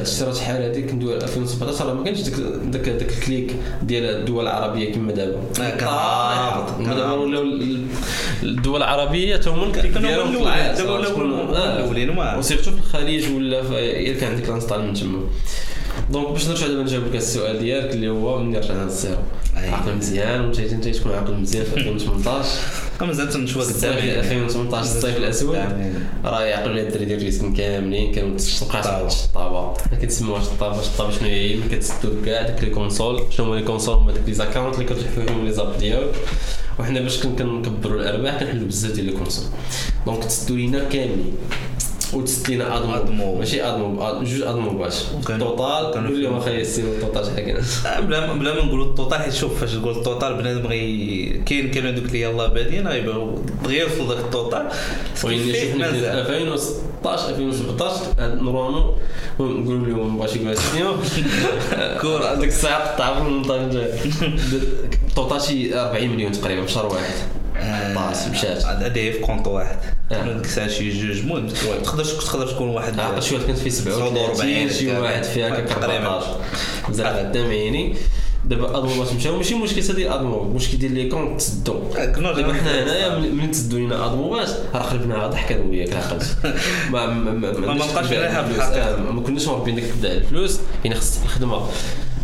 الشرات 0.00 0.36
شحال 0.36 0.62
هذيك 0.62 0.94
ندوي 0.94 1.18
2017 1.44 1.86
راه 1.86 1.94
ما 1.94 2.04
كانش 2.04 2.20
داك 2.20 2.40
داك 2.64 2.88
داك 2.88 3.12
ال 3.12 3.21
clic 3.21 3.56
ديال 3.82 4.04
الدول 4.04 4.42
العربية 4.46 4.92
كما 4.94 5.12
دابا 5.12 5.36
آه، 5.60 6.66
دابا. 6.84 7.12
ولاو 7.12 7.42
ال- 7.42 7.86
الدول 8.42 8.76
العربية 8.82 9.36
تا 9.36 9.50
هما 9.50 9.66
ال 9.66 9.71
clic 9.71 9.92
كانوا 9.94 10.08
ديالهم 10.10 10.32
دابا 10.76 10.92
ولاو 10.98 11.54
آه. 11.56 11.76
الأولين، 11.76 12.10
وما- 12.10 12.36
وسيرتو 12.36 12.70
في 12.70 12.78
الخليج 12.78 13.32
ولا 13.32 13.62
في- 13.62 14.10
إلا 14.10 14.20
كان 14.20 14.30
عندك 14.32 14.48
ال 14.48 14.52
install 14.52 14.82
من 14.86 14.94
تما 14.94 15.20
donc 16.10 16.28
باش 16.28 16.48
نرجع 16.48 16.66
دابا 16.66 16.82
نجاوب 16.82 17.04
لك 17.06 17.16
السؤال 17.16 17.58
ديالك 17.58 17.94
اللي 17.94 18.08
هو 18.08 18.38
منين 18.38 18.56
رجعنا 18.56 18.82
لل 18.82 18.92
zéro. 18.92 19.16
عقل 19.56 19.96
مزيان 19.96 20.40
وانت 20.40 20.58
انت 20.60 20.88
تكون 20.88 21.12
عقل 21.12 21.34
مزيان 21.34 21.64
في 21.64 21.76
2018 21.76 22.48
مازال 23.02 23.28
تنشوى 23.30 23.62
الصيف 23.62 23.84
قدامي 23.84 24.18
2018 24.18 24.96
الصيف 24.96 25.16
الاسود. 25.16 25.56
راه 26.24 26.42
يعقلوا 26.44 26.74
لي 26.74 26.82
الدراري 26.82 27.04
ديال 27.04 27.18
ال 27.18 27.23
reskin 27.23 27.52
كاملين 27.56 28.12
كانوا. 28.14 28.36
واحد 28.62 29.04
الشطابه 29.06 29.72
ما 29.92 29.98
كنسموهاش 30.02 30.42
الطابه 30.44 30.80
الشطابه 30.80 31.10
شنو 31.10 31.28
هي 31.28 31.56
ملي 31.56 31.76
كتسدو 31.76 32.08
كاع 32.24 32.42
داك 32.42 32.64
les 32.64 32.70
consoles. 32.70 33.22
شنو 33.30 33.46
هما 33.46 33.56
les 33.56 33.62
consoles؟ 33.62 33.94
هما 33.94 34.12
داك 34.12 34.22
les 34.26 34.34
accounts 34.34 34.74
اللي 34.74 34.84
كتفتحوا 34.86 35.24
فيهم 35.26 35.44
les 35.44 35.52
apps 35.52 35.78
ديالك 35.78 36.14
وحنا 36.78 37.00
باش 37.00 37.22
كن- 37.22 37.36
كنكبروا 37.36 38.00
الأرباح 38.00 38.40
كنحلوا 38.40 38.66
بزاف 38.66 38.92
ديال 38.92 39.06
les 39.06 39.12
consoles. 39.12 39.44
donc 40.06 40.24
تسدوا 40.24 40.56
لينا 40.56 40.84
كاملين. 40.84 41.34
وتسد 42.12 42.48
لينا 42.50 42.76
AdMob 42.78 42.94
AdMob. 42.94 43.34
ماشي 43.38 43.62
AdMob 43.62 43.96
جوج 44.22 44.42
AdMob 44.42 44.70
باش 44.78 44.94
وكان- 45.14 45.38
total 45.38 45.90
كانوا 45.94 46.10
قول 46.10 46.22
لهم 46.22 46.36
اخايا 46.36 46.60
السيمو 46.60 46.88
ال 46.88 46.94
total 46.94 47.24
شحال 47.26 47.44
كان 47.46 47.56
آه، 47.86 48.00
بلا 48.00 48.32
بلا 48.32 48.54
ما 48.54 48.64
نقولوا 48.64 48.86
ال 48.86 48.91
total 48.91 49.18
حيت 49.18 49.32
شوف 49.34 49.60
فاش 49.60 49.72
تقول 49.72 49.96
ال 49.98 50.04
total 50.04 50.34
بنادم 50.34 50.66
غي 50.66 51.26
كاين 51.46 51.70
كانوا 51.70 51.90
دوك 51.90 52.04
اللي 52.04 52.20
يلاه 52.20 52.46
بادين 52.46 52.88
غيبغيو 52.88 53.38
دغيا 53.64 53.82
يوصلوا 53.82 54.14
داك 54.14 54.24
ال 54.24 54.30
total. 54.30 54.68
مازال. 55.78 56.04
2016 56.04 57.28
2017 57.28 57.94
هاد 58.18 58.42
normalement 58.42 58.94
نقولوا 59.40 59.86
لهم 59.86 60.14
مبغاش 60.16 60.36
يقولوا 60.36 60.52
السيمو 60.52 60.92
كورة. 62.00 62.34
ديك 62.34 62.48
الساعة 62.48 62.94
قطع 62.94 63.14
في 63.14 63.20
المونتاج 63.28 63.76
ال 65.08 65.13
total 65.13 65.40
شي 65.42 65.78
40 65.80 66.08
مليون 66.08 66.32
تقريبا 66.32 66.66
في 66.66 66.72
شهر 66.72 66.86
واحد. 66.86 67.14
طاس 67.94 68.28
مشات 68.28 68.64
هذا 68.64 68.92
في 68.92 69.18
compte 69.18 69.46
واحد. 69.46 69.76
آه. 70.12 70.32
ديك 70.32 70.44
الساعة 70.44 70.68
شي 70.68 70.90
جوج 70.90 71.18
المهم 71.18 71.48
تقدر 71.84 72.04
تقدر 72.04 72.46
تكون 72.46 72.68
واحد 72.68 73.00
عقل 73.00 73.34
واحد 73.34 73.46
كانت 73.46 73.58
37 73.58 74.34
47 74.34 74.70
شي 74.70 74.96
واحد 74.96 75.22
فيها 75.24 75.48
هكاك 75.48 75.68
تقريبا. 75.68 76.06
14 76.06 76.40
مزال 76.88 77.06
قدام 77.06 77.46
عيني 77.46 77.96
دابا 78.44 78.78
AdMob 78.78 79.06
ات 79.06 79.12
مشاو 79.12 79.36
ماشي 79.36 79.54
مشكل 79.54 79.94
ديال 79.94 80.12
AdMob 80.12 80.42
المشكل 80.42 80.78
ديال 80.78 80.92
les 80.94 81.08
comptes 81.08 81.40
تسدوا 81.40 81.80
آه، 81.96 82.04
دابا 82.04 82.54
حنا 82.54 82.82
هنايا 82.82 83.18
ملي 83.18 83.28
ملي 83.28 83.46
تسدوا 83.46 83.78
لينا 83.78 84.06
AdMob 84.06 84.43
ات 84.43 84.50
راه 84.74 84.82
خربنا 84.82 85.26
ضحكه 85.26 85.54
أنا 85.54 85.64
وياك 85.64 85.92
عقلت 85.92 86.36
ما 86.92 87.06
ما 87.06 87.32
ما 87.32 87.52
ما 87.52 87.74
بقاش 87.74 87.96
عليها. 88.12 88.42
بالحقيقة. 88.42 88.94
آه، 88.94 89.12
ما 89.12 89.22
كناش 89.22 89.48
مربين 89.48 89.74
ديك 89.74 89.84
الفلوس 90.04 90.60
يعني 90.84 90.96
خص 90.96 91.20
الخدمة. 91.22 91.66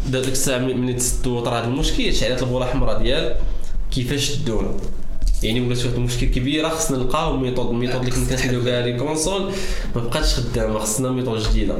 ديك 0.07 0.29
الساعة 0.29 0.59
ملي 0.59 0.93
تسدوا 0.93 1.41
طرا 1.41 1.59
هذا 1.59 1.65
المشكل 1.67 2.15
شعلات 2.15 2.43
البوله 2.43 2.67
الحمراء 2.67 3.03
ديال 3.03 3.37
كيفاش 3.91 4.31
تدونا. 4.31 4.71
يعني 5.43 5.61
ولات 5.61 5.85
واحد 5.85 5.95
المشكل 5.95 6.27
كبيرة 6.27 6.69
خصنا 6.69 6.99
نلقاو 6.99 7.37
ميثود 7.37 7.71
الميثود 7.71 8.01
اللي 8.01 8.11
كنا 8.11 8.25
كنحلو 8.25 8.61
بها 8.61 8.87
لي 8.87 8.99
كونسول. 8.99 9.53
ما 9.97 10.03
بقاتش 10.03 10.35
خدامة 10.35 10.79
خصنا 10.79 11.11
ميثود 11.11 11.43
جديدة. 11.51 11.75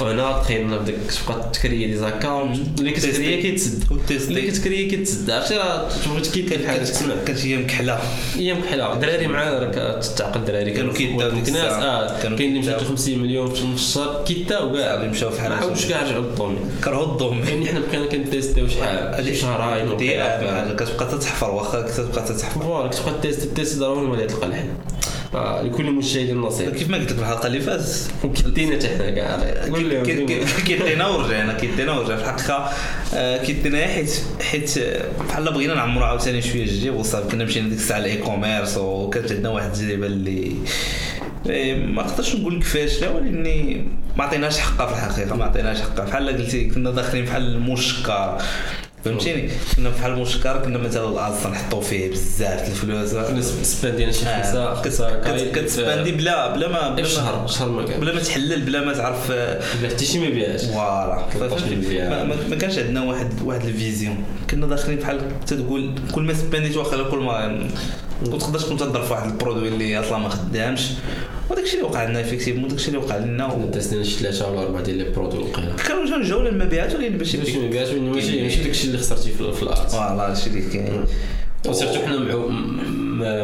وهنا 0.00 0.38
دخلنا 0.38 0.76
بداك 0.76 0.94
تبقى 1.26 1.50
تكري 1.52 1.86
لي 1.86 1.96
زاكونت 1.96 2.80
اللي 2.80 2.90
كتكري 2.90 3.42
كيتسد. 3.42 3.84
اللي 4.10 4.42
كتكري 4.42 4.86
كيتسد 4.86 5.30
عرفتي 5.30 5.56
راه 5.56 5.88
تبغي 6.04 6.20
تكيت 6.20 6.52
الحاجة 6.52 6.78
تسمع 6.82 7.14
كانت 7.26 7.38
هي 7.46 7.56
مكحله 7.56 7.98
أيام 8.36 8.60
كحله 8.62 8.94
دراري 8.94 9.26
معانا 9.26 9.58
راك 9.58 10.04
تعقل 10.16 10.44
دراري 10.44 10.70
كانوا 10.70 10.92
كيداو 10.92 11.30
ديك 11.30 11.48
الناس. 11.48 11.72
آه 11.72 12.20
كاين 12.22 12.32
اللي 12.56 12.60
كيداو. 12.60 12.76
مشاو 12.76 12.88
50 12.88 13.18
مليون 13.18 13.54
في 13.54 13.64
الشهر 13.74 14.24
كيتا 14.26 14.58
وكاع 14.60 14.94
اللي 14.94 15.08
مشاو 15.08 15.30
في 15.30 15.40
حالات 15.40 15.62
ما 15.64 15.74
كاع 15.88 16.02
رجعوا 16.02 16.22
للدومين 16.22 16.58
كرهوا 16.84 17.12
الضوم 17.12 17.38
يعني 17.48 17.66
حنا 17.66 17.80
بقينا 17.80 18.06
كن 18.06 18.21
test 18.21 18.52
يو 18.52 18.68
شحال 18.68 19.14
هذه 19.24 19.34
شهرين 19.34 20.76
كتبقى 20.76 21.10
تتحفر 21.18 21.50
واخا 21.50 21.80
كتبقى 21.80 22.24
تتحفر 22.28 22.60
voilà 22.60 22.88
كتبقى 22.88 23.14
test 23.22 23.42
test 23.56 23.78
ضروري 23.78 24.06
ما 24.06 24.26
تلقى 24.26 24.46
الحل 24.46 24.68
آه، 25.34 25.62
لكل 25.62 25.90
مجتهد 25.92 26.30
نصيب 26.30 26.70
كيف 26.76 26.90
ما 26.90 26.96
قلت 26.96 27.10
لك 27.10 27.16
في 27.16 27.22
الحلقة 27.22 27.46
اللي 27.46 27.60
فاتت. 27.60 28.10
و 28.24 28.30
quitt 28.30 28.63
ينا 28.63 28.76
حتى 28.76 28.88
حنا 28.88 29.10
كاع. 29.10 29.38
quitt 30.66 30.95
ينا 30.95 31.06
ورجعنا 31.06 31.52
quitt 31.52 31.81
ينا 31.81 31.92
ورجعنا. 31.92 32.16
في 32.16 32.24
الحقيقة 32.24 32.70
آه، 33.14 33.44
quitt 33.44 33.74
ينا 33.74 33.86
حيت 33.86 34.10
حيت 34.50 34.78
آه، 34.78 35.04
بحال 35.28 35.44
بغينا 35.52 35.74
نعمرو 35.74 36.04
عاوتاني 36.04 36.42
شوية 36.42 36.62
الجيب 36.64 36.94
وصافي 36.94 37.28
كنا 37.28 37.44
مشينا 37.44 37.68
ديك 37.68 37.78
الساعة 37.78 37.98
ال 37.98 38.16
e-commerce 38.16 38.76
وكانت 38.76 39.32
عندنا 39.32 39.48
واحد 39.48 39.70
التجربه 39.70 40.06
اللي 40.06 40.52
ما 41.76 42.02
نقدرش 42.02 42.34
نقول 42.36 42.56
لك 42.60 42.64
فاشله 42.64 43.10
ولكني 43.10 43.84
ما 44.16 44.24
عطيناش 44.24 44.58
حقها 44.58 44.86
في 44.86 44.92
الحقيقة 44.92 45.36
ما 45.36 45.44
عطيناش 45.44 45.80
حقها. 45.80 46.04
بحال 46.04 46.28
قلتي 46.28 46.64
كنا 46.70 46.90
داخلين 46.90 47.24
بحال 47.24 47.42
المشكر. 47.54 48.42
فهمتيني 49.04 49.50
كنا 49.76 49.88
بحال 49.88 50.12
المشكر 50.12 50.64
كنا 50.64 50.78
مثلا 50.78 51.08
الأرض 51.08 51.46
نحطوا 51.46 51.80
فيه 51.80 52.10
بزاف 52.10 52.68
الفلوس. 52.68 53.14
كنا 53.14 53.42
spend 53.42 53.92
ينا 53.92 54.12
شي 54.12 54.24
خمسة 54.24 54.58
آه، 54.58 54.74
خمسة 54.74 55.20
K 55.20 55.50
كت 55.50 55.65
spend 55.65 56.04
ي 56.04 56.12
بلا 56.12 56.54
بلا 56.54 56.68
ما 56.68 56.88
بلا 56.88 57.02
ما 57.02 57.08
شهر 57.08 57.46
شهر 57.46 57.68
ما 57.68 57.86
كان. 57.86 58.00
بلا 58.00 58.14
ما 58.14 58.20
تحلل 58.20 58.60
بلا 58.60 58.84
ما 58.84 58.92
تعرف 58.92 59.30
آه، 59.30 59.60
بلا 59.80 59.88
حتى 59.88 60.04
شي 60.04 60.18
ما 60.18 60.28
بيعش. 60.28 60.64
voilà. 60.64 62.24
ما, 62.50 62.56
كانش 62.56 62.78
عندنا 62.78 63.02
واحد 63.04 63.42
واحد 63.44 63.64
ال 63.64 63.71
vision. 63.71 64.24
كنا 64.50 64.66
داخلين 64.66 64.98
بحال 64.98 65.20
تقول 65.46 65.94
كل 66.12 66.22
ما 66.22 66.34
spend 66.34 66.64
يت 66.64 66.76
واخا 66.76 67.02
كل 67.02 67.18
ما 67.18 67.68
وتقدر 68.28 68.58
تكون 68.58 68.76
تهضر 68.76 69.02
في 69.02 69.12
واحد 69.12 69.30
ال 69.30 69.35
produit 69.35 69.68
اللي 69.68 70.00
أصلا 70.00 70.18
ما 70.18 70.28
خدامش 70.28 70.88
وداك 71.50 71.64
الشيء 71.64 71.78
اللي 71.80 71.90
وقع 71.90 72.04
لنا 72.04 72.20
effectivement 72.20 72.68
داك 72.68 72.78
الشيء 72.78 72.94
اللي 72.94 73.06
وقع 73.06 73.16
لنا. 73.16 73.54
دازنا 73.72 74.02
شي 74.02 74.18
ثلاثة 74.18 74.50
ولا 74.50 74.62
اربعه 74.62 74.82
ديال 74.82 74.96
les 74.96 75.04
produits 75.04 75.42
وقيلا 75.42 75.72
كانوا 75.76 76.06
جاو 76.06 76.22
جوله 76.22 76.48
المبيعات 76.48 76.94
ولكن 76.94 77.18
باش 77.18 77.36
ماشي 77.36 77.58
ما 77.58 77.66
بيعش 77.70 77.88
ماشي 77.88 78.42
ماشي 78.42 78.62
داكشي 78.62 78.86
اللي 78.86 78.98
خسرتي 78.98 79.30
في 79.30 79.52
في 79.52 79.62
ال 79.62 79.68
ads 79.68 79.88
voilà 79.88 80.28
هادشي 80.30 80.50
اللي 80.50 80.60
كاين 80.60 81.04
وسيرتو 81.68 82.00
حنا 82.06 82.18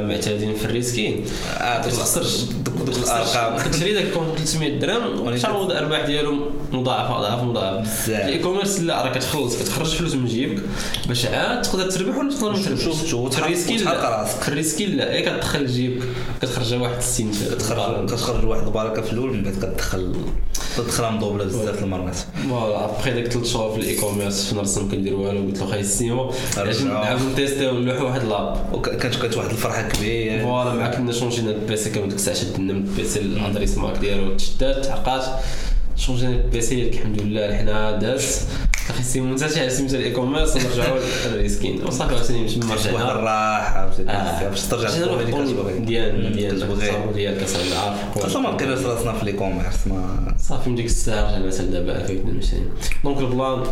معتادين 0.01 0.55
في 0.55 0.65
ال 0.65 0.73
reskin 0.73 1.25
ما 1.61 1.83
تخسرش 1.83 2.41
دوك. 2.43 2.89
الارقام 2.99 3.59
كتشري 3.71 3.93
داك 3.95 4.11
كون 4.13 4.27
300 4.37 4.79
درهم 4.79 5.37
تعوض 5.37 5.71
الارباح 5.71 6.07
ديالهم 6.07 6.41
مضاعف 6.73 7.11
اضعاف 7.11 7.43
مضاعف 7.43 7.81
بزاف. 7.83 8.09
ال 8.11 8.39
e-commerce 8.39 8.81
لا 8.81 9.03
راه 9.05 9.13
كتخلص 9.13 9.63
كتخرج 9.63 9.87
فلوس 9.95 10.15
من 10.15 10.27
جيبك 10.27 10.63
باش 11.09 11.27
عاد 11.27 11.63
تقدر 11.63 11.91
تربح 11.91 12.17
ولا 12.19 12.31
تقدر 12.35 12.53
ما 12.53 12.63
تربحش 12.63 12.83
شوف- 12.85 13.39
ال 13.39 13.45
reskin 13.45 13.81
لا 13.85 14.21
راسك. 14.23 14.41
في 14.43 14.49
ال 14.49 14.56
reskin 14.56 14.97
لا 14.97 15.13
هي 15.13 15.23
كتدخل 15.23 15.63
لجيبك 15.63 16.03
كتخرجها 16.43 16.79
واحد 16.79 17.01
60 17.03 17.33
كتخرج 17.51 18.07
كتخرج 18.11 18.45
واحد 18.45 18.63
البركه 18.67 19.03
في 19.03 19.13
الأول 19.13 19.33
من 19.37 19.43
بعد 19.43 19.55
كتدخل 19.55 20.15
تدخلها 20.79 21.11
مضوبله 21.11 21.45
بزاف 21.45 21.83
المرات 21.83 22.17
فوالا 22.49 22.85
ابخي 22.85 23.11
داك 23.11 23.27
ثلاث 23.27 23.47
شهور 23.47 23.73
في 23.73 23.81
الاي 23.81 23.97
كوميرس 23.97 24.49
فين 24.49 24.59
رسم 24.59 24.91
كندير 24.91 25.15
والو 25.15 25.47
قلت 25.47 25.59
له 25.59 25.67
خاي 25.67 25.85
رجعوا. 26.59 26.89
نعاودو 26.89 27.29
نتيستيو 27.29 27.71
ونلوحو 27.71 28.05
واحد 28.05 28.25
لاب. 28.25 28.67
وكانت 28.73 29.17
كانت 29.17 29.37
واحد 29.37 29.51
الفرحة 29.51 29.89
كبيرة 29.89 30.43
فوالا 30.43 30.75
مع 30.75 30.91
كنا 30.91 31.13
شونجينا 31.13 31.51
البيسي 31.51 31.91
كان 31.91 32.09
ديك 32.09 32.19
الساعة 32.19 32.37
شدنا 32.37 32.73
من 32.73 32.81
البيسي 32.85 33.21
الادريس 33.21 33.79
مارك 33.79 33.99
ديالو 33.99 34.37
تشدات 34.37 34.85
تعقات 34.85 35.25
شونجينا 35.99 36.33
البيسي 36.33 36.89
الحمد 36.89 37.21
لله 37.21 37.57
حنا 37.57 37.99
داز. 37.99 38.47
أخي 38.91 39.03
انت 39.33 39.49
شي 39.49 39.71
سيمون 39.71 39.95
الاي 39.95 40.11
كوميرس 40.11 40.57
ونرجعوا 40.57 40.99
للريسكين 41.27 41.85
وصافي 41.87 42.15
نمشي 42.33 42.61
من 42.61 42.71
واحد. 42.71 42.79
رجعنا 42.87 43.13
الراحه 43.13 43.91
آه. 44.09 44.49
باش 44.49 44.63
ترجع 44.67 44.89
ديال 45.79 46.37
ديال 46.37 46.63
الصابون 46.63 47.15
ديال 47.15 47.39
كاس 47.41 47.57
العارف 47.57 48.19
أصلا 48.19 48.43
ما 48.43 48.51
بقيناش 48.51 48.79
راسنا 48.79 49.13
في 49.13 49.25
لي 49.25 49.33
كوميرس 49.33 49.87
ما 49.87 50.35
صافي 50.39 50.71
من 50.71 50.77
ديك 50.77 50.87
الساعة 50.87 51.29
رجعنا 51.29 51.47
مثلا 51.47 51.67
دابا 51.67 51.97
2022 51.97 52.71
دونك 53.05 53.19
البلان 53.19 53.63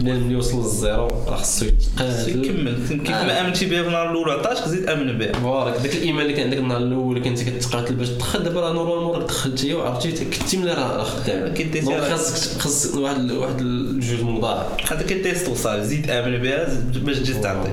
ديال 0.00 0.24
ملي 0.24 0.36
وصل 0.36 0.58
للزيرو 0.58 1.08
راه 1.28 1.36
خصو 1.36 1.64
يتقاتل 1.64 2.46
كمل 2.48 2.78
كيف 2.88 3.10
ما 3.10 3.40
امنتي 3.40 3.66
بها 3.66 3.82
في 3.82 3.88
النهار 3.88 4.10
الأول 4.10 4.30
عطاش 4.30 4.68
زيد 4.68 4.88
امن 4.88 5.18
بها 5.18 5.32
فوالا 5.32 5.78
داك 5.78 5.96
الايمان 5.96 6.22
اللي 6.22 6.36
كان 6.36 6.44
عندك 6.44 6.58
النهار 6.58 6.80
الأول 6.80 7.16
اللي 7.16 7.28
كنت 7.28 7.42
كتقاتل 7.42 7.94
باش 7.94 8.08
تدخل 8.08 8.42
دابا 8.42 8.60
راه 8.60 8.72
نورمالمون 8.72 9.16
راك 9.16 9.28
دخلتي 9.28 9.74
وعرفتي 9.74 10.24
كنتي 10.24 10.56
ملي 10.56 10.72
راه 10.72 11.04
خدام 11.04 11.54
دونك 11.84 12.00
خاصك 12.00 12.60
خاص 12.60 12.94
واحد 12.94 13.32
واحد 13.32 13.60
الجوج 13.60 14.20
مضاعف 14.20 14.92
هذا 14.92 15.02
كتيست 15.02 15.48
وصافي 15.48 15.84
زيد 15.84 16.10
امن 16.10 16.38
بها 16.38 16.80
باش 16.94 17.18
تجي 17.18 17.34
تعطيك 17.34 17.72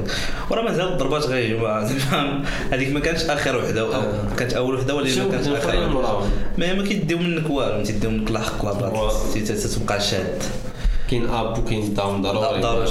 وراه 0.50 0.62
مازال 0.62 0.88
الضربات 0.88 1.26
غيجيو 1.26 1.60
زعما 1.86 2.44
هذيك 2.72 2.92
ما 2.92 3.00
كانتش 3.00 3.24
اخر 3.24 3.58
وحده 3.58 3.82
أو 3.82 3.92
آه. 3.94 4.36
كانت 4.38 4.54
اول 4.54 4.76
وحده 4.76 4.96
ولا 4.96 5.24
ما 5.24 5.32
كانتش 5.32 5.48
اخر. 5.48 5.74
المراون 5.74 6.32
ما 6.58 6.74
ما 6.74 6.84
كيديو 6.84 7.18
منك 7.18 7.50
والو 7.50 7.84
تيديو 7.84 8.10
منك 8.10 8.30
الحق 8.30 8.62
فوالا. 8.62 8.82
لاباط 8.82 9.16
تبقى 9.76 10.02
شاد 10.02 10.44
كاين 11.14 11.30
اب 11.30 11.58
وكاين 11.58 11.94
داون 11.94 12.22
ضروري. 12.22 12.62
ضروري. 12.62 12.90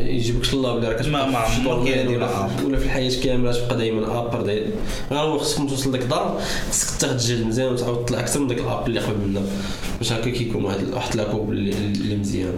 يجيبكش 0.00 0.54
الله 0.54 0.74
بلي 0.74 0.88
راك 0.88 1.06
ما- 1.06 1.18
عمرك 1.38 1.86
يدير 1.86 2.16
ولا, 2.16 2.44
اب. 2.44 2.50
ولا 2.64 2.78
في 2.78 2.84
الحياة 2.84 3.22
كاملة 3.24 3.52
تبقى 3.52 3.76
دائما 3.76 4.18
اب 4.18 4.34
غير 4.44 4.66
هو 5.12 5.38
خصك 5.38 5.58
توصل 5.70 5.92
لك 5.92 6.02
دار 6.02 6.40
خصك 6.70 7.00
تاخذ 7.00 7.12
الجهد 7.12 7.46
مزيان 7.46 7.72
وتعاود 7.72 8.04
تطلع 8.04 8.20
أكثر 8.20 8.40
من 8.40 8.46
داك 8.46 8.58
الاب 8.58 8.86
اللي 8.86 9.00
قبل 9.00 9.28
منها 9.28 9.42
باش 9.98 10.12
هكا 10.12 10.30
كيكون 10.30 10.64
واحد 10.64 10.94
واحد 10.94 11.16
لاكوب 11.16 11.50
اللي 11.52 12.16
مزيان. 12.16 12.52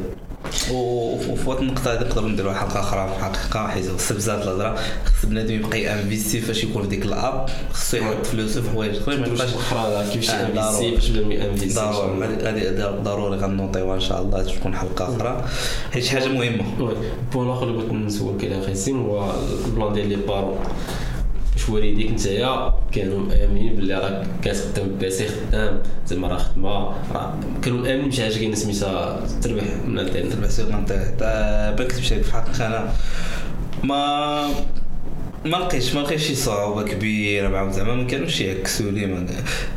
وفي 0.71 1.49
واحد 1.49 1.61
النقطة 1.63 1.93
هذه 1.93 2.01
نقدروا 2.01 2.29
نديروا 2.29 2.53
حلقة 2.53 2.81
أخرى 2.81 3.09
في 3.09 3.17
الحقيقة 3.19 3.67
حيت 3.69 3.91
خص 3.91 4.13
بزاف 4.13 4.43
الهضرة. 4.43 4.79
خص 5.05 5.27
بنادم 5.27 5.55
يبقى 5.55 5.81
ي 5.83 5.90
investi 5.90 6.41
فاش 6.41 6.65
يكون 6.65 6.83
في 6.83 6.89
ديك 6.89 7.05
ال 7.05 7.19
up 7.19 7.49
خصو 7.73 7.97
يحط 7.97 8.27
فلوسه 8.27 8.63
في 8.63 8.71
حوايج 8.71 8.97
اخرين 8.97 9.21
ما 9.21 9.27
يبقاش 9.27 9.55
أخرى 9.55 10.05
كيفاش 10.13 10.31
investi. 10.31 10.91
باش 10.91 11.11
بدا 11.11 11.51
investi 11.51 11.81
ضروري. 11.81 13.03
ضروري 13.03 13.37
غن 13.37 13.50
note 13.50 13.75
يوها 13.75 13.95
إن 13.95 14.01
شاء 14.01 14.23
الله 14.23 14.43
تكون 14.43 14.75
حلقة 14.75 15.17
أخرى. 15.17 15.45
حيت 15.93 16.15
مهمة. 16.15 16.65
oui. 16.81 16.95
point 17.33 17.47
الآخر 17.47 17.63
اللي 17.63 17.79
بغيت 17.79 17.93
نسولك 17.93 18.45
عليه 18.45 18.65
أخي 18.65 18.75
سيمو 18.75 19.03
هو 19.03 19.33
ال 19.67 19.72
plan 19.72 19.93
ديال 19.93 20.09
les 20.09 20.17
parents. 20.17 20.59
واش 21.57 21.69
والديك 21.69 22.11
نتايا؟ 22.11 22.75
كانوا 22.93 23.19
مآمنين 23.19 23.77
باللي 23.77 23.95
راك 23.95 24.27
كتخدم 24.43 24.99
PC 25.01 25.29
خدام. 25.29 25.83
زعما 26.07 26.29
راه 26.29 26.39
خدمة. 26.39 26.69
راه 27.15 27.35
كانوا 27.63 27.79
مآمنين 27.79 28.09
بشي 28.09 28.23
حاجة 28.23 28.35
كاينة 28.35 28.55
سميتها 28.55 29.27
تربح 29.43 29.65
من 29.87 29.99
الانترنت 29.99 30.33
تبع 30.33 30.49
سوق 30.49 30.69
نطيح 30.71 31.03
بان 31.79 31.87
كتب 31.89 32.03
شي 32.03 32.23
في 32.23 32.29
الحقيقة 32.29 32.67
أنا. 32.67 32.93
ما 33.85 34.47
ما 35.45 35.57
لقيتش 35.57 35.95
ما 35.95 36.01
لقيتش 36.01 36.27
شي 36.27 36.35
صعوبة 36.35 36.83
كبيرة 36.83 37.49
معاهم. 37.49 37.73
زعما 37.73 37.95
ما 37.95 38.05
كانوش 38.07 38.41
يعكسوا 38.41 38.91
لي 38.91 39.07
ما 39.07 39.27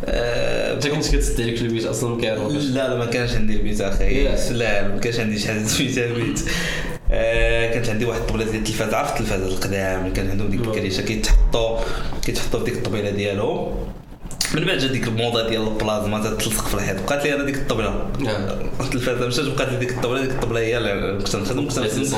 آه، 0.05 0.73
انت 0.73 0.87
كنت 0.87 1.15
كتسد 1.15 1.41
عليك 1.41 1.55
في 1.57 1.61
البيت 1.61 1.85
أصلا؟ 1.85 2.15
ما 2.15 2.21
كيعرفوش 2.21 2.63
لا 2.63 2.87
لا 2.89 2.95
ما 2.97 3.05
كانش 3.05 3.31
عندي 3.33 3.53
البيت 3.53 3.81
أخي. 3.81 4.23
لا 4.53 4.87
ما 4.87 4.99
كانش 4.99 5.19
عندي 5.19 5.39
شي 5.39 5.47
حاجة 5.47 5.63
سميتها 5.63 6.05
البيت. 6.05 6.39
آه 7.11 7.73
كانت 7.73 7.89
عندي 7.89 8.05
واحد 8.05 8.19
الطبلة 8.19 8.43
ديال 8.43 8.55
التلفاز. 8.55 8.93
عرفت 8.93 9.13
التلفاز 9.13 9.41
القدام 9.41 9.99
اللي 9.99 10.15
كان 10.15 10.29
عندهم 10.29 10.49
ديك 10.49 10.61
آه. 10.61 10.69
الكريشة؟ 10.69 11.01
كيتحطوا 11.01 11.79
كيتحطوا 12.25 12.59
في 12.59 12.65
ديك 12.65 12.73
الطبيله 12.73 13.09
ديالهم 13.09 13.75
من 14.53 14.65
بعد 14.65 14.77
جات 14.77 14.91
ديك 14.91 15.07
الموضة 15.07 15.49
ديال 15.49 15.67
البلازما 15.67 16.23
تتلصق 16.23 16.67
في 16.67 16.73
الحيط. 16.73 17.01
بقات 17.01 17.23
لي 17.25 17.35
أنا 17.35 17.43
ديك 17.43 17.55
الطبلة. 17.55 17.87
آه. 17.87 18.59
التلفازه 18.81 19.27
مشات 19.27 19.45
بقات 19.45 19.69
لي 19.69 19.77
ديك 19.77 19.91
الطبلة. 19.91 20.21
ديك 20.21 20.31
الطبلة 20.31 20.59
هي 20.59 20.77
اللي 20.77 21.23
كنت 21.23 21.35
نخدم 21.35 21.67
كنت 21.67 21.79
نخدم. 21.79 22.15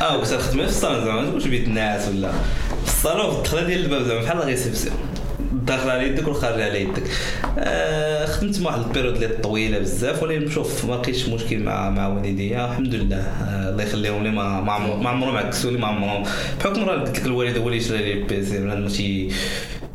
آه 0.00 0.20
كنت 0.20 0.32
نخدم 0.32 0.58
في 0.58 0.68
الصالون. 0.68 1.04
زعما 1.04 1.22
ما 1.22 1.38
بيت 1.38 1.64
الناس 1.64 2.08
ولا. 2.08 2.32
في 2.84 2.92
الصالون 2.92 3.30
في 3.30 3.38
الدخله 3.38 3.62
ديال 3.62 3.84
الباب 3.84 4.02
زعما 4.02 4.22
بحال 4.22 4.44
réception 4.44 4.96
داخل 5.68 5.90
على 5.90 6.08
يدك 6.08 6.28
والخارج 6.28 6.60
على 6.60 6.82
يدك 6.82 7.02
آه 7.58 8.26
خدمت 8.26 8.60
واحد 8.60 8.78
ال 8.78 8.82
période 8.82 9.14
اللي 9.14 9.28
طويلة 9.28 9.78
بزاف 9.78 10.22
ولكن 10.22 10.50
شوف 10.50 10.84
ما 10.84 10.94
لقيتش 10.94 11.28
مشكل 11.28 11.58
مع 11.58 11.90
مع 11.90 12.08
والديا 12.08 12.70
الحمد 12.70 12.94
لله. 12.94 13.16
آه 13.16 13.70
الله 13.70 13.82
يخليهم 13.82 14.22
لي 14.24 14.30
ما 14.30 14.60
ما 14.60 14.72
عمرهم 14.72 15.00
لي 15.64 15.78
ما 15.78 15.86
عمرهم 15.86 16.22
بحكم 16.60 16.84
راه 16.84 17.00
قلت 17.00 17.18
لك 17.18 17.26
الوالد 17.26 17.58
هو 17.58 17.68
اللي 17.68 17.80
شرى 17.80 17.98
لي 17.98 18.12
ال 18.12 18.27
PC 18.27 18.58
لأنه 18.58 18.88
شي 18.88 19.28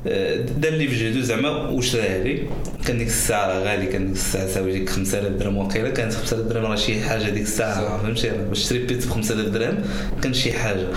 آه، 0.07 0.35
دار 0.37 0.71
لي 0.71 0.87
في 0.87 0.95
جهدو 0.95 1.21
زعما 1.21 1.49
وشراها 1.49 2.23
لي؟ 2.23 2.39
كان 2.87 2.97
ديك 2.97 3.07
الساعة 3.07 3.47
راه 3.47 3.59
غالي 3.63 3.85
كان 3.85 4.05
ديك 4.07 4.15
الساعة 4.15 4.47
ساوي 4.47 4.71
ديك 4.71 4.89
5000 4.89 5.31
درهم 5.31 5.57
وقيلة. 5.57 5.89
كانت 5.89 6.13
5000 6.13 6.47
درهم 6.47 6.65
راه 6.65 6.75
شي 6.75 7.01
حاجة 7.01 7.29
ديك 7.29 7.43
الساعة 7.43 7.97
فهمتي؟ 8.03 8.29
باش 8.49 8.63
تشري 8.65 8.79
PC 8.79 9.07
ب 9.07 9.09
5000 9.09 9.47
درهم 9.49 9.77
كان 10.21 10.33
شي 10.33 10.53
حاجة. 10.53 10.87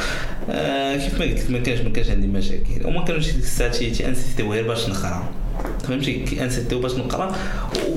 آه 0.50 0.96
كيف 0.96 1.18
ما 1.20 1.24
قلت 1.24 1.38
لك 1.44 1.50
ما 1.50 1.58
كانش 1.58 1.80
ما 1.80 1.90
كانش 1.90 2.08
عندي 2.10 2.26
مشاكل. 2.26 2.84
وما 2.86 3.04
كانوش 3.04 3.26
ديك 3.26 3.36
الساعة 3.44 3.70
تي 3.70 3.90
تي 3.90 4.08
insist 4.08 4.41
يو 4.41 4.52
غير 4.52 4.66
باش 4.68 4.88
نقرا. 4.88 5.24
فهمتي؟ 5.88 6.12
كي 6.12 6.42
insist 6.44 6.70
يو 6.70 6.78
باش 6.80 6.92
نقرا. 6.94 7.34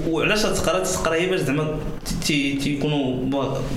وعلاش 0.09 0.41
تقرا 0.41 0.79
تقرا 0.83 1.15
هي 1.15 1.25
باش 1.29 1.39
زعما 1.39 1.75
تي- 2.25 2.53
تيكونوا 2.53 3.25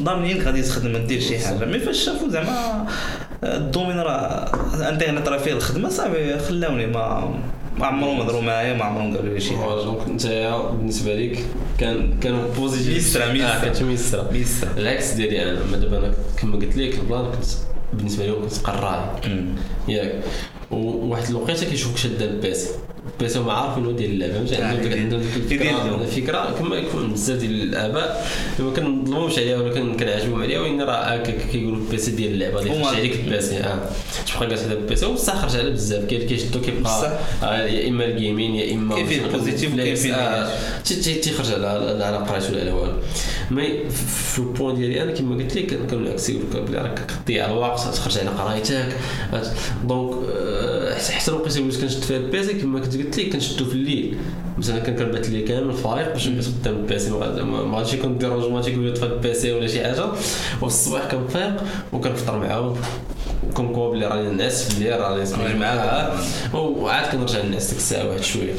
ضامنين 0.02 0.42
غادي 0.42 0.62
تخدم 0.62 1.06
دير 1.06 1.20
شي 1.20 1.38
حاجة. 1.38 1.64
mais 1.64 1.78
فاش 1.78 2.04
شافوا 2.04 2.28
زعما 2.28 2.86
آه، 3.44 3.56
ال 3.56 3.61
domaine 3.61 3.96
راه 3.98 4.52
الإنترنت 4.76 5.28
راه 5.28 5.38
فيه 5.38 5.52
الخدمة 5.52 5.88
صافي 5.88 6.38
خلاوني. 6.38 6.86
ما 6.86 7.34
ما 7.78 7.86
عمرهم 7.86 8.20
هضروا 8.20 8.40
معايا 8.40 8.74
ما 8.74 8.84
عمرهم 8.84 9.16
قالوا 9.16 9.34
لي 9.34 9.40
شي 9.40 9.56
حاجة. 9.56 9.82
donc 9.84 10.06
انت 10.08 10.26
بالنسبة 10.78 11.14
لك 11.14 11.38
كان 11.78 12.20
كانوا 12.20 12.54
positif 12.56 12.94
ميسرة، 12.94 13.32
ميسرة. 13.32 13.46
آه 13.46 13.62
كانت 13.64 13.82
ميسرة. 13.82 14.30
ميسرة. 14.32 14.70
العكس 14.76 15.12
ديالي 15.12 15.42
أنا. 15.42 15.76
دابا 15.76 15.98
أنا 15.98 16.14
كما 16.38 16.56
قلت 16.56 16.76
لك 16.76 16.94
ال 16.94 17.00
plan 17.00 17.24
كنت 17.24 17.44
بالنسبة 17.92 18.26
لي 18.26 18.32
كنت 18.32 18.58
قراي 18.58 19.00
أمم. 19.26 19.54
ياك 19.88 20.12
وواحد 20.70 21.28
الوقيتة 21.30 21.70
كيشوفك 21.70 21.96
شاد 21.98 22.22
ال 22.22 22.38
PC 22.38 22.68
ال 23.20 23.26
PC 23.26 23.38
هما 23.38 23.52
عارفين 23.52 23.84
هو 23.84 23.92
ديال 23.92 24.10
اللعبة. 24.10 24.32
فهمتي؟ 24.32 24.56
عندهم 25.00 25.20
الفكرة 25.20 25.64
لهم. 25.64 26.02
الفكرة 26.02 26.54
كما 26.58 26.76
يكون 26.76 27.12
بزاف 27.12 27.38
ديال 27.38 27.62
الآباء. 27.62 28.26
ما 28.58 28.70
كنظلموش 28.72 29.38
عليها 29.38 29.56
ولا 29.58 29.74
كن- 29.74 29.96
كنعجبهم 29.96 30.42
عليها. 30.42 30.60
وين 30.60 30.82
راه 30.82 30.94
هكا 30.94 31.32
كيقولوا 31.52 31.76
ال 31.78 31.89
PC 31.89 32.10
ديال 32.10 32.32
اللعبة. 32.32 32.60
اللي 32.60 32.84
خرج 32.84 32.94
عليك 32.96 33.14
ال 33.24 33.35
PC 33.35 33.56
آه. 33.56 33.78
تبقى 34.34 34.48
جالس 34.48 34.62
على 34.64 34.72
ال 34.72 34.84
PC 34.84 35.06
وبصح 35.06 35.34
خرج 35.36 35.56
على 35.56 35.70
بزاف. 35.70 36.04
كاين 36.04 36.20
اللي 36.22 36.34
كيشدو. 36.36 36.60
كيبقى 36.60 37.18
آه، 37.42 37.66
يا 37.66 37.88
إما 37.88 38.04
ال 38.04 38.09
en:gaming 38.09 38.54
يا 38.54 38.74
إما 38.74 38.94
كاين 38.94 39.06
فيه 39.06 39.22
واش 39.22 39.34
ال 39.34 39.39
positif 39.39 39.74
وكاين 39.74 39.94
فيه 39.94 41.20
تيخرج 41.20 41.52
على 41.52 41.66
على 42.04 42.16
قرايته 42.16 42.50
ولا 42.52 42.60
على 42.60 42.70
والو 42.70 42.92
mais 43.50 43.88
في 44.32 44.38
ال 44.38 44.44
point 44.44 44.74
ديالي 44.76 45.02
أنا 45.02 45.12
كما 45.12 45.36
قلت 45.36 45.56
لك 45.56 45.92
العكسي 45.92 46.38
بلي 46.68 46.78
راك 46.78 47.06
كتضيع 47.06 47.46
الوقت 47.50 47.80
تخرج 47.80 48.18
على 48.18 48.28
قرايتك. 48.28 48.96
donc 49.84 50.14
حتى 51.10 51.30
الوقيته 51.30 51.58
اللي 51.58 51.76
كنشد 51.80 52.02
فيها 52.02 52.16
ال 52.16 52.29
PC 52.29 52.54
كما 52.54 52.80
كنت 52.80 52.96
قلت 52.96 53.18
لك 53.18 53.32
كنشدو 53.32 53.64
في 53.64 53.72
الليل. 53.72 54.16
مثلا 54.58 54.78
كان 54.78 54.96
كنبات 54.96 55.26
الليل 55.26 55.48
كامل 55.48 55.72
فايق 55.72 56.12
باش 56.12 56.28
نبات 56.28 56.44
قدام 56.46 56.74
البيسي 56.76 57.10
ما 57.10 57.16
غاد- 57.16 57.40
ما 57.40 57.62
ما 57.64 57.78
غاديش 57.78 57.92
يكون 57.94 58.18
ديرونجمون 58.18 58.62
تيقول 58.62 58.84
لي 58.84 58.92
طفى 58.92 59.06
البيسي 59.06 59.52
ولا 59.52 59.66
شي 59.66 59.82
حاجة. 59.84 60.04
وفي 60.54 60.62
الصباح 60.62 61.02
كنفيق 61.10 61.56
وكنفطر 61.92 62.38
معاهم 62.38 62.76
كونكوا 63.54 63.90
بلي 63.90 64.06
راني 64.06 64.30
نعس 64.30 64.62
في 64.68 64.78
الليل 64.78 65.00
راني 65.00 65.14
راني 65.14 65.26
سميتو 65.26 65.58
معاك. 65.58 65.78
معاه 65.78 66.20
وعاد 66.56 67.12
كنرجع 67.12 67.42
نعس 67.44 67.66
ديك 67.68 67.78
الساعة 67.78 68.08
واحد 68.08 68.22
شوية. 68.22 68.52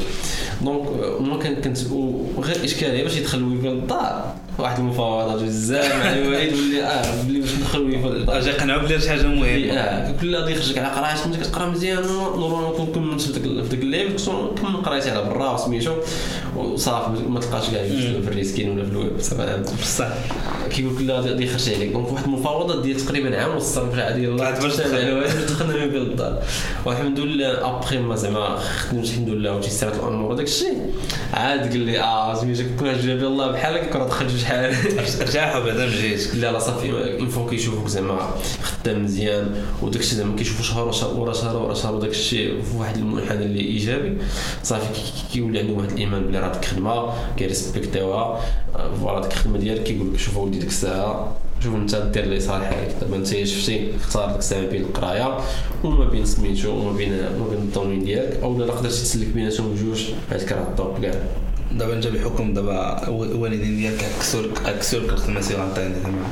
دونك 0.64 0.86
ما 1.20 1.38
كان 1.38 1.54
كنت 1.54 1.78
وغير 1.92 2.64
اشكاليه 2.64 3.02
باش 3.02 3.16
يدخل 3.16 3.38
الويفي 3.38 3.68
للدار. 3.68 4.34
واحد 4.58 4.78
المفاوضات 4.78 5.42
بزاف 5.42 6.04
مع 6.04 6.12
الوالد 6.12 6.52
واللي 6.52 6.82
آه 6.82 7.22
بلي 7.22 7.40
باش 7.40 7.50
ندخل 7.54 7.78
للدار. 7.80 8.38
أجي 8.38 8.50
قنعوا 8.50 8.82
بلي 8.82 9.00
شي 9.00 9.08
حاجة 9.08 9.22
مهمة. 9.22 9.72
آه 9.72 10.14
كل 10.20 10.36
غادي 10.36 10.52
يخرجك 10.52 10.78
على 10.78 10.88
قرايه 10.88 11.28
ملي 11.28 11.36
كتقرا 11.36 11.66
مزيان. 11.66 12.02
نورمالمون 12.02 12.76
كون 12.76 12.86
كملت 12.86 13.20
في 13.22 13.32
في 13.32 13.68
داك 13.68 13.82
الليل 13.82 14.12
كنكمل 14.12 14.76
قرايتي 14.76 15.10
على 15.10 15.24
برا 15.24 15.50
وسميتو. 15.50 15.92
وصافي 16.56 17.22
ما 17.28 17.40
تلقاش 17.40 17.70
كاع 17.70 17.82
في 17.82 18.28
الريسكين 18.28 18.70
ولا 18.70 18.84
في 18.84 18.90
الويب 18.90 19.16
بصح. 19.82 20.08
كيقول 20.70 20.98
كل 20.98 21.10
غادي 21.10 21.44
يخرج 21.44 21.74
عليك. 21.74 21.92
دونك 21.92 22.12
واحد 22.12 22.24
المفاوضات 22.24 22.82
ديال 22.82 23.00
تقريبا 23.00 23.40
عام 23.40 23.50
ونص 23.50 23.74
تدخل. 23.74 24.00
على 24.00 24.28
والد 24.28 24.62
باش 24.62 24.76
دخلنا 24.76 25.72
في 25.72 25.96
الدار 25.96 26.42
والحمد 26.84 27.20
لله 27.20 27.76
أبخي 27.76 27.98
ما 27.98 28.16
زعما 28.16 28.56
خدمت 28.56 29.04
الحمد 29.04 29.28
لله 29.28 29.56
وتيسرت 29.56 29.94
الأمور. 29.94 30.32
وداك 30.32 30.46
الشيء 30.54 30.90
عاد 31.34 31.60
قال 31.70 31.78
لي 31.78 32.00
آه 32.00 32.34
سميتو 32.34 32.62
كون 32.78 33.00
جاب 33.00 33.18
الله 33.18 33.52
بحالك 33.52 33.90
كون 33.90 34.06
دخلت 34.06 34.36
شحال 34.36 34.76
رجعها 35.20 35.58
بعدا 35.58 35.86
مجيت 35.86 36.34
لا 36.34 36.52
لا 36.52 36.58
صافي. 36.58 36.90
اون 37.20 37.28
فوا 37.28 37.50
كيشوفوك 37.50 37.88
زعما 37.88 38.30
خدام 38.62 39.04
مزيان 39.04 39.54
وداك 39.82 40.00
الشيء 40.00 40.18
زعما 40.18 40.36
كيشوفو 40.36 40.62
شهر 40.62 41.18
ورا 41.18 41.32
شهر 41.32 41.56
ورا 41.56 41.74
شهر 41.74 41.94
وداك 41.94 42.10
الشيء 42.10 42.62
في 42.62 42.76
واحد 42.76 42.96
المنحنى 42.96 43.44
اللي 43.44 43.60
إيجابي. 43.60 44.18
صافي 44.62 44.86
كي- 44.94 45.00
كي- 45.00 45.32
كيولي 45.32 45.58
عندهم 45.58 45.76
واحد 45.78 45.90
الإيمان 45.90 46.26
بلي 46.26 46.38
راه 46.38 46.52
ديك 46.52 46.64
خدمه 46.64 47.12
كي 47.36 47.53
respectيوها 47.53 48.40
آه، 48.76 48.94
voilà 49.00 49.20
ديك 49.20 49.32
الخدمة 49.32 49.58
ديالك 49.58 49.82
كيقول 49.82 50.12
لك 50.14 50.18
شوف 50.18 50.36
ولدي 50.36 50.58
ديك 50.58 50.68
الساعة 50.68 51.36
شوف 51.64 51.74
انت 51.74 51.94
دير 51.96 52.24
اللي 52.24 52.40
صالح 52.40 52.66
عليك. 52.66 52.94
دابا 53.00 53.16
انت 53.16 53.26
شفتي؟ 53.44 53.96
اختار 53.96 54.28
ديك 54.28 54.38
الساعة 54.38 54.66
بين 54.66 54.82
القراية 54.82 55.38
وما 55.84 56.04
بين 56.04 56.24
سميتو 56.24 56.70
وما 56.70 56.92
بين 56.92 57.10
ما 57.10 57.48
بين 57.50 57.58
ال 57.58 57.64
domaine 57.64 58.04
ديالك 58.04 58.38
أو 58.42 58.58
لا 58.58 58.72
قدرتي 58.72 58.88
تسلك 58.88 59.26
بيناتهم 59.26 59.74
بجوج 59.74 60.04
هذيك 60.30 60.52
راه 60.52 60.62
الطوب 60.62 61.02
كاع. 61.02 61.14
دابا 61.72 61.92
انت 61.92 62.06
بحكم 62.06 62.54
دابا 62.54 63.08
الوالدين 63.08 63.76
ديالك 63.76 64.04
عكسولك 64.04 64.66
عكسولك 64.66 65.12
الخدمه 65.12 65.40
سير 65.40 65.60
عطيني 65.60 65.94
زعما 66.02 66.26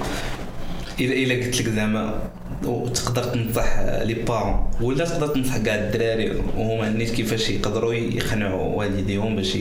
إلا 1.01 1.15
إلا 1.15 1.45
قلت 1.45 1.61
لك 1.61 1.69
زعما 1.69 2.31
وتقدر 2.65 3.25
تنصح 3.25 3.79
لي 3.81 4.15
بارون 4.15 4.71
ولا 4.81 5.05
تقدر 5.05 5.27
تنصح 5.27 5.57
كاع 5.57 5.75
الدراري 5.75 6.43
وهما 6.57 6.89
نيت 6.89 7.11
كيفاش 7.11 7.51
يقدروا 7.51 7.95
يقنعوا 7.95 8.77
والديهم 8.77 9.37
باش 9.37 9.59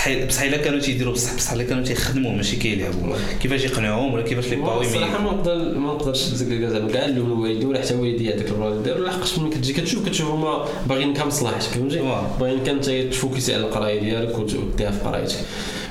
بصح 0.00 0.24
بصح 0.28 0.42
إلا 0.42 0.56
كانوا 0.56 0.78
تيديروا 0.80 1.12
بصح 1.12 1.34
بصح 1.36 1.52
إلا 1.52 1.64
كانوا 1.64 1.84
تيخدموا 1.84 2.32
ماشي 2.32 2.56
كيلعبوا. 2.56 3.16
كيفاش 3.42 3.64
يقنعوهم 3.64 4.14
ولا 4.14 4.22
كيفاش 4.22 4.46
les 4.48 4.56
parents 4.56 4.86
الصراحة 4.86 5.22
ما 5.22 5.30
نقدر 5.32 5.78
ما 5.78 5.86
نقدرش 5.92 6.18
زعما. 6.18 6.92
كاع 6.92 7.06
نلوم 7.06 7.32
الوالدين 7.32 7.68
ولا 7.68 7.80
حتى 7.82 7.94
والدي 7.94 8.34
هذاك 8.34 8.48
الولد 8.48 8.82
دار 8.82 8.98
لحقاش 8.98 9.38
ملي 9.38 9.50
كتجي 9.50 9.72
كتشوف 9.72 10.06
كتشوف 10.08 10.26
هما 10.28 10.64
باغيين 10.86 11.14
كمصلحتك 11.14 11.60
فهمتي 11.62 12.00
واه. 12.00 12.36
باغيين 12.40 12.64
كان 12.64 12.80
ت 13.10 13.16
focusي 13.16 13.54
على 13.54 13.62
القراية 13.64 14.00
ديالك 14.00 14.38
وت- 14.38 14.54
وديها 14.54 14.90
في 14.90 15.00
قرايتك. 15.04 15.36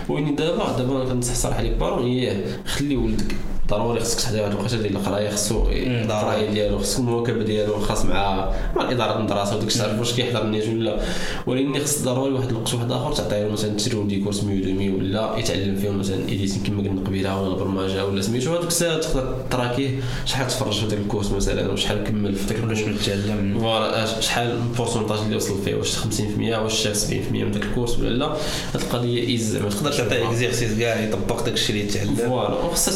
وين 0.09 0.35
دابا 0.35 0.75
دابا 0.77 1.05
كنصح 1.05 1.33
صراحة 1.33 1.61
les 1.61 1.69
parents 1.69 2.05
هي 2.07 2.37
خلي 2.65 2.95
ولدك 2.95 3.35
ضروري 3.71 3.99
خصك 3.99 4.19
تحضر 4.19 4.41
واحد 4.41 4.51
الوقيته 4.51 4.77
ديال 4.81 4.95
القراية 4.95 5.29
خصو. 5.29 5.65
القراية 5.71 6.49
ديالو 6.49 6.77
خصو 6.79 7.01
المواكبة 7.01 7.43
ديالو 7.43 7.79
خاص 7.79 8.05
مع 8.05 8.49
مع 8.75 8.91
اداره 8.91 9.17
المدرسة 9.17 9.55
وداك 9.55 9.67
الشيء 9.67 9.81
عارف 9.81 9.99
واش 9.99 10.13
كيحضر 10.13 10.41
النيت 10.41 10.67
ولا 10.67 10.99
ولكن 11.47 11.79
خص 11.83 12.01
ضروري 12.03 12.33
واحد 12.33 12.49
الوقت 12.49 12.73
واحد 12.73 12.91
آخر 12.91 13.11
تعطيه 13.13 13.47
مثلا 13.47 13.73
تشريو 13.77 14.03
دي 14.03 14.23
كورس 14.23 14.43
ميودومي 14.43 14.89
ولا 14.89 15.35
يتعلم 15.37 15.75
فيهم 15.75 15.99
مثلا 15.99 16.29
ايديتين 16.29 16.63
كما 16.63 16.83
قلنا 16.89 17.01
قبيلة 17.01 17.41
ولا 17.41 17.53
البرمجة 17.53 18.05
ولا 18.05 18.21
سميتو 18.21 18.51
هذوك 18.53 18.67
الساعات 18.67 19.03
تقدر 19.03 19.35
تراكيه 19.51 19.89
شحال 20.25 20.47
تفرج 20.47 20.73
في 20.79 20.85
ذاك 20.87 20.99
الكورس 20.99 21.31
مثلا 21.31 21.71
وشحال 21.71 22.03
كمل 22.03 22.35
في 22.35 22.53
ذاك 22.53 22.63
ولا 22.63 22.75
شنو 22.75 22.97
تتعلم 22.97 23.57
فوالا 23.59 24.03
اش- 24.03 24.25
شحال 24.25 24.51
البورسونتاج 24.51 25.19
اللي 25.19 25.35
وصل 25.35 25.61
فيه 25.65 25.75
واش 25.75 25.95
50% 25.97 26.57
واش 26.57 26.73
شاف 26.83 26.95
70% 26.95 27.13
من 27.31 27.51
ذاك 27.51 27.63
الكورس 27.63 27.99
ولا 27.99 28.09
لا. 28.09 28.25
هاد 28.73 28.81
القضية 28.81 29.27
ايز 29.27 29.51
زعما 29.53 29.69
تقدر 29.69 29.91
تعطي 29.91 30.27
اكزيرسيس 30.27 30.79
كاع 30.79 30.99
يطبق 31.03 31.43
داك 31.45 31.53
الشيء 31.53 31.75
اللي 31.75 31.87
يتعلم. 31.87 32.15
فوالا. 32.15 32.53
وخاصة 32.55 32.91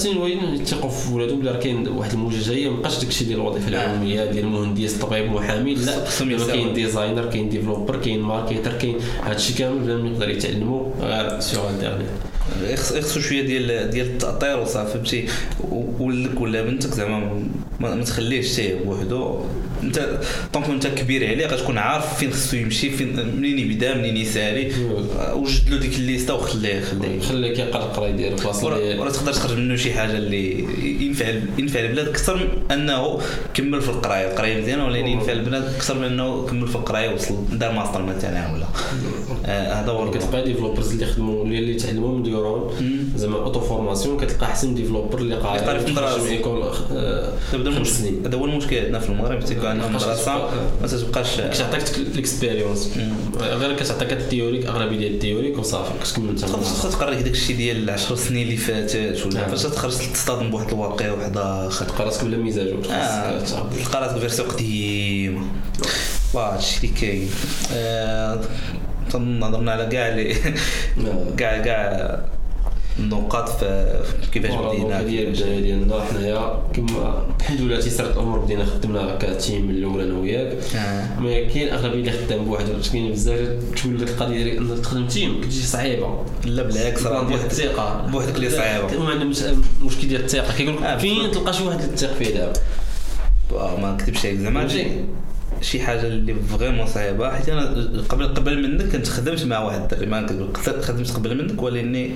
يثقوا 0.64 0.90
في 0.90 1.14
ولادهم 1.14 1.40
بلا 1.40 1.52
راه 1.52 1.60
كاين 1.60 1.88
واحد 1.88 2.12
الموجه 2.14 2.70
ما 2.70 2.78
بقاش 2.80 3.00
داكشي 3.04 3.26
ديال 3.26 3.40
الوظيفة 3.40 3.68
العمومية 3.68 4.26
ديال 4.26 4.44
المهندس 4.46 4.94
طبيب 4.94 5.32
محامي 5.32 5.76
لا 5.76 6.06
دابا. 6.40 6.52
كاين 6.54 6.74
designer 6.74 7.26
كاين 7.30 7.50
developer 7.50 7.96
كاين 8.00 8.22
marketer 8.22 8.74
كاين 8.74 8.96
هادشي 9.24 9.54
كامل 9.54 9.80
بنادم 9.80 10.06
يقدر 10.08 10.30
يتعلمو 10.30 10.92
غير 11.02 11.40
sur 11.40 11.70
internet 11.70 12.08
يخص- 12.70 12.92
يخصو 12.92 13.20
شوية 13.20 13.42
ديال 13.42 13.90
ديال 13.90 14.06
التأطير 14.08 14.60
وصافي 14.60 14.94
فهمتي؟ 14.94 15.26
ولدك 16.00 16.42
ولا 16.42 16.62
بنتك 16.62 16.90
زعما 16.90 17.44
ما, 17.80 17.96
ما 17.96 18.04
تخليهش 18.04 18.56
تايه 18.56 18.84
بوحدو. 18.86 19.40
انت 19.84 20.20
donc 20.54 20.70
انت 20.70 20.88
كبير 20.88 21.28
عليه 21.28 21.48
غتكون 21.48 21.78
عارف 21.78 22.18
فين 22.18 22.34
خصو 22.34 22.58
يمشي 22.58 22.90
فين 22.90 23.36
منين 23.38 23.60
يبدا 23.60 23.98
منين 23.98 24.18
يسالي 24.18 24.72
وجد 25.34 25.70
له 25.70 25.78
ديك 25.78 25.96
ال 25.96 26.02
liste 26.02 26.34
وخليه 26.34 26.82
خليه. 26.82 27.20
خليه 27.20 27.54
كيقرا 27.56 27.84
القرايه 27.84 28.12
ديالو 28.12 28.36
بلاصه 28.36 28.66
ورا 28.68 28.78
ديال 28.78 29.00
ورا 29.00 29.10
تقدر 29.10 29.34
تخرج 29.34 29.58
منه 29.58 29.76
شي 29.76 29.94
حاجة 29.94 30.18
اللي 30.18 30.66
ينفع 31.06 31.26
ينفع 31.58 31.80
البلاد 31.80 32.08
أكثر 32.08 32.36
من 32.36 32.72
أنه 32.72 33.22
كمل 33.54 33.82
في 33.82 33.90
القراية. 33.90 34.32
القراية 34.32 34.62
مزيانة 34.62 34.86
ولكن 34.86 35.08
ينفع 35.08 35.32
البلاد 35.32 35.64
أكثر 35.64 36.00
من 36.00 36.06
أنه 36.06 36.46
كمل 36.46 36.68
في 36.68 36.76
القراية 36.76 37.14
وصل 37.14 37.36
دار 37.52 37.72
ماستر 37.72 38.02
مثلا 38.02 38.54
ولا. 38.54 38.66
هذا 39.46 39.92
هو 39.92 40.04
الوضع. 40.04 40.20
كتلقى 40.20 40.44
developers 40.44 40.92
اللي 40.92 41.06
خدموا 41.06 41.46
اللي 41.46 41.74
تعلموا 41.74 42.18
من 42.18 42.24
dehors. 42.24 42.74
زعما 43.16 43.38
auto-formation 43.38 44.20
كتلقى 44.20 44.46
أحسن 44.46 44.76
developer 44.76 45.18
اللي 45.18 45.36
قاري 45.36 45.80
في. 45.80 45.92
من 45.92 46.28
école 46.28 46.64
آه، 46.92 47.34
هو 47.54 47.72
خمس 47.72 47.88
سنين. 47.88 48.26
هذا 48.26 48.38
هو 48.38 48.46
المشكل 48.46 48.78
عندنا 48.78 49.00
في 49.00 49.10
المغرب 49.10 49.40
تيكون 49.44 49.66
عندنا 49.66 49.88
مدرسه 49.88 50.50
ما 50.82 50.88
تبقاش 50.88 51.42
كتعطيك 51.42 51.98
ال 51.98 52.06
expérience 52.06 52.90
غير 53.42 53.76
كتعطيك 53.76 54.14
ال 54.14 54.19
théorique 54.19 54.66
اغلبيه 54.66 54.98
ديال 54.98 55.14
ال 55.14 55.18
théorique 55.18 55.60
وصافي 55.60 55.92
كتكمل 56.04 56.40
خاصك 56.40 57.00
تقرا 57.00 57.14
داك 57.14 57.32
الشيء 57.32 57.56
ديال 57.56 57.90
10 57.90 58.16
سنين 58.16 58.44
اللي 58.48 58.58
فاتت 58.58 59.26
ولا 59.26 59.46
آه. 59.46 59.48
فاش 59.48 59.64
تخرج 59.64 59.94
تصطدم 60.14 60.52
بواحد 60.52 60.68
الواقع 60.68 61.12
واحد 61.12 61.38
اخر 61.38 61.86
تلقى 61.86 62.06
راسك 62.06 62.26
بلا 62.26 62.38
مزاج 62.38 62.68
آه 62.92 63.40
تلقى 63.84 64.02
راسك 64.02 64.18
version 64.18 64.48
قديمة. 64.48 65.42
واه 66.34 66.54
هادشي 66.54 66.78
اللي 66.78 66.88
كاين. 67.02 67.30
آه، 69.16 69.46
هضرنا 69.48 69.72
على 69.72 69.86
كاع 69.86 70.10
لي 70.10 70.36
كاع 71.38 71.58
كاع 71.62 72.20
النقاط 73.00 73.50
في 73.50 73.96
كيفاش 74.32 74.52
بدينا 74.54 75.02
ديال 75.02 75.28
البداية 75.28 75.60
ديالنا 75.60 76.04
حنايا 76.04 76.60
كما 76.74 77.26
الحمد 77.40 77.62
لله 77.62 77.80
تيسرت 77.80 78.14
الأمور 78.18 78.40
بدينا 78.40 78.66
خدمنا 78.66 79.14
هكا 79.14 79.34
team 79.34 79.66
من 79.68 79.70
الأول 79.76 80.02
أنا 80.02 80.20
وياك. 80.20 80.58
آه. 80.76 81.20
ما 81.20 81.30
كاين 81.30 81.70
أغلبية 81.70 82.00
اللي 82.00 82.12
خدام 82.12 82.46
بوحدو 82.46 82.74
كاين 82.92 83.12
بزاف 83.12 83.50
تولي 83.84 84.04
القضية 84.04 84.44
ديال 84.44 84.58
انك 84.58 84.80
تخدم 84.80 85.08
team 85.08 85.42
كتجي 85.42 85.62
صعيبة. 85.62 86.24
لا 86.46 86.64
بالعكس 86.64 87.04
راه 87.06 87.24
بواحد 87.24 87.46
الثقة. 87.46 88.08
بوحدك 88.12 88.36
اللي 88.36 88.50
صعيبة. 88.50 89.04
ما 89.04 89.10
عندهم 89.10 89.62
مشكل 89.84 90.08
ديال 90.08 90.24
الثقة. 90.24 90.58
كيقول 90.58 90.84
آه، 90.84 90.94
لك 90.94 91.00
فين 91.00 91.32
تلقى 91.32 91.54
شي 91.54 91.64
واحد 91.64 91.80
اللي 91.82 91.96
تثق 91.96 92.14
فيه 92.14 92.34
دابا؟ 92.34 92.54
آه، 93.52 93.78
ما 93.80 93.92
نكذبش 93.92 94.26
عليك 94.26 94.40
زعما؟ 94.40 94.68
شي 95.64 95.80
حاجة 95.82 96.08
اللي 96.08 96.36
vraiment 96.36 96.88
صعيبة 96.88 97.36
حيت 97.36 97.50
أنا 97.50 97.88
قبل 98.10 98.28
قبل 98.28 98.70
منك 98.70 98.92
كنت 98.92 99.08
خدمت 99.08 99.44
مع 99.44 99.60
واحد 99.60 99.82
الدري 99.82 100.06
ما 100.06 100.28
خدمت 100.82 101.12
قبل 101.12 101.38
منك 101.38 101.64
ولكني 101.64 102.12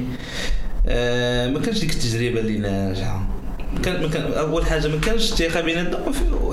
آه 0.87 1.49
ما 1.49 1.59
كانش 1.59 1.79
ديك 1.79 1.91
التجربة 1.91 2.39
اللي 2.39 2.57
ناجحة. 2.57 3.27
كان 3.83 4.01
ما 4.01 4.09
كان 4.09 4.33
أول 4.33 4.65
حاجة 4.65 4.87
ما 4.87 4.99
كانش 4.99 5.31
الثقة 5.31 5.61
بيناتنا 5.61 5.99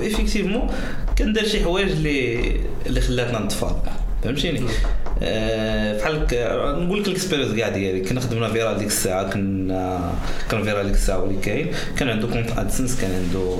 effectivement 0.01 0.71
كان 1.17 1.33
دار 1.33 1.45
شي 1.45 1.65
حوايج 1.65 1.91
اللي 1.91 2.53
اللي 2.87 3.01
خلاتنا 3.01 3.39
نتفاق. 3.39 3.93
فهمتيني؟ 4.25 4.61
آه 5.23 5.99
بحال 5.99 6.27
نقول 6.85 7.01
لك 7.01 7.09
ال 7.09 7.13
experience 7.13 7.55
كاع 7.57 7.69
ديالي. 7.69 8.01
كنا 8.01 8.21
خدمنا 8.21 8.49
viral 8.49 8.79
ديك 8.79 8.87
الساعة 8.87 9.31
كنا 9.31 10.13
كان 10.51 10.63
viral 10.63 10.87
ديك 10.87 10.95
الساعة 10.95 11.25
اللي 11.25 11.41
كاين. 11.41 11.73
كان 11.97 12.09
عنده 12.09 12.29
compte 12.29 12.59
AdSense 12.59 13.01
كان 13.01 13.11
عنده 13.11 13.57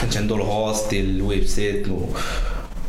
كانت 0.00 0.16
عنده 0.16 0.36
ال 0.36 0.47
host 0.47 0.90
ديال 0.90 1.16
ال 1.16 1.44
website 1.44 1.88
و 1.88 2.06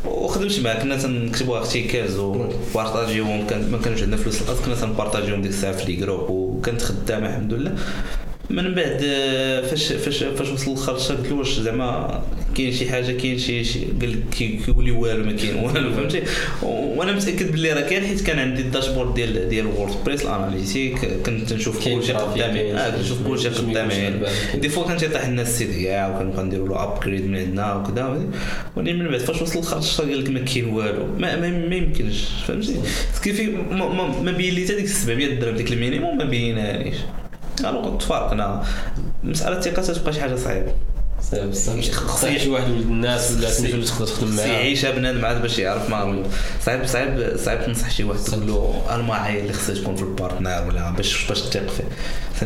وخدمت 0.04 0.60
معاه 0.60 0.82
كنا 0.82 0.96
تنكتبوا 0.96 1.58
articles 1.58 2.16
و 2.18 2.29
partageيوهم 2.29 3.46
كان 3.46 3.70
ما 3.70 3.78
كانش 3.78 4.02
عندنا 4.02 4.16
فلوس 4.16 4.42
كنا 4.42 4.74
تن 4.74 4.85
partageيوهم 4.85 5.42
ديك 5.42 5.50
الساعة 5.50 5.72
في 5.72 5.84
les 5.84 5.96
groupes 5.96 6.30
وكانت 6.30 6.82
خدامه 6.82 7.28
الحمد 7.28 7.52
لله. 7.52 7.74
من 8.50 8.74
بعد 8.74 9.00
آه، 9.04 9.60
فاش 9.60 9.92
فاش 9.92 10.22
فاش 10.24 10.48
وصل 10.48 10.72
الخرشه 10.72 11.14
قلت 11.14 11.26
له 11.28 11.34
واش 11.36 11.60
زعما 11.60 12.22
كاين 12.56 12.72
شي 12.72 12.90
حاجة 12.90 13.12
كاين 13.12 13.38
شي 13.38 13.64
شي 13.64 13.78
قال 14.00 14.10
لك 14.12 14.18
كي- 14.38 14.60
كيقول 14.66 14.84
لي 14.84 14.90
والو 14.90 15.24
ما 15.24 15.32
كاين 15.32 15.54
والو 15.54 15.92
فهمتي؟ 15.96 16.22
وأنا 16.62 17.12
متأكد 17.12 17.52
باللي 17.52 17.72
راه 17.72 17.80
كاين 17.80 18.02
حيت 18.06 18.20
كان 18.20 18.38
عندي 18.38 18.62
ال 18.62 18.67
dashboard 18.67 19.14
ديال 19.14 19.48
ديال 19.48 19.66
WordPress 19.66 20.22
ال 20.22 20.30
analytics 20.30 21.04
كنت 21.26 21.52
نشوف 21.52 21.84
كلشي 21.84 22.12
قدامي. 22.12 22.72
آه 22.74 22.96
كنشوف 22.96 23.26
كلشي 23.28 23.48
قدامي. 23.48 24.12
des 24.54 24.68
fois 24.68 24.86
كان 24.88 24.96
تيطيح 24.96 25.28
لنا 25.28 25.42
ال 25.42 25.50
site 25.50 25.84
كاع 25.84 26.16
وكنبقى 26.16 26.44
نديروا 26.44 26.68
له 26.68 26.82
upgrade 26.84 27.26
من 27.26 27.36
عندنا 27.38 27.74
وكذا 27.74 28.20
ولكن 28.76 28.98
من 28.98 29.08
بعد 29.08 29.20
فاش 29.20 29.42
وصل 29.42 29.58
الخرج 29.58 30.00
قال 30.00 30.24
لك 30.24 30.30
ما 30.30 30.40
كاين 30.40 30.64
والو. 30.64 31.06
ما, 31.18 31.36
ما, 31.40 31.50
ما 31.68 31.76
يمكنش 31.76 32.24
فهمتي؟ 32.46 32.76
كيف 33.24 33.40
ما, 33.70 33.88
ما, 33.88 34.20
ما 34.22 34.32
بين 34.32 34.54
لي 34.54 34.64
حتى 34.64 34.74
ديك 34.76 34.86
700 34.86 35.34
درهم 35.40 35.56
ديك 35.56 35.72
ال 35.72 35.78
minimum 35.78 36.18
ما 36.18 36.24
بينانيش 36.24 36.96
alors 37.64 37.98
تفارقنا 37.98 38.62
مسألة 39.24 39.58
الثقة 39.58 39.82
تبقى 39.82 40.12
شي 40.12 40.20
حاجة 40.20 40.36
صعيبة. 40.36 40.72
خصك 41.92 42.38
شي 42.38 42.50
واحد 42.50 42.70
ولد 42.70 42.80
الناس 42.80 43.32
ولا 43.32 43.50
سميتو 43.50 43.74
اللي 43.74 43.86
تقدر 43.86 44.06
تخدم 44.06 44.36
معاه 44.36 44.46
يعيشها 44.46 44.90
بنادم 44.90 45.24
عاد 45.24 45.42
باش 45.42 45.58
يعرف 45.58 45.90
ما 45.90 46.22
صعيب 46.66 46.86
صعيب 46.86 47.36
صعيب 47.36 47.66
تنصح 47.66 47.90
شي 47.90 48.04
واحد 48.04 48.20
تقول 48.20 48.46
له 48.46 48.82
المعايير 48.94 49.40
اللي 49.42 49.52
خصها 49.52 49.74
تكون 49.74 49.96
في 49.96 50.02
ال 50.02 50.10
partner 50.10 50.64
ولا 50.68 50.90
باش 50.90 51.26
باش 51.28 51.40
تثق 51.40 51.66
فيه. 51.68 51.84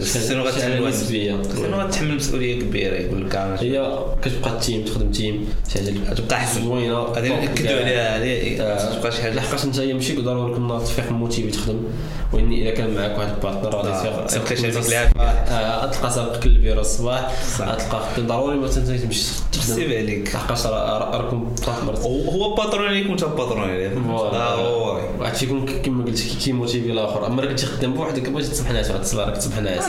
sinon 0.00 0.42
غتحمل 0.42 0.94
sinon 0.94 1.80
غتحمل 1.80 2.16
مسؤولية 2.16 2.60
كبيرة 2.60 2.94
يقول 2.94 3.26
لك 3.26 3.36
هي 3.36 4.04
كتبقى 4.22 4.50
ال 4.50 4.57
team 4.57 4.84
تخدم 4.84 5.10
team. 5.10 5.48
شي 5.72 5.78
حاجة 5.78 5.88
اللي 5.88 6.14
تبقى 6.16 6.36
أحسن. 6.36 6.64
زوينة. 6.64 7.02
غادي 7.02 7.28
ناكدوا 7.28 7.76
عليها 7.76 8.18
هذه 8.18 8.56
تبقى 8.98 9.12
شي 9.12 9.22
حاجة. 9.22 9.34
لحقاش 9.34 9.64
أنت 9.64 9.80
ماشي 9.80 10.16
ضروري 10.16 10.54
كل 10.54 10.60
نهار 10.62 10.80
تفيق 10.80 11.12
motivé 11.12 11.50
تخدم. 11.50 11.84
وان 12.32 12.52
إذا 12.52 12.70
كان 12.70 12.94
معك 12.94 13.18
واحد 13.18 13.30
ال 13.34 13.39
partner 13.39 13.76
غادي 13.76 14.08
آه، 14.08 14.26
تفيق. 14.26 14.44
خمسة 14.44 14.68
العافية. 14.68 15.06
الصباح، 15.06 15.44
آه، 15.48 15.86
تلقى 15.86 16.10
سابق 16.10 16.44
البيرو 16.44 16.80
الصباح. 16.80 17.32
تلقى 17.58 18.02
ضروري 18.20 18.58
ما 18.64 18.70
تنسى 18.70 18.98
تمشي 18.98 19.24
تخدم 19.52 19.82
عليك. 19.82 20.34
لحقاش 20.34 20.66
راكم 20.66 21.44
partner 21.66 21.96
هو- 21.98 22.30
هو 22.30 22.54
patron 22.54 22.86
عليك 22.88 23.06
وانت 23.10 23.24
patron 23.24 23.70
عليه. 23.70 23.88
ضروري 23.88 25.02
واحد 25.18 25.34
فيكم 25.34 25.66
كما 25.84 26.04
قلت 26.04 26.20
كي- 26.20 26.36
كيموتيفي 26.44 26.90
الآخر. 26.92 27.26
أما 27.26 27.42
راك 27.42 27.50
كنتي 27.50 27.66
خدام 27.66 27.94
بوحدك 27.94 28.28
بغيتي 28.28 28.50
تسمح 28.50 28.70
ناس 28.70 28.88
واحد 28.90 29.00
الصباح 29.00 29.28
راك 29.28 29.36
تسمح 29.36 29.58
ناس 29.58 29.84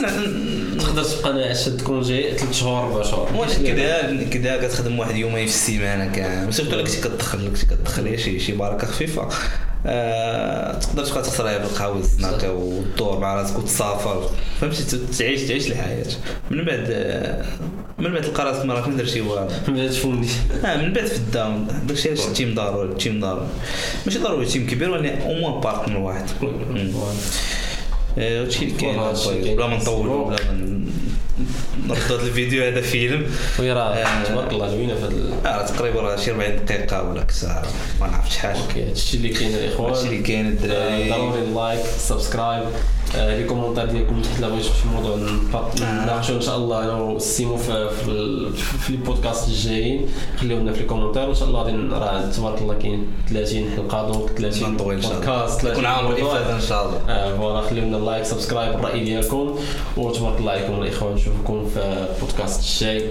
تقدر 0.78 1.04
تبقى 1.04 1.32
ناعس 1.32 1.64
شاد 1.64 1.80
congé 1.82 2.22
ثلاث 2.38 2.52
شهور 2.52 2.86
أربع 2.86 3.02
شهور. 3.02 3.28
كذا 3.66 4.24
كذا 4.30 4.66
كتخدم 4.66 4.98
واحد 4.98 5.16
يومين 5.16 5.46
في 5.46 5.52
السيمانة 5.54 6.12
كامل. 6.12 6.54
surtout 6.54 6.76
كنتي 6.76 7.00
كتدخل 7.00 7.48
كنتي 7.48 7.66
كتدخل 7.66 8.18
شي 8.18 8.40
شي 8.40 8.52
بركة 8.52 8.86
خفيفة. 8.86 9.28
آه، 9.86 10.78
تقدر 10.78 11.04
تبقى 11.04 11.22
تخسر 11.22 11.58
بالقهوز 11.58 12.24
هكا 12.24 12.48
وتدور 12.50 13.18
مع 13.18 13.34
راسك 13.34 13.58
وتسافر. 13.58 14.30
فهمتي؟ 14.60 14.98
تعيش 15.18 15.42
تعيش 15.42 15.66
الحياة. 15.66 16.06
من 16.50 16.64
بعد 16.64 16.86
آه، 16.90 17.44
من 17.98 18.12
بعد 18.12 18.22
تلقى 18.22 18.44
راسك 18.44 18.64
ما 18.64 18.74
راك 18.74 18.88
ما 18.88 18.96
درت 18.96 19.08
شي 19.08 19.20
والو. 19.20 19.48
ما 19.68 19.86
تفهمني 19.88 20.28
آه 20.64 20.76
من 20.76 20.92
بعد 20.92 21.06
في 21.06 21.16
ال 21.16 21.26
down 21.26 21.68
داكشي 21.86 22.08
علاش 22.08 22.26
ال 22.26 22.32
team 22.32 22.54
ضروري 22.54 22.88
ال 22.88 22.94
team 22.94 23.20
ضروري 23.20 23.46
ماشي 24.06 24.18
ضروري 24.18 24.46
team 24.46 24.66
كبير 24.66 24.90
ولكن 24.90 25.18
au 25.22 25.34
moins 25.34 25.60
partner 25.60 25.98
واحد. 25.98 26.24
مم. 26.42 26.90
آه، 28.18 28.42
هادشي 28.42 28.64
اللي 28.64 28.76
كاين. 28.76 28.98
هادشي 28.98 29.28
طيب، 29.28 29.44
كاين. 29.44 29.56
بلا 29.56 29.66
ما 29.66 29.76
نطولوا 29.76 30.26
بلا 30.30 30.52
ما 30.52 30.86
نرد 31.86 32.12
هذا 32.12 32.22
الفيديو 32.22 32.64
هذا 32.64 32.80
فيلم. 32.80 33.26
oui 33.58 33.72
راه 33.72 33.94
آه. 33.94 34.24
تبارك 34.24 34.52
الله 34.52 34.68
زوينه 34.68 34.94
في 34.94 35.00
هذا 35.44 35.60
آه 35.60 35.66
تقريبا 35.66 36.00
راه 36.00 36.16
شي 36.16 36.30
40 36.30 36.64
دقيقة 36.64 37.02
ولا 37.10 37.22
كسا 37.22 37.62
ما 38.00 38.06
نعرف 38.06 38.32
شحال. 38.32 38.56
OK 38.56 38.88
هادشي 38.88 39.16
اللي 39.16 39.28
كاين 39.28 39.54
الاخوان 39.54 39.90
هادشي 39.92 40.06
اللي 40.06 40.22
كاين 40.22 40.46
الدراري. 40.46 41.12
آه، 41.12 41.16
ضروري 41.16 41.40
like 41.54 41.86
subscribe. 41.98 42.62
آه، 43.16 43.38
les 43.38 43.44
commentaires 43.44 43.86
ديالكم 43.86 44.22
تحت 44.22 44.40
بغيتو 44.40 44.62
شي 44.62 44.88
موضوع 44.94 45.14
آه. 45.14 46.04
نناقشوا 46.04 46.36
إن 46.36 46.40
شاء 46.40 46.56
الله 46.56 46.84
أنا 46.84 46.94
وسيمو 46.94 47.56
في 47.56 47.88
في, 48.04 48.10
les 48.90 48.96
podcasts 48.96 49.48
الجايين. 49.48 50.08
خليو 50.40 50.58
لنا 50.58 50.72
في 50.72 50.80
les 50.80 50.86
commentaires 50.86 51.28
وان 51.28 51.34
شاء 51.34 51.48
الله 51.48 51.62
غادي 51.62 51.76
راه 51.76 52.30
تبارك 52.30 52.62
الله 52.62 52.74
كاين 52.74 53.06
30 53.30 53.70
حلقة 53.76 54.12
donc 54.12 54.30
30 54.38 54.74
نطول 54.74 54.94
إن 54.94 55.02
شاء 55.02 55.10
الله. 55.12 55.20
بودكاست 55.26 55.60
30 55.60 55.74
كون 55.76 55.86
عامر 55.86 56.08
موضوع. 56.08 56.32
الإفادة 56.32 56.56
إن 56.56 56.60
شاء 56.60 56.86
الله. 56.86 57.00
آه، 57.08 57.36
voilà 57.36 57.60
خليو 57.60 57.84
لنا 57.84 57.96
like 57.96 58.24
subscribe 58.24 58.74
الرأي 58.74 59.04
ديالكم. 59.04 59.58
وتبارك 59.96 60.40
الله 60.40 60.52
عليكم 60.52 60.82
الاخوان 60.82 61.14
نشوفكم 61.14 61.68
في 61.76 61.82
البودكاست 61.82 62.60
الجاي 62.60 63.10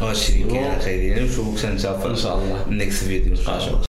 هادشي 0.00 0.32
اللي 0.32 0.52
كاين 0.52 0.64
أخي 0.64 1.10
نشوفك 1.10 1.64
إن 1.64 2.16
شاء 2.16 2.38
الله. 2.38 2.62
ال 2.66 2.74
next 2.74 3.04
video 3.04 3.32
إن 3.32 3.36
شاء 3.36 3.66
الله. 3.66 3.85